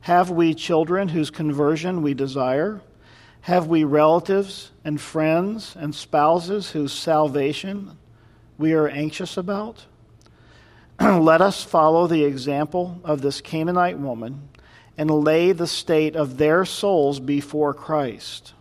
Have 0.00 0.30
we 0.30 0.54
children 0.54 1.08
whose 1.08 1.28
conversion 1.28 2.00
we 2.00 2.14
desire? 2.14 2.80
Have 3.42 3.66
we 3.66 3.84
relatives 3.84 4.70
and 4.84 5.00
friends 5.00 5.74
and 5.78 5.94
spouses 5.94 6.70
whose 6.70 6.92
salvation 6.92 7.96
we 8.58 8.72
are 8.72 8.88
anxious 8.88 9.36
about? 9.36 9.86
Let 11.00 11.40
us 11.40 11.62
follow 11.62 12.06
the 12.06 12.24
example 12.24 13.00
of 13.04 13.22
this 13.22 13.40
Canaanite 13.40 13.98
woman 13.98 14.48
and 14.96 15.10
lay 15.10 15.52
the 15.52 15.66
state 15.66 16.16
of 16.16 16.38
their 16.38 16.64
souls 16.64 17.20
before 17.20 17.72
Christ. 17.72 18.52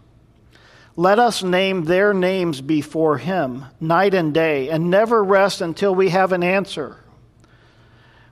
Let 0.96 1.20
us 1.20 1.44
name 1.44 1.86
their 1.86 2.14
names 2.14 2.62
before 2.62 3.18
Him 3.18 3.66
night 3.80 4.14
and 4.14 4.34
day 4.34 4.70
and 4.70 4.90
never 4.90 5.24
rest 5.24 5.62
until 5.62 5.94
we 5.94 6.10
have 6.10 6.32
an 6.32 6.44
answer. 6.44 6.98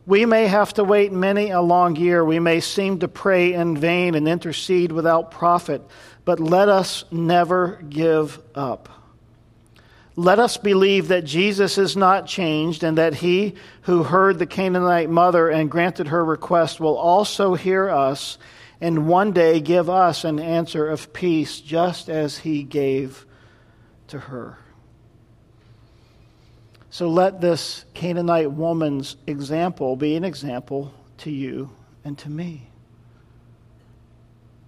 We 0.07 0.25
may 0.25 0.45
have 0.45 0.73
to 0.73 0.83
wait 0.83 1.11
many 1.11 1.49
a 1.49 1.61
long 1.61 1.95
year. 1.95 2.23
We 2.23 2.39
may 2.39 2.59
seem 2.59 2.99
to 2.99 3.07
pray 3.07 3.53
in 3.53 3.75
vain 3.75 4.13
and 4.13 4.27
intercede 4.27 4.91
without 4.91 5.31
profit 5.31 5.81
but 6.25 6.39
let 6.39 6.67
us 6.67 7.05
never 7.11 7.79
give 7.87 8.39
up. 8.55 8.89
Let 10.17 10.39
us 10.39 10.57
believe 10.57 11.09
that 11.09 11.25
Jesus 11.25 11.77
is 11.77 11.95
not 11.95 12.25
changed 12.25 12.83
and 12.83 12.97
that 12.97 13.15
he 13.15 13.55
who 13.81 14.03
heard 14.03 14.39
the 14.39 14.45
Canaanite 14.47 15.09
mother 15.09 15.49
and 15.49 15.69
granted 15.69 16.07
her 16.07 16.23
request 16.23 16.79
will 16.79 16.97
also 16.97 17.53
hear 17.53 17.89
us 17.89 18.37
and 18.81 19.07
one 19.07 19.31
day 19.31 19.59
give 19.59 19.89
us 19.89 20.23
an 20.23 20.39
answer 20.39 20.87
of 20.87 21.13
peace 21.13 21.59
just 21.59 22.09
as 22.09 22.39
he 22.39 22.63
gave 22.63 23.25
to 24.07 24.19
her. 24.19 24.57
So 26.89 27.09
let 27.09 27.41
this 27.41 27.83
Canaanite 27.93 28.51
woman's 28.51 29.17
example 29.27 29.95
be 29.97 30.15
an 30.15 30.23
example 30.23 30.93
to 31.19 31.31
you 31.31 31.71
and 32.05 32.17
to 32.19 32.29
me 32.29 32.69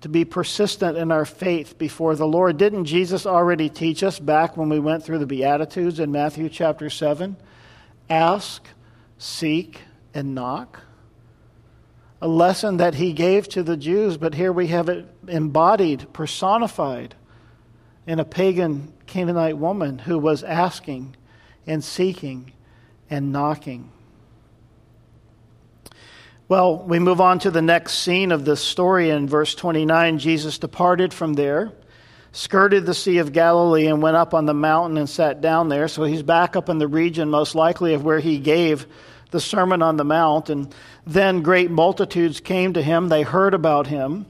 to 0.07 0.11
be 0.11 0.23
persistent 0.23 0.97
in 0.97 1.11
our 1.11 1.25
faith 1.25 1.77
before 1.77 2.15
the 2.15 2.25
Lord. 2.25 2.55
Didn't 2.55 2.85
Jesus 2.85 3.25
already 3.25 3.67
teach 3.67 4.03
us 4.03 4.19
back 4.19 4.55
when 4.55 4.69
we 4.69 4.79
went 4.79 5.03
through 5.03 5.19
the 5.19 5.25
Beatitudes 5.25 5.99
in 5.99 6.13
Matthew 6.13 6.47
chapter 6.47 6.89
7? 6.89 7.35
Ask, 8.09 8.65
seek, 9.17 9.81
and 10.13 10.33
knock. 10.33 10.79
A 12.21 12.27
lesson 12.29 12.77
that 12.77 12.95
he 12.95 13.11
gave 13.11 13.49
to 13.49 13.63
the 13.63 13.75
Jews, 13.75 14.15
but 14.15 14.33
here 14.33 14.53
we 14.53 14.67
have 14.67 14.87
it 14.87 15.05
embodied, 15.27 16.13
personified 16.13 17.13
in 18.07 18.21
a 18.21 18.25
pagan 18.25 18.93
Canaanite 19.07 19.57
woman 19.57 19.99
who 19.99 20.17
was 20.17 20.41
asking 20.41 21.17
and 21.65 21.83
seeking 21.83 22.53
and 23.09 23.33
knocking. 23.33 23.91
Well, 26.49 26.77
we 26.77 26.99
move 26.99 27.19
on 27.19 27.39
to 27.39 27.51
the 27.51 27.61
next 27.61 27.95
scene 27.95 28.31
of 28.31 28.45
this 28.45 28.61
story 28.61 29.09
in 29.09 29.27
verse 29.27 29.53
29. 29.53 30.17
Jesus 30.17 30.57
departed 30.59 31.13
from 31.13 31.33
there, 31.33 31.73
skirted 32.31 32.85
the 32.85 32.93
Sea 32.93 33.17
of 33.17 33.33
Galilee, 33.33 33.87
and 33.87 34.01
went 34.01 34.15
up 34.15 34.33
on 34.33 34.45
the 34.45 34.53
mountain 34.53 34.97
and 34.97 35.09
sat 35.09 35.41
down 35.41 35.67
there. 35.67 35.89
So 35.89 36.05
he's 36.05 36.23
back 36.23 36.55
up 36.55 36.69
in 36.69 36.77
the 36.77 36.87
region, 36.87 37.29
most 37.29 37.53
likely, 37.53 37.95
of 37.95 38.05
where 38.05 38.21
he 38.21 38.39
gave 38.39 38.87
the 39.29 39.41
Sermon 39.41 39.81
on 39.81 39.97
the 39.97 40.05
Mount. 40.05 40.49
And 40.49 40.73
then 41.05 41.41
great 41.41 41.69
multitudes 41.69 42.39
came 42.39 42.71
to 42.75 42.81
him. 42.81 43.09
They 43.09 43.23
heard 43.23 43.53
about 43.53 43.87
him. 43.87 44.25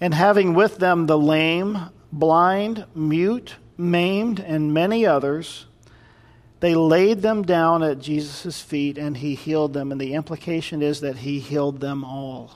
And 0.00 0.14
having 0.14 0.54
with 0.54 0.78
them 0.78 1.04
the 1.04 1.18
lame, 1.18 1.78
blind, 2.10 2.86
mute, 2.94 3.56
maimed, 3.76 4.40
and 4.40 4.72
many 4.72 5.04
others, 5.04 5.66
they 6.60 6.74
laid 6.74 7.22
them 7.22 7.42
down 7.42 7.82
at 7.82 7.98
Jesus' 7.98 8.60
feet 8.60 8.98
and 8.98 9.16
he 9.16 9.34
healed 9.34 9.72
them. 9.72 9.92
And 9.92 10.00
the 10.00 10.14
implication 10.14 10.82
is 10.82 11.00
that 11.00 11.16
he 11.16 11.40
healed 11.40 11.80
them 11.80 12.04
all. 12.04 12.52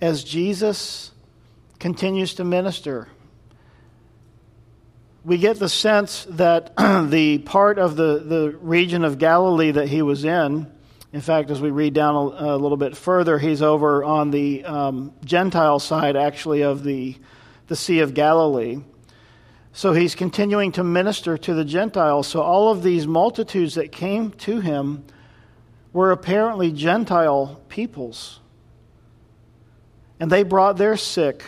As 0.00 0.22
Jesus 0.22 1.10
continues 1.78 2.34
to 2.34 2.44
minister, 2.44 3.08
we 5.24 5.38
get 5.38 5.58
the 5.58 5.68
sense 5.68 6.24
that 6.30 6.76
the 7.10 7.38
part 7.38 7.78
of 7.78 7.96
the, 7.96 8.22
the 8.24 8.56
region 8.60 9.04
of 9.04 9.18
Galilee 9.18 9.72
that 9.72 9.88
he 9.88 10.02
was 10.02 10.24
in, 10.24 10.70
in 11.12 11.20
fact, 11.20 11.50
as 11.50 11.60
we 11.60 11.70
read 11.70 11.94
down 11.94 12.14
a, 12.14 12.18
a 12.18 12.58
little 12.58 12.76
bit 12.76 12.96
further, 12.96 13.38
he's 13.38 13.62
over 13.62 14.04
on 14.04 14.30
the 14.30 14.64
um, 14.64 15.14
Gentile 15.24 15.78
side, 15.78 16.14
actually, 16.14 16.62
of 16.62 16.84
the, 16.84 17.16
the 17.68 17.74
Sea 17.74 18.00
of 18.00 18.12
Galilee. 18.12 18.80
So 19.76 19.92
he's 19.92 20.14
continuing 20.14 20.72
to 20.72 20.82
minister 20.82 21.36
to 21.36 21.52
the 21.52 21.62
Gentiles. 21.62 22.28
So 22.28 22.40
all 22.40 22.72
of 22.72 22.82
these 22.82 23.06
multitudes 23.06 23.74
that 23.74 23.92
came 23.92 24.30
to 24.30 24.60
him 24.60 25.04
were 25.92 26.12
apparently 26.12 26.72
Gentile 26.72 27.60
peoples. 27.68 28.40
And 30.18 30.32
they 30.32 30.44
brought 30.44 30.78
their 30.78 30.96
sick, 30.96 31.44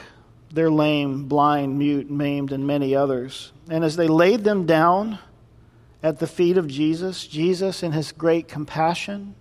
their 0.52 0.70
lame, 0.70 1.24
blind, 1.24 1.78
mute, 1.78 2.10
maimed, 2.10 2.52
and 2.52 2.66
many 2.66 2.94
others. 2.94 3.50
And 3.70 3.82
as 3.82 3.96
they 3.96 4.08
laid 4.08 4.44
them 4.44 4.66
down 4.66 5.18
at 6.02 6.18
the 6.18 6.26
feet 6.26 6.58
of 6.58 6.68
Jesus, 6.68 7.26
Jesus, 7.26 7.82
in 7.82 7.92
his 7.92 8.12
great 8.12 8.46
compassion 8.46 9.36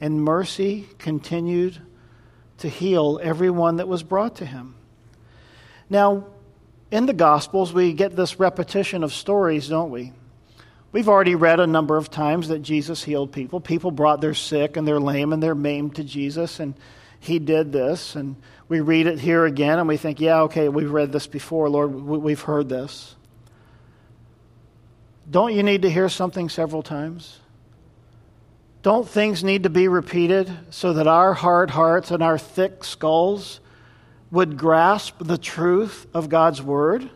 and 0.00 0.20
mercy, 0.20 0.88
continued 0.98 1.78
to 2.58 2.68
heal 2.68 3.20
everyone 3.22 3.76
that 3.76 3.86
was 3.86 4.02
brought 4.02 4.34
to 4.34 4.44
him. 4.44 4.74
Now, 5.88 6.26
in 6.90 7.06
the 7.06 7.12
Gospels, 7.12 7.72
we 7.72 7.92
get 7.92 8.14
this 8.14 8.38
repetition 8.38 9.02
of 9.02 9.12
stories, 9.12 9.68
don't 9.68 9.90
we? 9.90 10.12
We've 10.92 11.08
already 11.08 11.34
read 11.34 11.58
a 11.58 11.66
number 11.66 11.96
of 11.96 12.10
times 12.10 12.48
that 12.48 12.60
Jesus 12.60 13.02
healed 13.02 13.32
people. 13.32 13.60
People 13.60 13.90
brought 13.90 14.20
their 14.20 14.34
sick 14.34 14.76
and 14.76 14.86
their 14.86 15.00
lame 15.00 15.32
and 15.32 15.42
their 15.42 15.54
maimed 15.54 15.96
to 15.96 16.04
Jesus, 16.04 16.60
and 16.60 16.74
he 17.18 17.40
did 17.40 17.72
this. 17.72 18.14
And 18.14 18.36
we 18.68 18.80
read 18.80 19.08
it 19.08 19.18
here 19.18 19.44
again, 19.44 19.80
and 19.80 19.88
we 19.88 19.96
think, 19.96 20.20
yeah, 20.20 20.42
okay, 20.42 20.68
we've 20.68 20.92
read 20.92 21.10
this 21.10 21.26
before, 21.26 21.68
Lord, 21.68 21.92
we've 21.92 22.40
heard 22.40 22.68
this. 22.68 23.16
Don't 25.28 25.52
you 25.54 25.62
need 25.62 25.82
to 25.82 25.90
hear 25.90 26.08
something 26.08 26.48
several 26.48 26.82
times? 26.82 27.40
Don't 28.82 29.08
things 29.08 29.42
need 29.42 29.62
to 29.62 29.70
be 29.70 29.88
repeated 29.88 30.52
so 30.70 30.92
that 30.92 31.06
our 31.06 31.32
hard 31.32 31.70
hearts 31.70 32.10
and 32.10 32.22
our 32.22 32.36
thick 32.36 32.84
skulls 32.84 33.58
would 34.34 34.58
grasp 34.58 35.14
the 35.20 35.38
truth 35.38 36.08
of 36.12 36.28
God's 36.28 36.60
word. 36.60 37.08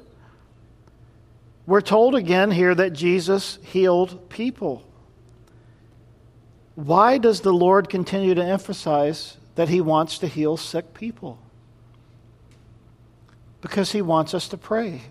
We're 1.66 1.80
told 1.80 2.14
again 2.14 2.52
here 2.52 2.72
that 2.72 2.92
Jesus 2.92 3.58
healed 3.64 4.30
people. 4.30 4.84
Why 6.76 7.18
does 7.18 7.40
the 7.40 7.52
Lord 7.52 7.90
continue 7.90 8.36
to 8.36 8.44
emphasize 8.44 9.36
that 9.56 9.68
he 9.68 9.80
wants 9.80 10.18
to 10.18 10.28
heal 10.28 10.56
sick 10.56 10.94
people? 10.94 11.40
Because 13.62 13.90
he 13.90 14.00
wants 14.00 14.32
us 14.32 14.46
to 14.50 14.56
pray. 14.56 15.02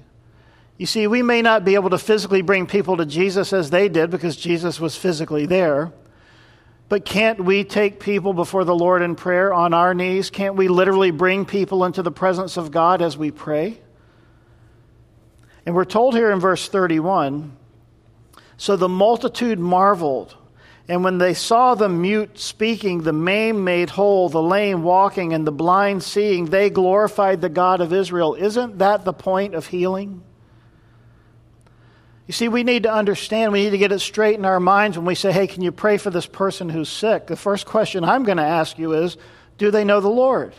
You 0.77 0.85
see, 0.85 1.07
we 1.07 1.21
may 1.21 1.41
not 1.41 1.65
be 1.65 1.75
able 1.75 1.89
to 1.89 1.97
physically 1.97 2.41
bring 2.41 2.67
people 2.67 2.95
to 2.95 3.05
Jesus 3.05 3.51
as 3.51 3.69
they 3.69 3.89
did 3.89 4.11
because 4.11 4.37
Jesus 4.37 4.79
was 4.79 4.95
physically 4.95 5.45
there. 5.45 5.91
But 6.89 7.03
can't 7.03 7.43
we 7.43 7.63
take 7.63 7.99
people 7.99 8.33
before 8.33 8.63
the 8.63 8.75
Lord 8.75 9.01
in 9.01 9.15
prayer 9.15 9.53
on 9.53 9.73
our 9.73 9.93
knees? 9.93 10.29
Can't 10.29 10.55
we 10.55 10.69
literally 10.69 11.11
bring 11.11 11.45
people 11.45 11.83
into 11.83 12.01
the 12.01 12.11
presence 12.11 12.55
of 12.55 12.71
God 12.71 13.01
as 13.01 13.17
we 13.17 13.29
pray? 13.29 13.79
And 15.65 15.75
we're 15.75 15.85
told 15.85 16.15
here 16.15 16.31
in 16.31 16.39
verse 16.39 16.69
31 16.69 17.57
So 18.55 18.77
the 18.77 18.88
multitude 18.88 19.59
marveled. 19.59 20.35
And 20.89 21.03
when 21.03 21.17
they 21.17 21.33
saw 21.33 21.75
the 21.75 21.89
mute 21.89 22.39
speaking, 22.39 23.03
the 23.03 23.11
maimed 23.11 23.65
made 23.65 23.89
whole, 23.89 24.29
the 24.29 24.41
lame 24.41 24.83
walking, 24.83 25.33
and 25.33 25.45
the 25.45 25.51
blind 25.51 26.01
seeing, 26.01 26.45
they 26.45 26.69
glorified 26.69 27.41
the 27.41 27.49
God 27.49 27.81
of 27.81 27.91
Israel. 27.91 28.35
Isn't 28.35 28.77
that 28.77 29.03
the 29.03 29.11
point 29.11 29.53
of 29.53 29.67
healing? 29.67 30.23
You 32.28 32.34
see, 32.34 32.49
we 32.49 32.63
need 32.63 32.84
to 32.84 32.93
understand, 32.93 33.53
we 33.53 33.63
need 33.63 33.69
to 33.69 33.78
get 33.78 33.93
it 33.93 33.99
straight 33.99 34.38
in 34.38 34.43
our 34.43 34.59
minds 34.59 34.97
when 34.97 35.05
we 35.05 35.15
say, 35.15 35.32
hey, 35.32 35.47
can 35.47 35.61
you 35.61 35.71
pray 35.71 35.97
for 35.97 36.09
this 36.09 36.25
person 36.25 36.67
who's 36.67 36.89
sick? 36.89 37.28
The 37.28 37.38
first 37.38 37.65
question 37.65 38.03
I'm 38.03 38.23
going 38.23 38.38
to 38.38 38.43
ask 38.43 38.78
you 38.78 38.93
is, 38.93 39.15
do 39.57 39.71
they 39.71 39.86
know 39.86 40.01
the 40.01 40.09
Lord? 40.09 40.53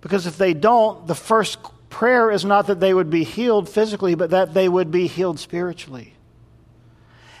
Because 0.00 0.26
if 0.26 0.36
they 0.36 0.52
don't, 0.52 1.06
the 1.06 1.14
first 1.14 1.58
prayer 1.90 2.30
is 2.30 2.44
not 2.44 2.66
that 2.66 2.80
they 2.80 2.92
would 2.92 3.08
be 3.08 3.22
healed 3.22 3.68
physically, 3.68 4.16
but 4.16 4.30
that 4.30 4.52
they 4.52 4.68
would 4.68 4.90
be 4.90 5.06
healed 5.06 5.38
spiritually. 5.38 6.14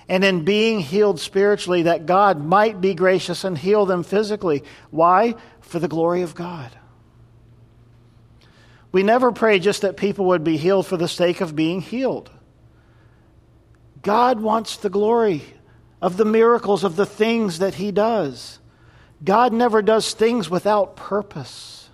And 0.08 0.24
in 0.24 0.44
being 0.44 0.80
healed 0.80 1.20
spiritually, 1.20 1.82
that 1.82 2.06
God 2.06 2.42
might 2.42 2.80
be 2.80 2.94
gracious 2.94 3.44
and 3.44 3.58
heal 3.58 3.84
them 3.84 4.04
physically. 4.04 4.62
Why? 4.90 5.34
For 5.60 5.80
the 5.80 5.88
glory 5.88 6.22
of 6.22 6.34
God. 6.34 6.70
We 8.90 9.02
never 9.02 9.32
pray 9.32 9.58
just 9.58 9.82
that 9.82 9.96
people 9.96 10.26
would 10.26 10.44
be 10.44 10.56
healed 10.56 10.86
for 10.86 10.96
the 10.96 11.08
sake 11.08 11.40
of 11.40 11.54
being 11.54 11.80
healed. 11.80 12.30
God 14.02 14.40
wants 14.40 14.76
the 14.76 14.90
glory 14.90 15.42
of 16.00 16.16
the 16.16 16.24
miracles, 16.24 16.84
of 16.84 16.96
the 16.96 17.06
things 17.06 17.58
that 17.58 17.74
He 17.74 17.92
does. 17.92 18.58
God 19.24 19.52
never 19.52 19.82
does 19.82 20.14
things 20.14 20.48
without 20.48 20.96
purpose. 20.96 21.90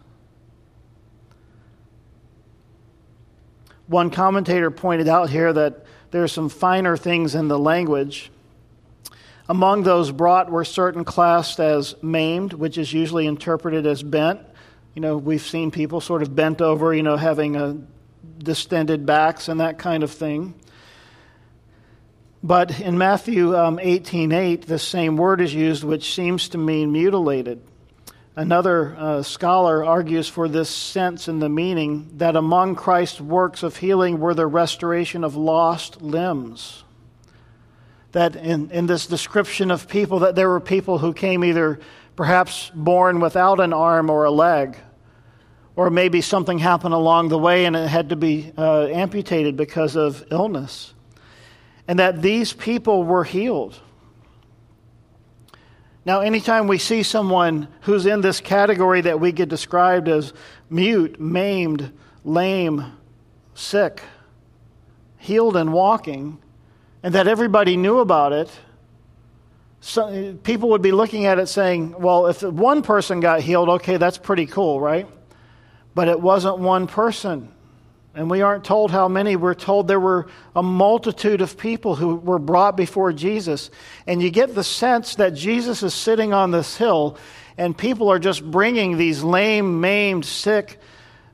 One 3.86 4.10
commentator 4.10 4.70
pointed 4.70 5.08
out 5.08 5.30
here 5.30 5.52
that 5.52 5.84
there 6.10 6.22
are 6.22 6.28
some 6.28 6.48
finer 6.48 6.96
things 6.96 7.34
in 7.34 7.48
the 7.48 7.58
language. 7.58 8.30
Among 9.48 9.82
those 9.82 10.10
brought 10.10 10.50
were 10.50 10.64
certain 10.64 11.04
classed 11.04 11.60
as 11.60 11.94
maimed, 12.02 12.54
which 12.54 12.78
is 12.78 12.92
usually 12.92 13.26
interpreted 13.26 13.86
as 13.86 14.02
bent. 14.02 14.40
You 14.94 15.00
know, 15.00 15.16
we've 15.16 15.42
seen 15.42 15.72
people 15.72 16.00
sort 16.00 16.22
of 16.22 16.36
bent 16.36 16.60
over, 16.60 16.94
you 16.94 17.02
know, 17.02 17.16
having 17.16 17.56
a 17.56 17.78
distended 18.38 19.04
backs 19.04 19.48
and 19.48 19.58
that 19.58 19.78
kind 19.78 20.04
of 20.04 20.10
thing. 20.12 20.54
But 22.44 22.78
in 22.78 22.96
Matthew 22.96 23.56
um, 23.56 23.80
18 23.82 24.30
8, 24.30 24.66
the 24.66 24.78
same 24.78 25.16
word 25.16 25.40
is 25.40 25.52
used, 25.52 25.82
which 25.82 26.14
seems 26.14 26.50
to 26.50 26.58
mean 26.58 26.92
mutilated. 26.92 27.60
Another 28.36 28.94
uh, 28.96 29.22
scholar 29.22 29.84
argues 29.84 30.28
for 30.28 30.48
this 30.48 30.68
sense 30.68 31.26
in 31.26 31.38
the 31.38 31.48
meaning 31.48 32.10
that 32.18 32.36
among 32.36 32.74
Christ's 32.74 33.20
works 33.20 33.62
of 33.62 33.76
healing 33.76 34.20
were 34.20 34.34
the 34.34 34.46
restoration 34.46 35.24
of 35.24 35.36
lost 35.36 36.02
limbs. 36.02 36.84
That 38.12 38.36
in, 38.36 38.70
in 38.70 38.86
this 38.86 39.06
description 39.06 39.70
of 39.70 39.88
people, 39.88 40.20
that 40.20 40.34
there 40.34 40.48
were 40.48 40.60
people 40.60 40.98
who 40.98 41.12
came 41.12 41.44
either 41.44 41.80
perhaps 42.16 42.70
born 42.74 43.20
without 43.20 43.60
an 43.60 43.72
arm 43.72 44.10
or 44.10 44.24
a 44.24 44.30
leg, 44.30 44.76
or 45.76 45.90
maybe 45.90 46.20
something 46.20 46.58
happened 46.58 46.94
along 46.94 47.28
the 47.28 47.38
way 47.38 47.64
and 47.64 47.74
it 47.74 47.88
had 47.88 48.10
to 48.10 48.16
be 48.16 48.52
uh, 48.56 48.86
amputated 48.86 49.56
because 49.56 49.96
of 49.96 50.24
illness. 50.30 50.94
And 51.88 51.98
that 51.98 52.22
these 52.22 52.52
people 52.52 53.04
were 53.04 53.24
healed. 53.24 53.78
Now, 56.06 56.20
anytime 56.20 56.66
we 56.66 56.78
see 56.78 57.02
someone 57.02 57.68
who's 57.82 58.06
in 58.06 58.20
this 58.20 58.40
category 58.40 59.00
that 59.02 59.20
we 59.20 59.32
get 59.32 59.48
described 59.48 60.06
as 60.08 60.32
mute, 60.68 61.18
maimed, 61.18 61.92
lame, 62.24 62.92
sick, 63.54 64.02
healed 65.16 65.56
and 65.56 65.72
walking, 65.72 66.38
and 67.02 67.14
that 67.14 67.26
everybody 67.26 67.76
knew 67.76 68.00
about 68.00 68.32
it, 68.32 68.50
so 69.86 70.34
people 70.42 70.70
would 70.70 70.80
be 70.80 70.92
looking 70.92 71.26
at 71.26 71.38
it 71.38 71.46
saying, 71.46 72.00
well, 72.00 72.28
if 72.28 72.42
one 72.42 72.80
person 72.80 73.20
got 73.20 73.42
healed, 73.42 73.68
okay, 73.68 73.98
that's 73.98 74.16
pretty 74.16 74.46
cool, 74.46 74.80
right? 74.80 75.06
But 75.94 76.08
it 76.08 76.18
wasn't 76.18 76.58
one 76.58 76.86
person. 76.86 77.52
And 78.14 78.30
we 78.30 78.40
aren't 78.40 78.64
told 78.64 78.92
how 78.92 79.08
many. 79.08 79.36
We're 79.36 79.52
told 79.52 79.86
there 79.86 80.00
were 80.00 80.28
a 80.56 80.62
multitude 80.62 81.42
of 81.42 81.58
people 81.58 81.96
who 81.96 82.16
were 82.16 82.38
brought 82.38 82.78
before 82.78 83.12
Jesus. 83.12 83.70
And 84.06 84.22
you 84.22 84.30
get 84.30 84.54
the 84.54 84.64
sense 84.64 85.16
that 85.16 85.34
Jesus 85.34 85.82
is 85.82 85.92
sitting 85.92 86.32
on 86.32 86.50
this 86.50 86.78
hill, 86.78 87.18
and 87.58 87.76
people 87.76 88.08
are 88.08 88.18
just 88.18 88.42
bringing 88.42 88.96
these 88.96 89.22
lame, 89.22 89.82
maimed, 89.82 90.24
sick, 90.24 90.80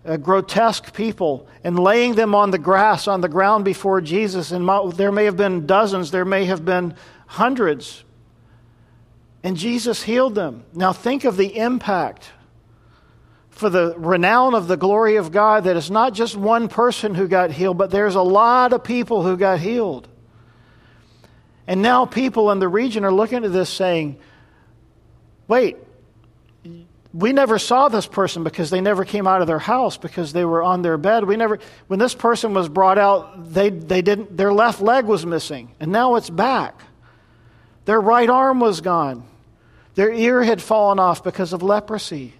uh, 0.04 0.16
grotesque 0.16 0.92
people 0.92 1.46
and 1.62 1.78
laying 1.78 2.16
them 2.16 2.34
on 2.34 2.50
the 2.50 2.58
grass, 2.58 3.06
on 3.06 3.20
the 3.20 3.28
ground 3.28 3.64
before 3.64 4.00
Jesus. 4.00 4.50
And 4.50 4.68
there 4.94 5.12
may 5.12 5.26
have 5.26 5.36
been 5.36 5.66
dozens, 5.66 6.10
there 6.10 6.24
may 6.24 6.46
have 6.46 6.64
been 6.64 6.96
hundreds. 7.26 8.02
And 9.42 9.56
Jesus 9.56 10.02
healed 10.02 10.34
them. 10.34 10.64
Now 10.74 10.92
think 10.92 11.24
of 11.24 11.36
the 11.36 11.56
impact 11.56 12.30
for 13.50 13.70
the 13.70 13.94
renown 13.96 14.54
of 14.54 14.68
the 14.68 14.76
glory 14.76 15.16
of 15.16 15.32
God 15.32 15.64
that 15.64 15.76
it's 15.76 15.90
not 15.90 16.14
just 16.14 16.36
one 16.36 16.68
person 16.68 17.14
who 17.14 17.28
got 17.28 17.50
healed, 17.50 17.78
but 17.78 17.90
there's 17.90 18.14
a 18.14 18.22
lot 18.22 18.72
of 18.72 18.84
people 18.84 19.22
who 19.22 19.36
got 19.36 19.60
healed. 19.60 20.08
And 21.66 21.82
now 21.82 22.06
people 22.06 22.50
in 22.50 22.58
the 22.58 22.68
region 22.68 23.04
are 23.04 23.12
looking 23.12 23.44
at 23.44 23.52
this 23.52 23.70
saying, 23.70 24.18
wait, 25.46 25.76
we 27.12 27.32
never 27.32 27.58
saw 27.58 27.88
this 27.88 28.06
person 28.06 28.44
because 28.44 28.70
they 28.70 28.80
never 28.80 29.04
came 29.04 29.26
out 29.26 29.40
of 29.40 29.46
their 29.46 29.58
house 29.58 29.96
because 29.96 30.32
they 30.32 30.44
were 30.44 30.62
on 30.62 30.82
their 30.82 30.96
bed. 30.96 31.24
We 31.24 31.36
never 31.36 31.58
when 31.88 31.98
this 31.98 32.14
person 32.14 32.54
was 32.54 32.68
brought 32.68 32.98
out, 32.98 33.52
they, 33.52 33.70
they 33.70 34.00
didn't 34.00 34.36
their 34.36 34.52
left 34.52 34.80
leg 34.80 35.06
was 35.06 35.26
missing, 35.26 35.74
and 35.80 35.90
now 35.90 36.14
it's 36.14 36.30
back. 36.30 36.80
Their 37.90 38.00
right 38.00 38.30
arm 38.30 38.60
was 38.60 38.82
gone. 38.82 39.24
Their 39.96 40.12
ear 40.12 40.44
had 40.44 40.62
fallen 40.62 41.00
off 41.00 41.24
because 41.24 41.52
of 41.52 41.60
leprosy. 41.60 42.34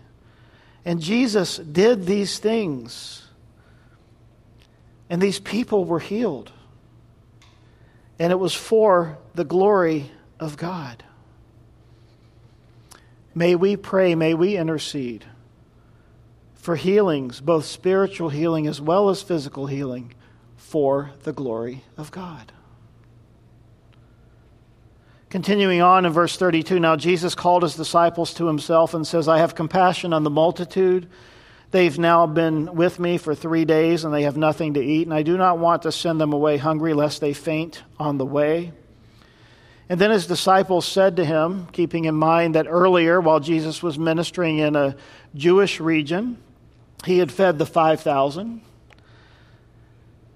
And 0.84 1.00
Jesus 1.02 1.56
did 1.56 2.06
these 2.06 2.38
things. 2.38 3.26
And 5.08 5.20
these 5.20 5.40
people 5.40 5.84
were 5.84 5.98
healed. 5.98 6.52
And 8.16 8.30
it 8.30 8.38
was 8.38 8.54
for 8.54 9.18
the 9.34 9.42
glory 9.42 10.12
of 10.38 10.56
God. 10.56 11.02
May 13.34 13.56
we 13.56 13.74
pray, 13.74 14.14
may 14.14 14.34
we 14.34 14.56
intercede 14.56 15.24
for 16.54 16.76
healings, 16.76 17.40
both 17.40 17.64
spiritual 17.64 18.28
healing 18.28 18.68
as 18.68 18.80
well 18.80 19.10
as 19.10 19.20
physical 19.20 19.66
healing, 19.66 20.14
for 20.56 21.10
the 21.24 21.32
glory 21.32 21.82
of 21.96 22.12
God. 22.12 22.52
Continuing 25.30 25.80
on 25.80 26.06
in 26.06 26.12
verse 26.12 26.36
32, 26.36 26.80
now 26.80 26.96
Jesus 26.96 27.36
called 27.36 27.62
his 27.62 27.76
disciples 27.76 28.34
to 28.34 28.48
himself 28.48 28.94
and 28.94 29.06
says, 29.06 29.28
I 29.28 29.38
have 29.38 29.54
compassion 29.54 30.12
on 30.12 30.24
the 30.24 30.30
multitude. 30.30 31.08
They've 31.70 31.96
now 31.96 32.26
been 32.26 32.74
with 32.74 32.98
me 32.98 33.16
for 33.16 33.32
three 33.36 33.64
days 33.64 34.04
and 34.04 34.12
they 34.12 34.24
have 34.24 34.36
nothing 34.36 34.74
to 34.74 34.84
eat, 34.84 35.06
and 35.06 35.14
I 35.14 35.22
do 35.22 35.36
not 35.36 35.60
want 35.60 35.82
to 35.82 35.92
send 35.92 36.20
them 36.20 36.32
away 36.32 36.56
hungry 36.56 36.94
lest 36.94 37.20
they 37.20 37.32
faint 37.32 37.84
on 37.96 38.18
the 38.18 38.26
way. 38.26 38.72
And 39.88 40.00
then 40.00 40.10
his 40.10 40.26
disciples 40.26 40.84
said 40.84 41.14
to 41.16 41.24
him, 41.24 41.68
keeping 41.70 42.06
in 42.06 42.14
mind 42.16 42.56
that 42.56 42.66
earlier, 42.68 43.20
while 43.20 43.38
Jesus 43.38 43.84
was 43.84 44.00
ministering 44.00 44.58
in 44.58 44.74
a 44.74 44.96
Jewish 45.36 45.78
region, 45.78 46.38
he 47.04 47.18
had 47.18 47.30
fed 47.30 47.56
the 47.56 47.66
5,000. 47.66 48.62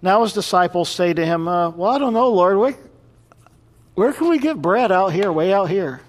Now 0.02 0.22
his 0.22 0.32
disciples 0.32 0.88
say 0.88 1.12
to 1.12 1.26
him, 1.26 1.48
uh, 1.48 1.70
Well, 1.70 1.90
I 1.90 1.98
don't 1.98 2.14
know, 2.14 2.28
Lord. 2.28 2.76
Where 3.94 4.12
can 4.12 4.28
we 4.28 4.38
get 4.38 4.60
bread 4.60 4.90
out 4.90 5.12
here, 5.12 5.30
way 5.30 5.52
out 5.52 5.70
here? 5.70 6.00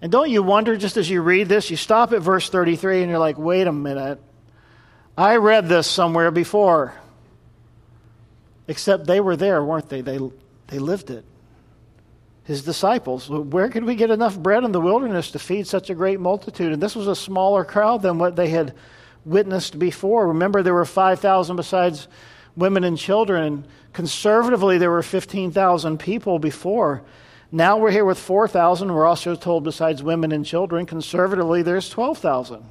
And 0.00 0.10
don't 0.10 0.30
you 0.30 0.42
wonder, 0.42 0.76
just 0.76 0.96
as 0.96 1.08
you 1.08 1.22
read 1.22 1.48
this, 1.48 1.70
you 1.70 1.76
stop 1.76 2.12
at 2.12 2.20
verse 2.20 2.50
33 2.50 3.02
and 3.02 3.10
you're 3.10 3.20
like, 3.20 3.38
wait 3.38 3.68
a 3.68 3.72
minute. 3.72 4.20
I 5.16 5.36
read 5.36 5.68
this 5.68 5.86
somewhere 5.86 6.32
before. 6.32 6.94
Except 8.66 9.06
they 9.06 9.20
were 9.20 9.36
there, 9.36 9.62
weren't 9.62 9.88
they? 9.88 10.00
They, 10.00 10.18
they 10.66 10.78
lived 10.80 11.10
it. 11.10 11.24
His 12.44 12.64
disciples. 12.64 13.30
Where 13.30 13.68
could 13.68 13.84
we 13.84 13.94
get 13.94 14.10
enough 14.10 14.36
bread 14.36 14.64
in 14.64 14.72
the 14.72 14.80
wilderness 14.80 15.30
to 15.32 15.38
feed 15.38 15.68
such 15.68 15.90
a 15.90 15.94
great 15.94 16.18
multitude? 16.18 16.72
And 16.72 16.82
this 16.82 16.96
was 16.96 17.06
a 17.06 17.14
smaller 17.14 17.64
crowd 17.64 18.02
than 18.02 18.18
what 18.18 18.34
they 18.34 18.48
had 18.48 18.74
witnessed 19.24 19.78
before. 19.78 20.28
Remember, 20.28 20.64
there 20.64 20.74
were 20.74 20.84
5,000 20.84 21.54
besides 21.54 22.08
women 22.56 22.82
and 22.82 22.98
children. 22.98 23.66
Conservatively, 23.92 24.78
there 24.78 24.90
were 24.90 25.02
15,000 25.02 25.98
people 25.98 26.38
before. 26.38 27.02
Now 27.50 27.76
we're 27.76 27.90
here 27.90 28.06
with 28.06 28.18
4,000. 28.18 28.92
We're 28.92 29.06
also 29.06 29.34
told, 29.34 29.64
besides 29.64 30.02
women 30.02 30.32
and 30.32 30.44
children, 30.46 30.86
conservatively, 30.86 31.62
there's 31.62 31.90
12,000. 31.90 32.64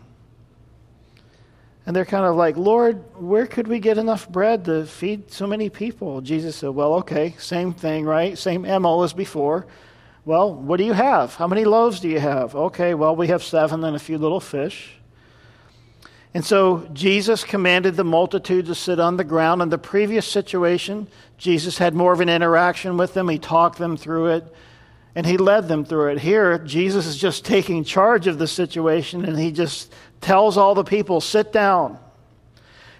And 1.85 1.95
they're 1.95 2.05
kind 2.05 2.25
of 2.25 2.35
like, 2.35 2.57
Lord, 2.57 3.03
where 3.15 3.47
could 3.47 3.67
we 3.67 3.79
get 3.79 3.97
enough 3.97 4.29
bread 4.29 4.65
to 4.65 4.85
feed 4.85 5.31
so 5.31 5.47
many 5.47 5.69
people? 5.69 6.21
Jesus 6.21 6.55
said, 6.55 6.69
Well, 6.69 6.95
okay, 6.95 7.35
same 7.37 7.73
thing, 7.73 8.05
right? 8.05 8.37
Same 8.37 8.61
MO 8.61 9.03
as 9.03 9.13
before. 9.13 9.65
Well, 10.23 10.53
what 10.53 10.77
do 10.77 10.83
you 10.83 10.93
have? 10.93 11.35
How 11.35 11.47
many 11.47 11.65
loaves 11.65 11.99
do 11.99 12.07
you 12.07 12.19
have? 12.19 12.55
Okay, 12.55 12.93
well, 12.93 13.15
we 13.15 13.27
have 13.27 13.43
seven 13.43 13.83
and 13.83 13.95
a 13.95 13.99
few 13.99 14.19
little 14.19 14.39
fish. 14.39 15.00
And 16.33 16.45
so 16.45 16.87
Jesus 16.93 17.43
commanded 17.43 17.95
the 17.95 18.05
multitude 18.05 18.67
to 18.67 18.75
sit 18.75 18.99
on 18.99 19.17
the 19.17 19.23
ground. 19.23 19.61
In 19.61 19.69
the 19.69 19.77
previous 19.77 20.25
situation, 20.25 21.07
Jesus 21.37 21.77
had 21.77 21.93
more 21.93 22.13
of 22.13 22.21
an 22.21 22.29
interaction 22.29 22.95
with 22.95 23.13
them. 23.13 23.27
He 23.27 23.37
talked 23.37 23.77
them 23.77 23.97
through 23.97 24.27
it 24.27 24.55
and 25.13 25.25
he 25.25 25.37
led 25.37 25.67
them 25.67 25.83
through 25.83 26.11
it. 26.11 26.19
Here, 26.19 26.57
Jesus 26.59 27.05
is 27.05 27.17
just 27.17 27.43
taking 27.43 27.83
charge 27.83 28.27
of 28.27 28.37
the 28.37 28.47
situation 28.47 29.25
and 29.25 29.37
he 29.37 29.51
just 29.51 29.93
tells 30.21 30.57
all 30.57 30.73
the 30.73 30.85
people, 30.85 31.19
sit 31.19 31.51
down. 31.51 31.99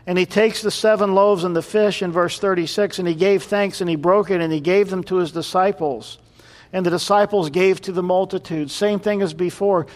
And 0.05 0.17
he 0.17 0.25
takes 0.25 0.61
the 0.61 0.71
seven 0.71 1.13
loaves 1.15 1.43
and 1.45 1.55
the 1.55 1.61
fish 1.61 2.01
in 2.01 2.11
verse 2.11 2.38
36 2.38 2.99
and 2.99 3.07
he 3.07 3.15
gave 3.15 3.43
thanks 3.43 3.79
and 3.79 3.89
he 3.89 3.95
broke 3.95 4.29
it 4.29 4.41
and 4.41 4.51
he 4.51 4.59
gave 4.59 4.89
them 4.89 5.03
to 5.05 5.17
his 5.17 5.32
disciples. 5.32 6.17
And 6.73 6.86
the 6.86 6.89
disciples 6.89 7.49
gave 7.49 7.79
to 7.82 7.93
the 7.93 8.03
multitude. 8.03 8.71
Same 8.71 8.99
thing 8.99 9.21
as 9.21 9.34
before. 9.34 9.88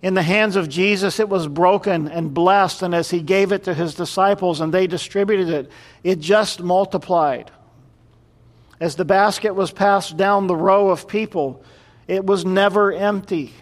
In 0.00 0.14
the 0.14 0.22
hands 0.22 0.54
of 0.54 0.68
Jesus, 0.68 1.18
it 1.18 1.28
was 1.28 1.48
broken 1.48 2.08
and 2.08 2.32
blessed, 2.32 2.82
and 2.82 2.94
as 2.94 3.10
he 3.10 3.20
gave 3.20 3.50
it 3.50 3.64
to 3.64 3.74
his 3.74 3.94
disciples 3.94 4.60
and 4.60 4.72
they 4.72 4.86
distributed 4.86 5.48
it, 5.48 5.70
it 6.04 6.20
just 6.20 6.62
multiplied. 6.62 7.50
As 8.80 8.94
the 8.94 9.04
basket 9.04 9.54
was 9.54 9.72
passed 9.72 10.16
down 10.16 10.46
the 10.46 10.54
row 10.54 10.90
of 10.90 11.08
people, 11.08 11.64
it 12.06 12.24
was 12.24 12.44
never 12.44 12.92
empty. 12.92 13.52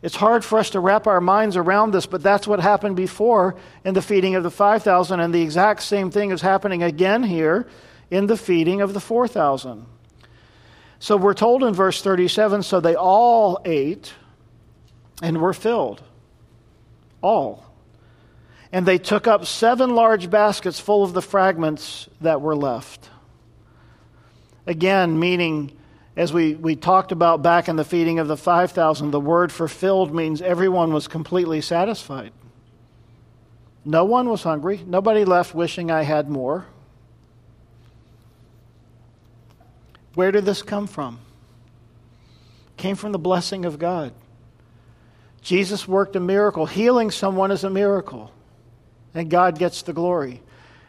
It's 0.00 0.16
hard 0.16 0.44
for 0.44 0.58
us 0.58 0.70
to 0.70 0.80
wrap 0.80 1.06
our 1.06 1.20
minds 1.20 1.56
around 1.56 1.92
this, 1.92 2.06
but 2.06 2.22
that's 2.22 2.46
what 2.46 2.58
happened 2.58 2.96
before 2.96 3.54
in 3.84 3.92
the 3.92 4.02
feeding 4.02 4.34
of 4.34 4.42
the 4.42 4.50
5,000, 4.50 5.20
and 5.20 5.32
the 5.32 5.42
exact 5.42 5.82
same 5.82 6.10
thing 6.10 6.30
is 6.30 6.40
happening 6.40 6.82
again 6.82 7.22
here 7.22 7.68
in 8.10 8.26
the 8.26 8.36
feeding 8.36 8.80
of 8.80 8.94
the 8.94 9.00
4,000. 9.00 9.84
So 10.98 11.16
we're 11.16 11.34
told 11.34 11.62
in 11.64 11.74
verse 11.74 12.00
37 12.00 12.62
so 12.62 12.80
they 12.80 12.94
all 12.94 13.60
ate 13.64 14.14
and 15.22 15.40
were 15.40 15.54
filled. 15.54 16.02
All. 17.22 17.64
And 18.72 18.84
they 18.84 18.98
took 18.98 19.26
up 19.26 19.46
seven 19.46 19.94
large 19.94 20.28
baskets 20.28 20.80
full 20.80 21.04
of 21.04 21.12
the 21.12 21.22
fragments 21.22 22.08
that 22.20 22.40
were 22.40 22.56
left. 22.56 23.08
Again, 24.66 25.18
meaning, 25.18 25.76
as 26.16 26.32
we, 26.32 26.54
we 26.54 26.74
talked 26.74 27.12
about 27.12 27.42
back 27.42 27.68
in 27.68 27.76
the 27.76 27.84
feeding 27.84 28.18
of 28.18 28.28
the 28.28 28.36
5,000, 28.36 29.10
the 29.10 29.20
word 29.20 29.52
for 29.52 29.68
filled 29.68 30.14
means 30.14 30.42
everyone 30.42 30.92
was 30.92 31.06
completely 31.06 31.60
satisfied. 31.60 32.32
No 33.84 34.04
one 34.04 34.28
was 34.28 34.42
hungry. 34.42 34.82
Nobody 34.86 35.24
left 35.24 35.54
wishing 35.54 35.90
I 35.90 36.02
had 36.02 36.28
more. 36.28 36.66
Where 40.14 40.30
did 40.30 40.44
this 40.44 40.62
come 40.62 40.86
from? 40.86 41.18
Came 42.76 42.96
from 42.96 43.12
the 43.12 43.18
blessing 43.18 43.64
of 43.64 43.78
God. 43.78 44.12
Jesus 45.42 45.86
worked 45.88 46.16
a 46.16 46.20
miracle. 46.20 46.66
Healing 46.66 47.10
someone 47.10 47.50
is 47.50 47.64
a 47.64 47.70
miracle, 47.70 48.32
and 49.12 49.28
God 49.28 49.58
gets 49.58 49.82
the 49.82 49.92
glory. 49.92 50.40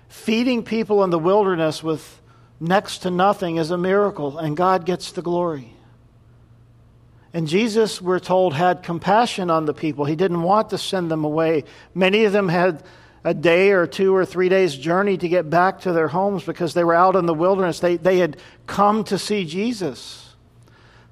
Feeding 0.10 0.64
people 0.64 1.04
in 1.04 1.10
the 1.10 1.20
wilderness 1.20 1.84
with 1.84 2.22
next 2.60 2.99
to 2.99 3.12
nothing 3.12 3.58
is 3.58 3.72
a 3.72 3.78
miracle, 3.78 4.38
and 4.38 4.56
God 4.56 4.86
gets 4.86 5.12
the 5.12 5.24
glory. 5.24 5.74
And 7.34 7.47
Jesus, 7.47 7.99
we're 7.99 8.20
told, 8.20 8.54
had 8.54 8.84
compassion 8.84 9.49
on 9.49 9.66
the 9.66 9.74
people. 9.74 10.06
He 10.06 10.16
didn't 10.16 10.43
want 10.43 10.70
to 10.70 10.78
send 10.78 11.10
them 11.10 11.24
away. 11.24 11.64
Many 11.95 12.26
of 12.26 12.32
them 12.32 12.47
had 12.47 12.84
a 13.24 13.34
day 13.34 13.72
or 13.72 13.88
two 13.88 14.16
or 14.16 14.24
three 14.24 14.49
days' 14.49 14.76
journey 14.76 15.18
to 15.18 15.28
get 15.28 15.49
back 15.49 15.82
to 15.82 15.93
their 15.93 16.10
homes 16.10 16.43
because 16.43 16.76
they 16.76 16.84
were 16.84 16.93
out 16.93 17.16
in 17.16 17.26
the 17.26 17.34
wilderness. 17.34 17.80
They, 17.80 17.95
they 17.97 18.20
had 18.20 18.38
come 18.68 19.04
to 19.06 19.18
see 19.18 19.45
Jesus. 19.45 20.22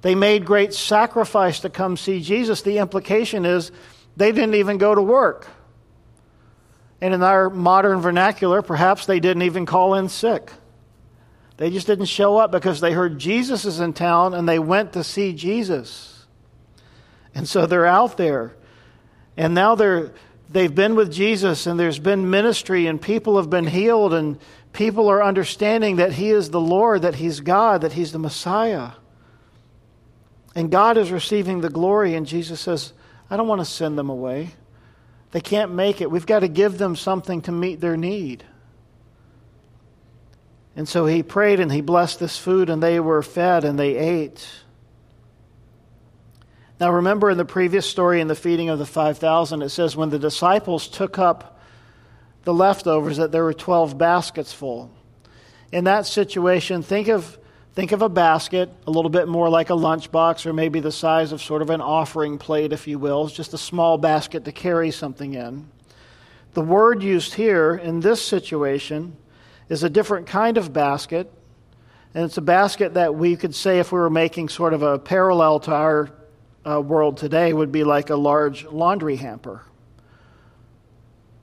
They 0.02 0.14
made 0.14 0.44
great 0.44 0.74
sacrifice 0.74 1.60
to 1.60 1.70
come 1.70 1.96
see 1.96 2.20
Jesus. 2.20 2.62
The 2.62 2.78
implication 2.78 3.44
is 3.44 3.72
they 4.16 4.32
didn't 4.32 4.56
even 4.56 4.78
go 4.78 4.94
to 4.94 5.02
work. 5.02 5.46
And 7.00 7.14
in 7.14 7.22
our 7.22 7.48
modern 7.48 8.00
vernacular, 8.00 8.62
perhaps 8.62 9.06
they 9.06 9.20
didn't 9.20 9.42
even 9.42 9.64
call 9.64 9.94
in 9.94 10.08
sick. 10.08 10.52
They 11.56 11.70
just 11.70 11.86
didn't 11.86 12.06
show 12.06 12.38
up 12.38 12.50
because 12.50 12.80
they 12.80 12.92
heard 12.92 13.18
Jesus 13.18 13.64
is 13.64 13.80
in 13.80 13.92
town 13.92 14.34
and 14.34 14.48
they 14.48 14.58
went 14.58 14.92
to 14.94 15.04
see 15.04 15.32
Jesus. 15.32 16.26
And 17.34 17.48
so 17.48 17.66
they're 17.66 17.86
out 17.86 18.16
there. 18.16 18.54
And 19.36 19.54
now 19.54 19.74
they're 19.74 20.12
they've 20.50 20.74
been 20.74 20.94
with 20.94 21.12
Jesus 21.12 21.66
and 21.66 21.78
there's 21.78 21.98
been 21.98 22.28
ministry 22.30 22.86
and 22.86 23.00
people 23.00 23.36
have 23.36 23.48
been 23.48 23.66
healed 23.66 24.12
and 24.12 24.38
people 24.72 25.08
are 25.08 25.22
understanding 25.22 25.96
that 25.96 26.12
he 26.12 26.30
is 26.30 26.50
the 26.50 26.60
Lord, 26.60 27.02
that 27.02 27.14
he's 27.16 27.40
God, 27.40 27.80
that 27.82 27.92
he's 27.92 28.12
the 28.12 28.18
Messiah. 28.18 28.92
And 30.54 30.70
God 30.70 30.98
is 30.98 31.10
receiving 31.10 31.60
the 31.60 31.70
glory, 31.70 32.14
and 32.14 32.26
Jesus 32.26 32.60
says, 32.60 32.92
I 33.30 33.36
don't 33.36 33.48
want 33.48 33.60
to 33.60 33.64
send 33.64 33.96
them 33.96 34.10
away. 34.10 34.50
They 35.30 35.40
can't 35.40 35.72
make 35.72 36.00
it. 36.00 36.10
We've 36.10 36.26
got 36.26 36.40
to 36.40 36.48
give 36.48 36.76
them 36.76 36.94
something 36.94 37.40
to 37.42 37.52
meet 37.52 37.80
their 37.80 37.96
need. 37.96 38.44
And 40.76 40.88
so 40.88 41.06
he 41.06 41.22
prayed 41.22 41.60
and 41.60 41.72
he 41.72 41.80
blessed 41.80 42.20
this 42.20 42.38
food, 42.38 42.68
and 42.68 42.82
they 42.82 43.00
were 43.00 43.22
fed 43.22 43.64
and 43.64 43.78
they 43.78 43.96
ate. 43.96 44.46
Now, 46.80 46.92
remember 46.92 47.30
in 47.30 47.38
the 47.38 47.44
previous 47.44 47.86
story 47.86 48.20
in 48.20 48.28
the 48.28 48.34
feeding 48.34 48.68
of 48.68 48.78
the 48.78 48.86
5,000, 48.86 49.62
it 49.62 49.68
says 49.68 49.94
when 49.94 50.10
the 50.10 50.18
disciples 50.18 50.88
took 50.88 51.18
up 51.18 51.60
the 52.44 52.52
leftovers, 52.52 53.18
that 53.18 53.30
there 53.30 53.44
were 53.44 53.54
12 53.54 53.96
baskets 53.96 54.52
full. 54.52 54.90
In 55.70 55.84
that 55.84 56.06
situation, 56.06 56.82
think 56.82 57.06
of, 57.08 57.38
think 57.74 57.92
of 57.92 58.02
a 58.02 58.08
basket, 58.08 58.70
a 58.86 58.90
little 58.90 59.10
bit 59.10 59.28
more 59.28 59.48
like 59.48 59.70
a 59.70 59.74
lunchbox, 59.74 60.44
or 60.44 60.52
maybe 60.52 60.80
the 60.80 60.92
size 60.92 61.32
of 61.32 61.42
sort 61.42 61.62
of 61.62 61.70
an 61.70 61.80
offering 61.80 62.38
plate, 62.38 62.72
if 62.72 62.86
you 62.86 62.98
will. 62.98 63.26
It's 63.26 63.34
just 63.34 63.54
a 63.54 63.58
small 63.58 63.96
basket 63.96 64.44
to 64.44 64.52
carry 64.52 64.90
something 64.90 65.34
in. 65.34 65.68
The 66.54 66.60
word 66.60 67.02
used 67.02 67.34
here 67.34 67.74
in 67.76 68.00
this 68.00 68.22
situation 68.22 69.16
is 69.70 69.82
a 69.82 69.90
different 69.90 70.26
kind 70.26 70.58
of 70.58 70.72
basket. 70.72 71.32
And 72.14 72.24
it's 72.24 72.36
a 72.36 72.42
basket 72.42 72.94
that 72.94 73.14
we 73.14 73.36
could 73.36 73.54
say, 73.54 73.78
if 73.78 73.90
we 73.90 73.98
were 73.98 74.10
making 74.10 74.50
sort 74.50 74.74
of 74.74 74.82
a 74.82 74.98
parallel 74.98 75.60
to 75.60 75.72
our 75.72 76.10
uh, 76.66 76.78
world 76.80 77.16
today, 77.16 77.54
would 77.54 77.72
be 77.72 77.84
like 77.84 78.10
a 78.10 78.16
large 78.16 78.66
laundry 78.66 79.16
hamper. 79.16 79.62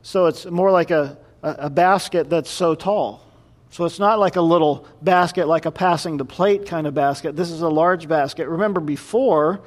So 0.04 0.28
it's 0.28 0.46
more 0.46 0.70
like 0.70 0.92
a, 0.92 1.18
a 1.42 1.72
basket 1.72 2.30
that's 2.30 2.52
so 2.52 2.76
tall. 2.76 3.26
So 3.72 3.86
it's 3.86 4.00
not 4.00 4.20
like 4.20 4.36
a 4.36 4.42
little 4.42 4.88
basket, 5.02 5.48
like 5.48 5.66
a 5.66 5.72
passing 5.72 6.18
the 6.18 6.26
plate 6.26 6.66
kind 6.66 6.88
of 6.88 6.94
basket. 6.94 7.36
This 7.36 7.52
is 7.52 7.62
a 7.62 7.70
large 7.70 8.08
basket. 8.08 8.48
Remember, 8.48 8.80
before, 8.80 9.62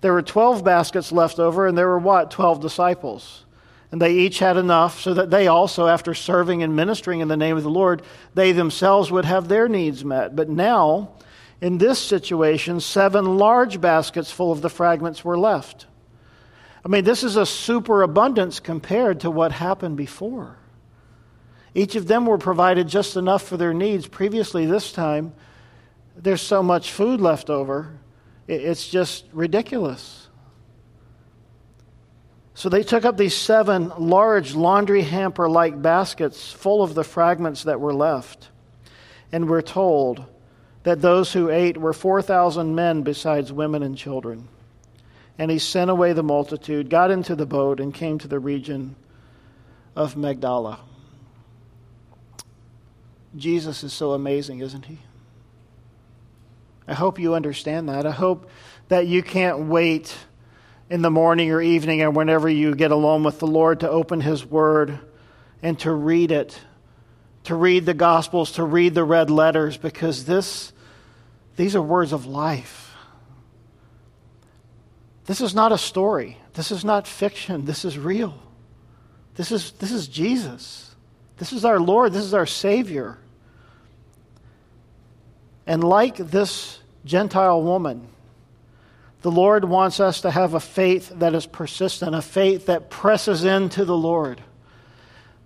there 0.00 0.12
were 0.12 0.22
12 0.22 0.62
baskets 0.62 1.10
left 1.10 1.38
over, 1.38 1.66
and 1.66 1.76
there 1.76 1.88
were 1.88 1.98
what? 1.98 2.30
12 2.30 2.60
disciples. 2.60 3.44
And 3.90 4.00
they 4.00 4.14
each 4.14 4.38
had 4.38 4.56
enough 4.56 5.00
so 5.00 5.12
that 5.14 5.30
they 5.30 5.48
also, 5.48 5.86
after 5.86 6.14
serving 6.14 6.62
and 6.62 6.74
ministering 6.74 7.20
in 7.20 7.28
the 7.28 7.36
name 7.36 7.56
of 7.56 7.62
the 7.62 7.70
Lord, 7.70 8.02
they 8.34 8.52
themselves 8.52 9.10
would 9.10 9.24
have 9.24 9.48
their 9.48 9.68
needs 9.68 10.04
met. 10.04 10.34
But 10.34 10.48
now, 10.48 11.12
in 11.60 11.78
this 11.78 11.98
situation, 11.98 12.80
seven 12.80 13.36
large 13.38 13.80
baskets 13.80 14.30
full 14.30 14.50
of 14.50 14.62
the 14.62 14.70
fragments 14.70 15.24
were 15.24 15.38
left. 15.38 15.86
I 16.84 16.88
mean, 16.88 17.04
this 17.04 17.22
is 17.22 17.36
a 17.36 17.46
superabundance 17.46 18.60
compared 18.60 19.20
to 19.20 19.30
what 19.30 19.52
happened 19.52 19.96
before. 19.96 20.56
Each 21.74 21.96
of 21.96 22.06
them 22.06 22.26
were 22.26 22.38
provided 22.38 22.88
just 22.88 23.16
enough 23.16 23.42
for 23.42 23.56
their 23.56 23.72
needs. 23.72 24.06
Previously, 24.06 24.66
this 24.66 24.92
time, 24.92 25.32
there's 26.16 26.42
so 26.42 26.62
much 26.62 26.92
food 26.92 27.20
left 27.20 27.48
over, 27.48 27.98
it's 28.46 28.88
just 28.88 29.24
ridiculous. 29.32 30.28
So 32.54 32.68
they 32.68 32.82
took 32.82 33.04
up 33.04 33.16
these 33.16 33.34
seven 33.34 33.92
large 33.98 34.54
laundry 34.54 35.02
hamper 35.02 35.48
like 35.48 35.80
baskets 35.80 36.52
full 36.52 36.82
of 36.82 36.94
the 36.94 37.04
fragments 37.04 37.64
that 37.64 37.80
were 37.80 37.94
left. 37.94 38.50
And 39.32 39.48
we're 39.48 39.62
told 39.62 40.26
that 40.82 41.00
those 41.00 41.32
who 41.32 41.48
ate 41.48 41.78
were 41.78 41.94
4,000 41.94 42.74
men 42.74 43.02
besides 43.02 43.52
women 43.52 43.82
and 43.82 43.96
children. 43.96 44.48
And 45.38 45.50
he 45.50 45.58
sent 45.58 45.90
away 45.90 46.12
the 46.12 46.22
multitude, 46.22 46.90
got 46.90 47.10
into 47.10 47.34
the 47.34 47.46
boat, 47.46 47.80
and 47.80 47.94
came 47.94 48.18
to 48.18 48.28
the 48.28 48.38
region 48.38 48.96
of 49.96 50.16
Magdala. 50.16 50.80
Jesus 53.36 53.82
is 53.82 53.92
so 53.92 54.12
amazing, 54.12 54.60
isn't 54.60 54.84
he? 54.86 54.98
I 56.86 56.94
hope 56.94 57.18
you 57.18 57.34
understand 57.34 57.88
that. 57.88 58.06
I 58.06 58.10
hope 58.10 58.50
that 58.88 59.06
you 59.06 59.22
can't 59.22 59.60
wait 59.60 60.14
in 60.90 61.00
the 61.00 61.10
morning 61.10 61.50
or 61.50 61.62
evening 61.62 62.02
or 62.02 62.10
whenever 62.10 62.48
you 62.48 62.74
get 62.74 62.90
alone 62.90 63.22
with 63.22 63.38
the 63.38 63.46
Lord 63.46 63.80
to 63.80 63.88
open 63.88 64.20
His 64.20 64.44
Word 64.44 64.98
and 65.62 65.78
to 65.80 65.92
read 65.92 66.30
it, 66.30 66.58
to 67.44 67.54
read 67.54 67.86
the 67.86 67.94
Gospels, 67.94 68.52
to 68.52 68.64
read 68.64 68.94
the 68.94 69.04
red 69.04 69.30
letters, 69.30 69.76
because 69.76 70.24
this, 70.24 70.72
these 71.56 71.74
are 71.76 71.82
words 71.82 72.12
of 72.12 72.26
life. 72.26 72.94
This 75.26 75.40
is 75.40 75.54
not 75.54 75.72
a 75.72 75.78
story. 75.78 76.36
This 76.54 76.72
is 76.72 76.84
not 76.84 77.06
fiction. 77.06 77.64
This 77.64 77.84
is 77.84 77.96
real. 77.96 78.34
This 79.36 79.52
is, 79.52 79.72
this 79.72 79.92
is 79.92 80.08
Jesus. 80.08 80.94
This 81.38 81.52
is 81.52 81.64
our 81.64 81.80
Lord. 81.80 82.12
This 82.12 82.24
is 82.24 82.34
our 82.34 82.44
Savior. 82.44 83.18
And 85.66 85.82
like 85.84 86.16
this 86.16 86.78
Gentile 87.04 87.62
woman, 87.62 88.08
the 89.22 89.30
Lord 89.30 89.64
wants 89.64 90.00
us 90.00 90.22
to 90.22 90.30
have 90.30 90.54
a 90.54 90.60
faith 90.60 91.10
that 91.16 91.34
is 91.34 91.46
persistent, 91.46 92.14
a 92.14 92.22
faith 92.22 92.66
that 92.66 92.90
presses 92.90 93.44
into 93.44 93.84
the 93.84 93.96
Lord, 93.96 94.42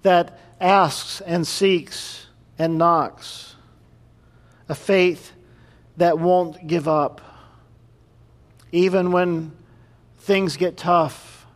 that 0.03 0.41
asks 0.61 1.21
and 1.21 1.47
seeks 1.47 2.27
and 2.59 2.79
knocks, 2.79 3.55
a 4.69 4.75
faith 4.75 5.33
that 5.99 6.19
won't 6.19 6.67
give 6.67 6.89
up. 6.89 7.21
Even 8.73 9.13
when 9.13 9.53
things 10.19 10.57
get 10.57 10.77
tough, 10.77 11.47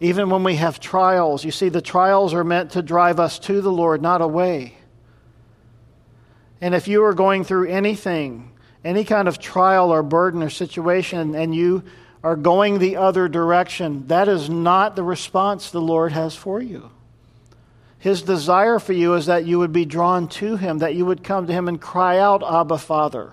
even 0.00 0.28
when 0.28 0.44
we 0.44 0.56
have 0.56 0.80
trials. 0.80 1.44
You 1.44 1.50
see, 1.50 1.68
the 1.68 1.82
trials 1.82 2.34
are 2.34 2.44
meant 2.44 2.72
to 2.72 2.82
drive 2.82 3.18
us 3.18 3.38
to 3.40 3.60
the 3.60 3.72
Lord, 3.72 4.02
not 4.02 4.20
away. 4.20 4.76
And 6.60 6.74
if 6.74 6.88
you 6.88 7.04
are 7.04 7.14
going 7.14 7.44
through 7.44 7.68
anything, 7.68 8.52
any 8.84 9.04
kind 9.04 9.28
of 9.28 9.38
trial 9.38 9.90
or 9.90 10.02
burden 10.02 10.42
or 10.42 10.50
situation 10.50 11.34
and 11.34 11.54
you 11.54 11.84
are 12.22 12.36
going 12.36 12.78
the 12.78 12.96
other 12.96 13.28
direction, 13.28 14.06
that 14.08 14.28
is 14.28 14.48
not 14.48 14.96
the 14.96 15.02
response 15.02 15.70
the 15.70 15.80
Lord 15.80 16.12
has 16.12 16.34
for 16.34 16.60
you. 16.60 16.90
His 17.98 18.22
desire 18.22 18.78
for 18.78 18.92
you 18.92 19.14
is 19.14 19.26
that 19.26 19.46
you 19.46 19.58
would 19.58 19.72
be 19.72 19.86
drawn 19.86 20.28
to 20.28 20.56
Him, 20.56 20.78
that 20.78 20.94
you 20.94 21.06
would 21.06 21.24
come 21.24 21.46
to 21.46 21.52
Him 21.52 21.68
and 21.68 21.80
cry 21.80 22.18
out, 22.18 22.42
Abba, 22.42 22.78
Father, 22.78 23.32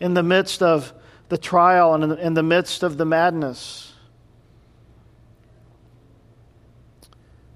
in 0.00 0.14
the 0.14 0.22
midst 0.22 0.62
of 0.62 0.92
the 1.28 1.38
trial 1.38 1.94
and 1.94 2.18
in 2.18 2.34
the 2.34 2.42
midst 2.42 2.82
of 2.82 2.96
the 2.96 3.04
madness. 3.04 3.92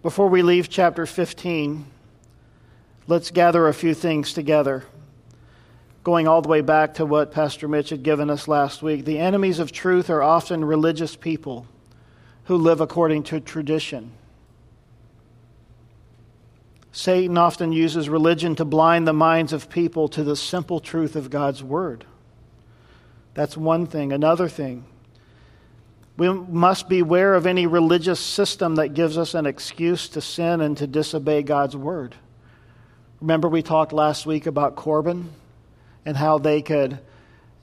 Before 0.02 0.28
we 0.28 0.42
leave 0.42 0.68
chapter 0.68 1.04
15, 1.04 1.86
let's 3.06 3.30
gather 3.30 3.68
a 3.68 3.74
few 3.74 3.94
things 3.94 4.32
together 4.32 4.84
going 6.06 6.28
all 6.28 6.40
the 6.40 6.48
way 6.48 6.60
back 6.60 6.94
to 6.94 7.04
what 7.04 7.32
Pastor 7.32 7.66
Mitch 7.66 7.90
had 7.90 8.04
given 8.04 8.30
us 8.30 8.46
last 8.46 8.80
week. 8.80 9.04
The 9.04 9.18
enemies 9.18 9.58
of 9.58 9.72
truth 9.72 10.08
are 10.08 10.22
often 10.22 10.64
religious 10.64 11.16
people 11.16 11.66
who 12.44 12.56
live 12.56 12.80
according 12.80 13.24
to 13.24 13.40
tradition. 13.40 14.12
Satan 16.92 17.36
often 17.36 17.72
uses 17.72 18.08
religion 18.08 18.54
to 18.54 18.64
blind 18.64 19.08
the 19.08 19.12
minds 19.12 19.52
of 19.52 19.68
people 19.68 20.06
to 20.10 20.22
the 20.22 20.36
simple 20.36 20.78
truth 20.78 21.16
of 21.16 21.28
God's 21.28 21.60
Word. 21.60 22.04
That's 23.34 23.56
one 23.56 23.88
thing. 23.88 24.12
Another 24.12 24.48
thing, 24.48 24.84
we 26.16 26.28
must 26.32 26.88
beware 26.88 27.34
of 27.34 27.48
any 27.48 27.66
religious 27.66 28.20
system 28.20 28.76
that 28.76 28.94
gives 28.94 29.18
us 29.18 29.34
an 29.34 29.44
excuse 29.44 30.08
to 30.10 30.20
sin 30.20 30.60
and 30.60 30.76
to 30.76 30.86
disobey 30.86 31.42
God's 31.42 31.76
Word. 31.76 32.14
Remember, 33.20 33.48
we 33.48 33.62
talked 33.62 33.92
last 33.92 34.26
week 34.26 34.46
about 34.46 34.76
Corban 34.76 35.30
and 36.04 36.16
how 36.16 36.38
they 36.38 36.60
could 36.60 36.98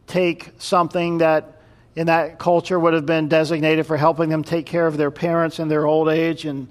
take 0.08 0.52
something 0.58 1.20
that 1.20 1.62
in 1.96 2.08
that 2.08 2.40
culture 2.40 2.80
would 2.80 2.94
have 2.94 3.06
been 3.06 3.28
designated 3.28 3.86
for 3.86 3.96
helping 3.96 4.30
them 4.30 4.44
take 4.44 4.66
care 4.66 4.88
of 4.88 4.98
their 4.98 5.12
parents 5.12 5.60
in 5.60 5.68
their 5.68 5.86
old 5.86 6.10
age. 6.10 6.46
And 6.46 6.68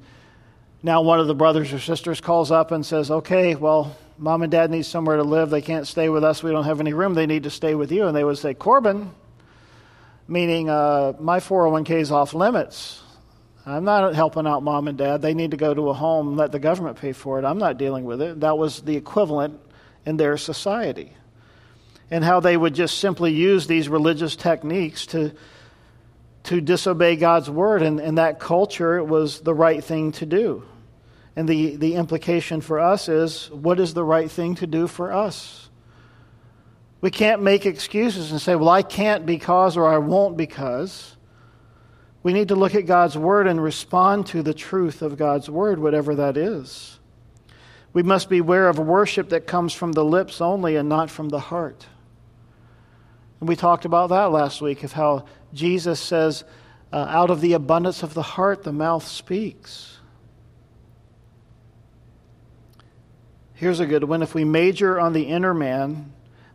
now 0.82 1.02
one 1.02 1.20
of 1.20 1.28
the 1.28 1.34
brothers 1.34 1.72
or 1.72 1.78
sisters 1.78 2.20
calls 2.20 2.50
up 2.50 2.72
and 2.72 2.84
says, 2.84 3.10
Okay, 3.10 3.54
well, 3.54 3.96
mom 4.18 4.42
and 4.42 4.50
dad 4.50 4.70
need 4.70 4.84
somewhere 4.84 5.16
to 5.16 5.22
live. 5.22 5.50
They 5.50 5.62
can't 5.62 5.86
stay 5.86 6.08
with 6.08 6.24
us. 6.24 6.42
We 6.42 6.50
don't 6.50 6.64
have 6.64 6.80
any 6.80 6.92
room. 6.92 7.14
They 7.14 7.26
need 7.26 7.44
to 7.44 7.50
stay 7.50 7.76
with 7.76 7.92
you. 7.92 8.06
And 8.06 8.16
they 8.16 8.24
would 8.24 8.38
say, 8.38 8.52
Corban, 8.52 9.12
meaning 10.26 10.68
uh, 10.68 11.12
my 11.20 11.38
401k 11.38 11.90
is 12.00 12.10
off 12.10 12.34
limits. 12.34 13.00
I'm 13.64 13.84
not 13.84 14.14
helping 14.14 14.46
out 14.46 14.62
mom 14.62 14.88
and 14.88 14.98
dad. 14.98 15.22
They 15.22 15.34
need 15.34 15.52
to 15.52 15.56
go 15.56 15.72
to 15.72 15.90
a 15.90 15.94
home 15.94 16.36
let 16.36 16.50
the 16.52 16.58
government 16.58 16.98
pay 16.98 17.12
for 17.12 17.38
it. 17.38 17.44
I'm 17.44 17.58
not 17.58 17.78
dealing 17.78 18.04
with 18.04 18.20
it. 18.20 18.40
That 18.40 18.58
was 18.58 18.82
the 18.82 18.96
equivalent 18.96 19.60
in 20.04 20.16
their 20.16 20.36
society 20.36 21.12
and 22.10 22.24
how 22.24 22.40
they 22.40 22.56
would 22.56 22.74
just 22.74 22.98
simply 22.98 23.32
use 23.32 23.66
these 23.66 23.88
religious 23.88 24.36
techniques 24.36 25.06
to, 25.06 25.32
to 26.44 26.60
disobey 26.60 27.16
God's 27.16 27.48
word. 27.48 27.82
And 27.82 28.00
in 28.00 28.16
that 28.16 28.38
culture, 28.38 28.98
it 28.98 29.06
was 29.06 29.40
the 29.40 29.54
right 29.54 29.82
thing 29.82 30.12
to 30.12 30.26
do. 30.26 30.64
And 31.36 31.48
the, 31.48 31.76
the 31.76 31.94
implication 31.94 32.60
for 32.60 32.80
us 32.80 33.08
is 33.08 33.50
what 33.50 33.80
is 33.80 33.94
the 33.94 34.04
right 34.04 34.30
thing 34.30 34.56
to 34.56 34.66
do 34.66 34.86
for 34.86 35.12
us? 35.12 35.70
We 37.00 37.10
can't 37.10 37.42
make 37.42 37.64
excuses 37.64 38.30
and 38.30 38.40
say, 38.40 38.56
well, 38.56 38.68
I 38.68 38.82
can't 38.82 39.24
because 39.24 39.76
or 39.76 39.88
I 39.88 39.98
won't 39.98 40.36
because. 40.36 41.16
We 42.22 42.32
need 42.32 42.48
to 42.48 42.54
look 42.54 42.74
at 42.74 42.86
God's 42.86 43.18
word 43.18 43.46
and 43.46 43.62
respond 43.62 44.26
to 44.28 44.42
the 44.42 44.54
truth 44.54 45.02
of 45.02 45.16
God's 45.16 45.50
word, 45.50 45.78
whatever 45.78 46.14
that 46.16 46.36
is. 46.36 46.98
We 47.92 48.02
must 48.02 48.30
beware 48.30 48.68
of 48.68 48.78
worship 48.78 49.30
that 49.30 49.46
comes 49.46 49.72
from 49.72 49.92
the 49.92 50.04
lips 50.04 50.40
only 50.40 50.76
and 50.76 50.88
not 50.88 51.10
from 51.10 51.28
the 51.28 51.40
heart. 51.40 51.86
And 53.40 53.48
we 53.48 53.56
talked 53.56 53.84
about 53.84 54.10
that 54.10 54.30
last 54.30 54.62
week 54.62 54.84
of 54.84 54.92
how 54.92 55.24
Jesus 55.52 56.00
says, 56.00 56.44
Uh, 56.92 57.06
out 57.08 57.30
of 57.30 57.40
the 57.40 57.54
abundance 57.54 58.02
of 58.02 58.14
the 58.14 58.22
heart, 58.22 58.62
the 58.62 58.72
mouth 58.72 59.06
speaks. 59.06 59.98
Here's 63.54 63.80
a 63.80 63.86
good 63.86 64.04
one. 64.04 64.22
If 64.22 64.34
we 64.34 64.44
major 64.44 65.00
on 65.00 65.12
the 65.12 65.22
inner 65.22 65.54
man, 65.54 66.12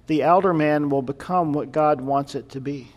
the 0.08 0.24
outer 0.24 0.54
man 0.54 0.90
will 0.90 1.02
become 1.02 1.54
what 1.54 1.72
God 1.72 2.02
wants 2.02 2.36
it 2.36 2.50
to 2.50 2.62
be. 2.62 2.92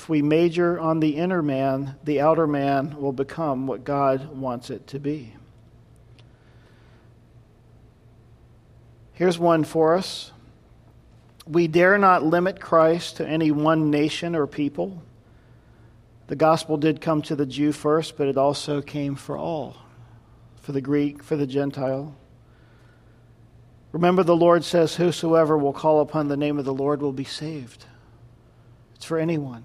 If 0.00 0.08
we 0.08 0.22
major 0.22 0.80
on 0.80 1.00
the 1.00 1.16
inner 1.18 1.42
man, 1.42 1.96
the 2.04 2.22
outer 2.22 2.46
man 2.46 2.96
will 2.98 3.12
become 3.12 3.66
what 3.66 3.84
God 3.84 4.34
wants 4.34 4.70
it 4.70 4.86
to 4.86 4.98
be. 4.98 5.34
Here's 9.12 9.38
one 9.38 9.62
for 9.62 9.94
us. 9.94 10.32
We 11.46 11.68
dare 11.68 11.98
not 11.98 12.24
limit 12.24 12.62
Christ 12.62 13.18
to 13.18 13.28
any 13.28 13.50
one 13.50 13.90
nation 13.90 14.34
or 14.34 14.46
people. 14.46 15.02
The 16.28 16.36
gospel 16.36 16.78
did 16.78 17.02
come 17.02 17.20
to 17.20 17.36
the 17.36 17.44
Jew 17.44 17.70
first, 17.70 18.16
but 18.16 18.26
it 18.26 18.38
also 18.38 18.80
came 18.80 19.16
for 19.16 19.36
all 19.36 19.76
for 20.62 20.72
the 20.72 20.80
Greek, 20.80 21.22
for 21.22 21.36
the 21.36 21.46
Gentile. 21.46 22.16
Remember, 23.92 24.22
the 24.22 24.34
Lord 24.34 24.64
says, 24.64 24.96
Whosoever 24.96 25.58
will 25.58 25.74
call 25.74 26.00
upon 26.00 26.28
the 26.28 26.38
name 26.38 26.58
of 26.58 26.64
the 26.64 26.72
Lord 26.72 27.02
will 27.02 27.12
be 27.12 27.24
saved. 27.24 27.84
It's 28.94 29.04
for 29.04 29.18
anyone. 29.18 29.64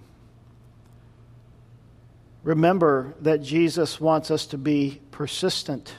Remember 2.46 3.16
that 3.22 3.42
Jesus 3.42 4.00
wants 4.00 4.30
us 4.30 4.46
to 4.48 4.58
be 4.58 5.02
persistent 5.10 5.96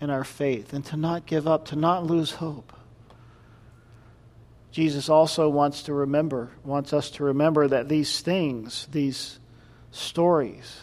in 0.00 0.10
our 0.10 0.24
faith 0.24 0.72
and 0.72 0.84
to 0.86 0.96
not 0.96 1.26
give 1.26 1.46
up, 1.46 1.66
to 1.66 1.76
not 1.76 2.04
lose 2.04 2.32
hope. 2.32 2.72
Jesus 4.72 5.08
also 5.08 5.48
wants 5.48 5.84
to 5.84 5.94
remember, 5.94 6.50
wants 6.64 6.92
us 6.92 7.08
to 7.12 7.24
remember 7.24 7.68
that 7.68 7.88
these 7.88 8.20
things, 8.20 8.88
these 8.90 9.38
stories, 9.92 10.80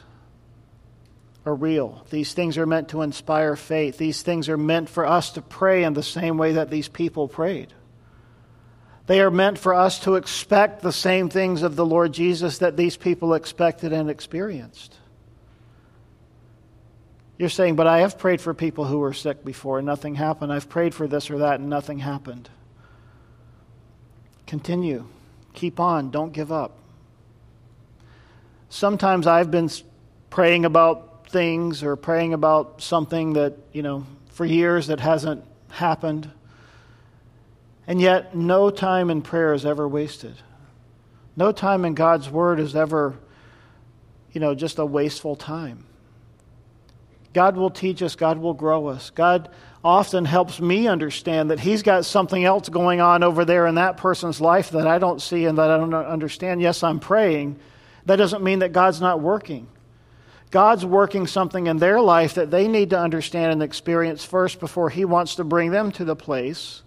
are 1.46 1.54
real. 1.54 2.08
These 2.10 2.34
things 2.34 2.58
are 2.58 2.66
meant 2.66 2.88
to 2.90 3.02
inspire 3.02 3.58
faith. 3.58 3.98
These 3.98 4.22
things 4.22 4.48
are 4.48 4.58
meant 4.58 4.90
for 4.90 5.06
us 5.06 5.32
to 5.32 5.42
pray 5.42 5.84
in 5.84 5.94
the 5.94 6.02
same 6.02 6.38
way 6.38 6.54
that 6.54 6.70
these 6.70 6.88
people 6.88 7.28
prayed. 7.28 7.74
They 9.06 9.20
are 9.20 9.32
meant 9.32 9.58
for 9.58 9.74
us 9.74 10.00
to 10.02 10.16
expect 10.16 10.82
the 10.82 10.94
same 10.94 11.30
things 11.30 11.62
of 11.62 11.76
the 11.76 11.86
Lord 11.86 12.14
Jesus 12.14 12.60
that 12.60 12.78
these 12.78 12.96
people 12.96 13.34
expected 13.34 13.92
and 13.92 14.10
experienced. 14.10 14.98
You're 17.38 17.50
saying, 17.50 17.76
but 17.76 17.88
I 17.88 18.00
have 18.00 18.18
prayed 18.18 18.40
for 18.40 18.54
people 18.54 18.86
who 18.86 19.00
were 19.00 19.12
sick 19.12 19.44
before 19.44 19.80
and 19.80 19.86
nothing 19.86 20.16
happened. 20.16 20.54
I've 20.54 20.70
prayed 20.70 20.94
for 20.96 21.08
this 21.08 21.30
or 21.30 21.40
that 21.40 21.60
and 21.60 21.70
nothing 21.70 22.00
happened. 22.00 22.50
Continue. 24.48 25.06
Keep 25.54 25.80
on. 25.80 26.10
Don't 26.10 26.32
give 26.32 26.52
up. 26.52 26.78
Sometimes 28.70 29.28
I've 29.28 29.52
been 29.52 29.70
praying 30.30 30.64
about 30.64 31.30
things 31.30 31.84
or 31.84 31.96
praying 31.96 32.34
about 32.34 32.82
something 32.82 33.34
that, 33.34 33.54
you 33.72 33.82
know, 33.82 34.06
for 34.30 34.46
years 34.46 34.88
that 34.88 35.00
hasn't 35.00 35.44
happened. 35.70 36.30
And 37.86 38.00
yet, 38.00 38.36
no 38.36 38.70
time 38.70 39.10
in 39.10 39.22
prayer 39.22 39.54
is 39.54 39.66
ever 39.66 39.88
wasted. 39.88 40.36
No 41.36 41.52
time 41.52 41.84
in 41.84 41.96
God's 41.96 42.30
Word 42.30 42.60
is 42.60 42.76
ever, 42.76 43.18
you 44.32 44.40
know, 44.40 44.56
just 44.56 44.80
a 44.80 44.86
wasteful 44.86 45.36
time. 45.36 45.86
God 47.34 47.58
will 47.58 47.72
teach 47.72 48.02
us, 48.02 48.16
God 48.16 48.38
will 48.38 48.54
grow 48.54 48.88
us. 48.88 49.10
God 49.10 49.50
often 49.84 50.24
helps 50.24 50.62
me 50.62 50.88
understand 50.88 51.50
that 51.50 51.60
He's 51.60 51.82
got 51.82 52.06
something 52.06 52.46
else 52.46 52.70
going 52.70 53.02
on 53.02 53.24
over 53.24 53.44
there 53.44 53.68
in 53.68 53.76
that 53.76 53.98
person's 53.98 54.40
life 54.40 54.70
that 54.70 54.88
I 54.88 55.00
don't 55.00 55.22
see 55.22 55.46
and 55.46 55.58
that 55.58 55.70
I 55.70 55.78
don't 55.78 55.94
understand. 55.94 56.62
Yes, 56.62 56.84
I'm 56.84 57.00
praying. 57.00 57.60
That 58.06 58.18
doesn't 58.18 58.44
mean 58.44 58.60
that 58.60 58.72
God's 58.72 59.02
not 59.02 59.20
working. 59.20 59.68
God's 60.52 60.86
working 60.86 61.26
something 61.26 61.66
in 61.66 61.78
their 61.78 62.00
life 62.00 62.36
that 62.36 62.52
they 62.52 62.68
need 62.68 62.92
to 62.92 63.00
understand 63.00 63.52
and 63.52 63.64
experience 63.64 64.24
first 64.24 64.60
before 64.60 64.90
He 64.92 65.04
wants 65.04 65.36
to 65.36 65.44
bring 65.44 65.72
them 65.72 65.92
to 65.94 66.06
the 66.06 66.16
place 66.16 66.83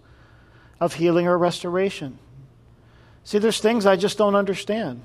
of 0.80 0.94
healing 0.94 1.26
or 1.26 1.36
restoration. 1.36 2.18
See, 3.24 3.38
there's 3.38 3.60
things 3.60 3.86
I 3.86 3.96
just 3.96 4.18
don't 4.18 4.34
understand. 4.34 5.02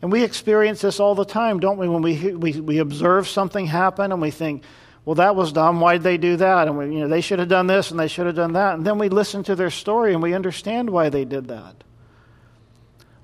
And 0.00 0.12
we 0.12 0.22
experience 0.22 0.82
this 0.82 1.00
all 1.00 1.14
the 1.14 1.24
time, 1.24 1.60
don't 1.60 1.78
we? 1.78 1.88
When 1.88 2.02
we, 2.02 2.34
we, 2.34 2.60
we 2.60 2.78
observe 2.78 3.26
something 3.26 3.66
happen 3.66 4.12
and 4.12 4.20
we 4.20 4.30
think, 4.30 4.62
well, 5.04 5.16
that 5.16 5.34
was 5.34 5.52
dumb. 5.52 5.80
Why'd 5.80 6.02
they 6.02 6.18
do 6.18 6.36
that? 6.36 6.68
And 6.68 6.78
we, 6.78 6.84
you 6.86 7.00
know, 7.00 7.08
they 7.08 7.20
should 7.20 7.38
have 7.38 7.48
done 7.48 7.66
this 7.66 7.90
and 7.90 7.98
they 7.98 8.08
should 8.08 8.26
have 8.26 8.36
done 8.36 8.52
that. 8.52 8.74
And 8.74 8.86
then 8.86 8.98
we 8.98 9.08
listen 9.08 9.42
to 9.44 9.56
their 9.56 9.70
story 9.70 10.12
and 10.12 10.22
we 10.22 10.34
understand 10.34 10.88
why 10.90 11.08
they 11.08 11.24
did 11.24 11.48
that. 11.48 11.74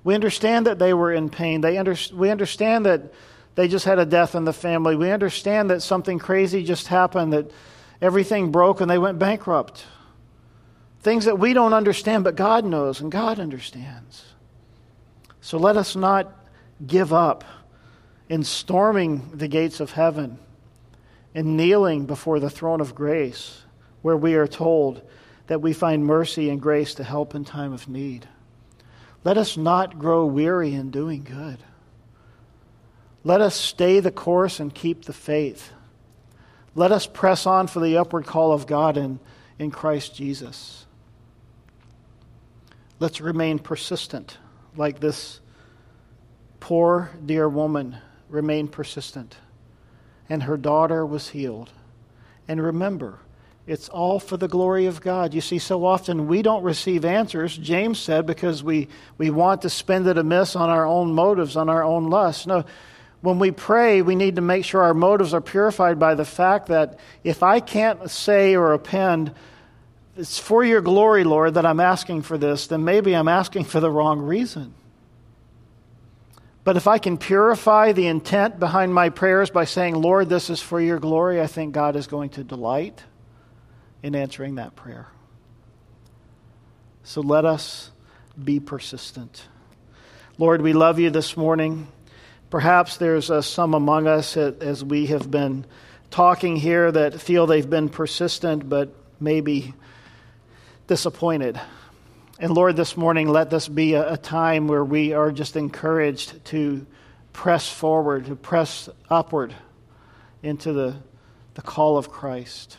We 0.04 0.14
understand 0.14 0.66
that 0.66 0.78
they 0.78 0.94
were 0.94 1.12
in 1.12 1.28
pain. 1.28 1.60
They 1.60 1.76
under, 1.76 1.94
we 2.14 2.30
understand 2.30 2.86
that 2.86 3.12
they 3.54 3.68
just 3.68 3.84
had 3.84 3.98
a 3.98 4.06
death 4.06 4.34
in 4.34 4.44
the 4.44 4.52
family. 4.52 4.96
We 4.96 5.10
understand 5.10 5.70
that 5.70 5.82
something 5.82 6.18
crazy 6.18 6.64
just 6.64 6.86
happened, 6.86 7.32
that 7.34 7.50
everything 8.00 8.50
broke 8.50 8.80
and 8.80 8.90
they 8.90 8.98
went 8.98 9.18
bankrupt. 9.18 9.84
Things 11.02 11.24
that 11.24 11.38
we 11.38 11.54
don't 11.54 11.72
understand, 11.72 12.24
but 12.24 12.36
God 12.36 12.64
knows 12.64 13.00
and 13.00 13.10
God 13.10 13.40
understands. 13.40 14.24
So 15.40 15.56
let 15.56 15.76
us 15.76 15.96
not 15.96 16.32
give 16.86 17.12
up 17.12 17.44
in 18.28 18.44
storming 18.44 19.30
the 19.34 19.48
gates 19.48 19.80
of 19.80 19.92
heaven 19.92 20.38
and 21.34 21.56
kneeling 21.56 22.06
before 22.06 22.38
the 22.38 22.50
throne 22.50 22.80
of 22.80 22.94
grace, 22.94 23.62
where 24.02 24.16
we 24.16 24.34
are 24.34 24.46
told 24.46 25.02
that 25.46 25.62
we 25.62 25.72
find 25.72 26.04
mercy 26.04 26.50
and 26.50 26.60
grace 26.60 26.94
to 26.94 27.04
help 27.04 27.34
in 27.34 27.44
time 27.44 27.72
of 27.72 27.88
need. 27.88 28.28
Let 29.24 29.38
us 29.38 29.56
not 29.56 29.98
grow 29.98 30.26
weary 30.26 30.74
in 30.74 30.90
doing 30.90 31.24
good. 31.24 31.58
Let 33.24 33.40
us 33.40 33.54
stay 33.54 34.00
the 34.00 34.10
course 34.10 34.60
and 34.60 34.74
keep 34.74 35.04
the 35.04 35.12
faith. 35.12 35.72
Let 36.74 36.92
us 36.92 37.06
press 37.06 37.46
on 37.46 37.66
for 37.66 37.80
the 37.80 37.96
upward 37.96 38.26
call 38.26 38.52
of 38.52 38.66
God 38.66 38.96
in, 38.96 39.18
in 39.58 39.70
Christ 39.70 40.14
Jesus. 40.14 40.86
Let's 43.00 43.20
remain 43.22 43.58
persistent, 43.58 44.36
like 44.76 45.00
this 45.00 45.40
poor, 46.60 47.10
dear 47.24 47.48
woman 47.48 47.96
remained 48.28 48.72
persistent, 48.72 49.36
and 50.28 50.42
her 50.42 50.58
daughter 50.58 51.04
was 51.06 51.30
healed. 51.30 51.72
And 52.46 52.62
remember, 52.62 53.18
it's 53.66 53.88
all 53.88 54.20
for 54.20 54.36
the 54.36 54.48
glory 54.48 54.84
of 54.84 55.00
God. 55.00 55.32
You 55.32 55.40
see, 55.40 55.58
so 55.58 55.86
often 55.86 56.28
we 56.28 56.42
don't 56.42 56.62
receive 56.62 57.06
answers, 57.06 57.56
James 57.56 57.98
said, 57.98 58.26
because 58.26 58.62
we, 58.62 58.88
we 59.16 59.30
want 59.30 59.62
to 59.62 59.70
spend 59.70 60.06
it 60.06 60.18
amiss 60.18 60.54
on 60.54 60.68
our 60.68 60.84
own 60.84 61.14
motives, 61.14 61.56
on 61.56 61.70
our 61.70 61.82
own 61.82 62.10
lusts. 62.10 62.46
No, 62.46 62.64
when 63.22 63.38
we 63.38 63.50
pray, 63.50 64.02
we 64.02 64.14
need 64.14 64.36
to 64.36 64.42
make 64.42 64.66
sure 64.66 64.82
our 64.82 64.92
motives 64.92 65.32
are 65.32 65.40
purified 65.40 65.98
by 65.98 66.14
the 66.14 66.24
fact 66.26 66.66
that 66.66 66.98
if 67.24 67.42
I 67.42 67.60
can't 67.60 68.10
say 68.10 68.56
or 68.56 68.74
append, 68.74 69.32
it's 70.16 70.38
for 70.38 70.64
your 70.64 70.80
glory, 70.80 71.24
Lord, 71.24 71.54
that 71.54 71.64
I'm 71.64 71.80
asking 71.80 72.22
for 72.22 72.36
this, 72.36 72.66
then 72.66 72.84
maybe 72.84 73.14
I'm 73.14 73.28
asking 73.28 73.64
for 73.64 73.80
the 73.80 73.90
wrong 73.90 74.20
reason. 74.20 74.74
But 76.62 76.76
if 76.76 76.86
I 76.86 76.98
can 76.98 77.16
purify 77.16 77.92
the 77.92 78.06
intent 78.06 78.58
behind 78.58 78.92
my 78.92 79.08
prayers 79.08 79.50
by 79.50 79.64
saying, 79.64 79.94
Lord, 79.94 80.28
this 80.28 80.50
is 80.50 80.60
for 80.60 80.80
your 80.80 80.98
glory, 80.98 81.40
I 81.40 81.46
think 81.46 81.72
God 81.72 81.96
is 81.96 82.06
going 82.06 82.30
to 82.30 82.44
delight 82.44 83.02
in 84.02 84.14
answering 84.14 84.56
that 84.56 84.76
prayer. 84.76 85.06
So 87.02 87.22
let 87.22 87.44
us 87.44 87.90
be 88.42 88.60
persistent. 88.60 89.48
Lord, 90.38 90.60
we 90.62 90.72
love 90.72 90.98
you 90.98 91.10
this 91.10 91.36
morning. 91.36 91.88
Perhaps 92.50 92.98
there's 92.98 93.30
uh, 93.30 93.42
some 93.42 93.74
among 93.74 94.06
us, 94.06 94.36
as 94.36 94.84
we 94.84 95.06
have 95.06 95.30
been 95.30 95.64
talking 96.10 96.56
here, 96.56 96.92
that 96.92 97.20
feel 97.20 97.46
they've 97.46 97.68
been 97.68 97.88
persistent 97.88 98.68
but 98.68 98.94
maybe 99.18 99.74
disappointed. 100.90 101.60
And 102.40 102.52
Lord, 102.52 102.74
this 102.74 102.96
morning, 102.96 103.28
let 103.28 103.48
this 103.48 103.68
be 103.68 103.94
a, 103.94 104.14
a 104.14 104.16
time 104.16 104.66
where 104.66 104.84
we 104.84 105.12
are 105.12 105.30
just 105.30 105.54
encouraged 105.54 106.44
to 106.46 106.84
press 107.32 107.68
forward, 107.68 108.26
to 108.26 108.34
press 108.34 108.88
upward 109.08 109.54
into 110.42 110.72
the, 110.72 110.96
the 111.54 111.62
call 111.62 111.96
of 111.96 112.10
Christ. 112.10 112.76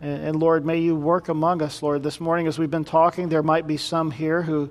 And, 0.00 0.28
and 0.28 0.36
Lord, 0.40 0.64
may 0.64 0.78
you 0.78 0.96
work 0.96 1.28
among 1.28 1.60
us, 1.60 1.82
Lord. 1.82 2.02
This 2.02 2.20
morning, 2.20 2.46
as 2.46 2.58
we've 2.58 2.70
been 2.70 2.86
talking, 2.86 3.28
there 3.28 3.42
might 3.42 3.66
be 3.66 3.76
some 3.76 4.10
here 4.10 4.40
who 4.40 4.70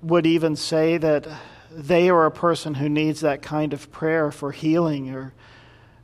would 0.00 0.24
even 0.24 0.56
say 0.56 0.96
that 0.96 1.28
they 1.70 2.08
are 2.08 2.24
a 2.24 2.30
person 2.30 2.72
who 2.72 2.88
needs 2.88 3.20
that 3.20 3.42
kind 3.42 3.74
of 3.74 3.92
prayer 3.92 4.30
for 4.30 4.50
healing 4.50 5.14
or 5.14 5.34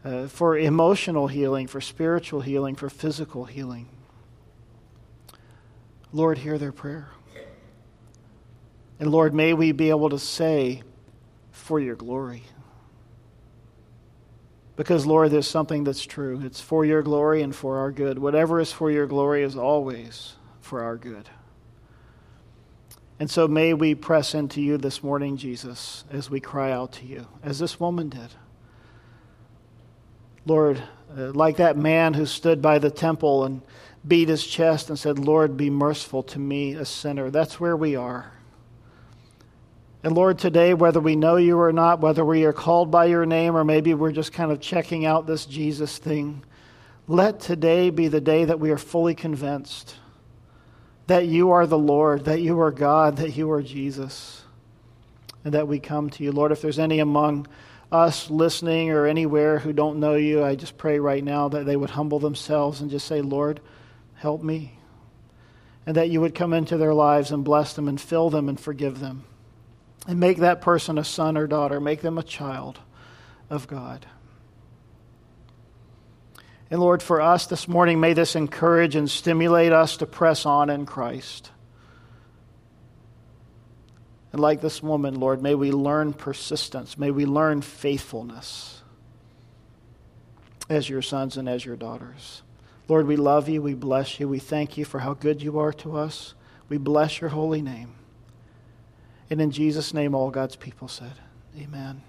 uh, 0.05 0.27
for 0.27 0.59
emotional 0.59 1.29
healing, 1.29 1.67
for 1.67 1.81
spiritual 1.81 2.43
healing, 2.43 2.75
for 2.75 2.91
physical 2.91 3.47
healing. 3.47 3.89
Lord, 6.17 6.39
hear 6.39 6.59
their 6.59 6.73
prayer. 6.73 7.11
And 8.99 9.11
Lord, 9.11 9.35
may 9.35 9.53
we 9.53 9.73
be 9.73 9.91
able 9.91 10.09
to 10.09 10.19
say, 10.19 10.83
for 11.57 11.81
your 11.81 11.97
glory. 11.97 12.45
Because, 14.77 15.05
Lord, 15.05 15.31
there's 15.31 15.49
something 15.49 15.85
that's 15.85 16.05
true. 16.05 16.41
It's 16.45 16.61
for 16.61 16.85
your 16.85 17.03
glory 17.03 17.43
and 17.43 17.55
for 17.55 17.79
our 17.79 17.91
good. 17.91 18.19
Whatever 18.19 18.61
is 18.61 18.73
for 18.73 18.91
your 18.91 19.07
glory 19.07 19.43
is 19.43 19.57
always 19.57 20.35
for 20.61 20.83
our 20.83 20.97
good. 20.97 21.29
And 23.19 23.31
so 23.31 23.49
may 23.49 23.75
we 23.75 23.95
press 23.95 24.35
into 24.35 24.61
you 24.61 24.77
this 24.77 25.03
morning, 25.03 25.39
Jesus, 25.39 26.05
as 26.11 26.31
we 26.31 26.41
cry 26.41 26.71
out 26.71 26.93
to 26.93 27.07
you, 27.07 27.27
as 27.43 27.59
this 27.59 27.81
woman 27.81 28.11
did. 28.11 28.31
Lord, 30.45 30.83
uh, 31.17 31.33
like 31.33 31.57
that 31.57 31.77
man 31.77 32.15
who 32.15 32.27
stood 32.27 32.63
by 32.63 32.79
the 32.79 32.91
temple 32.91 33.45
and 33.45 33.63
beat 34.07 34.29
his 34.29 34.47
chest 34.47 34.89
and 34.89 34.99
said, 34.99 35.19
Lord, 35.19 35.57
be 35.57 35.71
merciful 35.71 36.23
to 36.25 36.39
me, 36.39 36.75
a 36.75 36.85
sinner. 36.85 37.31
That's 37.31 37.59
where 37.59 37.77
we 37.77 37.97
are. 37.97 38.33
And 40.03 40.15
Lord, 40.15 40.39
today, 40.39 40.75
whether 40.75 41.01
we 41.01 41.17
know 41.17 41.37
you 41.37 41.59
or 41.59 41.73
not, 41.73 42.01
whether 42.01 42.25
we 42.25 42.45
are 42.45 42.53
called 42.53 42.91
by 42.91 43.07
your 43.07 43.27
name 43.27 43.57
or 43.57 43.65
maybe 43.65 43.95
we're 43.95 44.13
just 44.13 44.33
kind 44.33 44.53
of 44.53 44.61
checking 44.61 45.05
out 45.05 45.27
this 45.27 45.47
Jesus 45.47 45.99
thing, 45.99 46.45
let 47.09 47.41
today 47.41 47.91
be 47.91 48.09
the 48.09 48.21
day 48.21 48.45
that 48.45 48.61
we 48.61 48.71
are 48.71 48.79
fully 48.79 49.15
convinced 49.15 49.97
that 51.07 51.27
you 51.27 51.51
are 51.53 51.67
the 51.67 51.79
Lord, 51.79 52.25
that 52.25 52.41
you 52.41 52.61
are 52.61 52.73
God, 52.73 53.17
that 53.19 53.37
you 53.37 53.51
are 53.51 53.63
Jesus, 53.63 54.43
and 55.45 55.55
that 55.55 55.69
we 55.69 55.79
come 55.79 56.11
to 56.11 56.25
you. 56.25 56.33
Lord, 56.33 56.53
if 56.53 56.61
there's 56.61 56.79
any 56.79 56.99
among 56.99 57.47
us 57.93 58.29
listening 58.29 58.91
or 58.91 59.07
anywhere 59.07 59.61
who 59.61 59.73
don't 59.73 60.01
know 60.01 60.15
you, 60.17 60.45
I 60.45 60.57
just 60.57 60.77
pray 60.77 60.99
right 60.99 61.23
now 61.23 61.49
that 61.49 61.65
they 61.65 61.77
would 61.77 61.91
humble 61.91 62.19
themselves 62.19 62.81
and 62.81 62.91
just 62.91 63.07
say, 63.07 63.21
Lord, 63.21 63.61
help 64.17 64.43
me. 64.43 64.79
And 65.87 65.97
that 65.97 66.11
you 66.11 66.21
would 66.21 66.35
come 66.35 66.53
into 66.53 66.77
their 66.77 66.95
lives 66.95 67.31
and 67.31 67.45
bless 67.45 67.75
them 67.75 67.87
and 67.87 68.01
fill 68.01 68.29
them 68.29 68.49
and 68.49 68.59
forgive 68.59 68.99
them. 68.99 69.25
And 70.09 70.21
make 70.21 70.39
that 70.39 70.61
person 70.61 70.99
a 70.99 71.05
son 71.05 71.37
or 71.37 71.47
daughter, 71.47 71.81
make 71.81 72.01
them 72.01 72.19
a 72.19 72.23
child 72.23 72.81
of 73.51 73.69
God. 73.69 74.07
And 76.71 76.81
Lord, 76.81 77.03
for 77.03 77.21
us 77.21 77.47
this 77.47 77.69
morning, 77.69 78.01
may 78.01 78.13
this 78.13 78.35
encourage 78.35 78.97
and 78.97 79.09
stimulate 79.09 79.73
us 79.73 79.99
to 79.99 80.07
press 80.07 80.45
on 80.45 80.71
in 80.71 80.87
Christ. 80.87 81.51
And 84.33 84.41
like 84.41 84.61
this 84.61 84.83
woman, 84.83 85.21
Lord, 85.21 85.41
may 85.41 85.55
we 85.55 85.71
learn 85.71 86.13
persistence. 86.13 86.99
May 86.99 87.11
we 87.11 87.25
learn 87.25 87.63
faithfulness 87.63 88.83
as 90.69 90.89
your 90.89 91.03
sons 91.03 91.37
and 91.37 91.49
as 91.49 91.65
your 91.65 91.77
daughters. 91.77 92.43
Lord, 92.89 93.07
we 93.07 93.17
love 93.17 93.49
you. 93.49 93.63
We 93.63 93.75
bless 93.75 94.21
you. 94.21 94.29
We 94.29 94.39
thank 94.39 94.79
you 94.79 94.85
for 94.85 95.01
how 95.01 95.15
good 95.15 95.43
you 95.43 95.59
are 95.59 95.73
to 95.75 95.97
us. 95.97 96.35
We 96.69 96.79
bless 96.79 97.21
your 97.21 97.31
holy 97.31 97.63
name. 97.63 97.95
And 99.29 99.41
in 99.41 99.51
Jesus' 99.51 99.93
name, 99.93 100.15
all 100.15 100.31
God's 100.31 100.57
people 100.57 100.89
said, 100.89 101.15
Amen. 101.59 102.03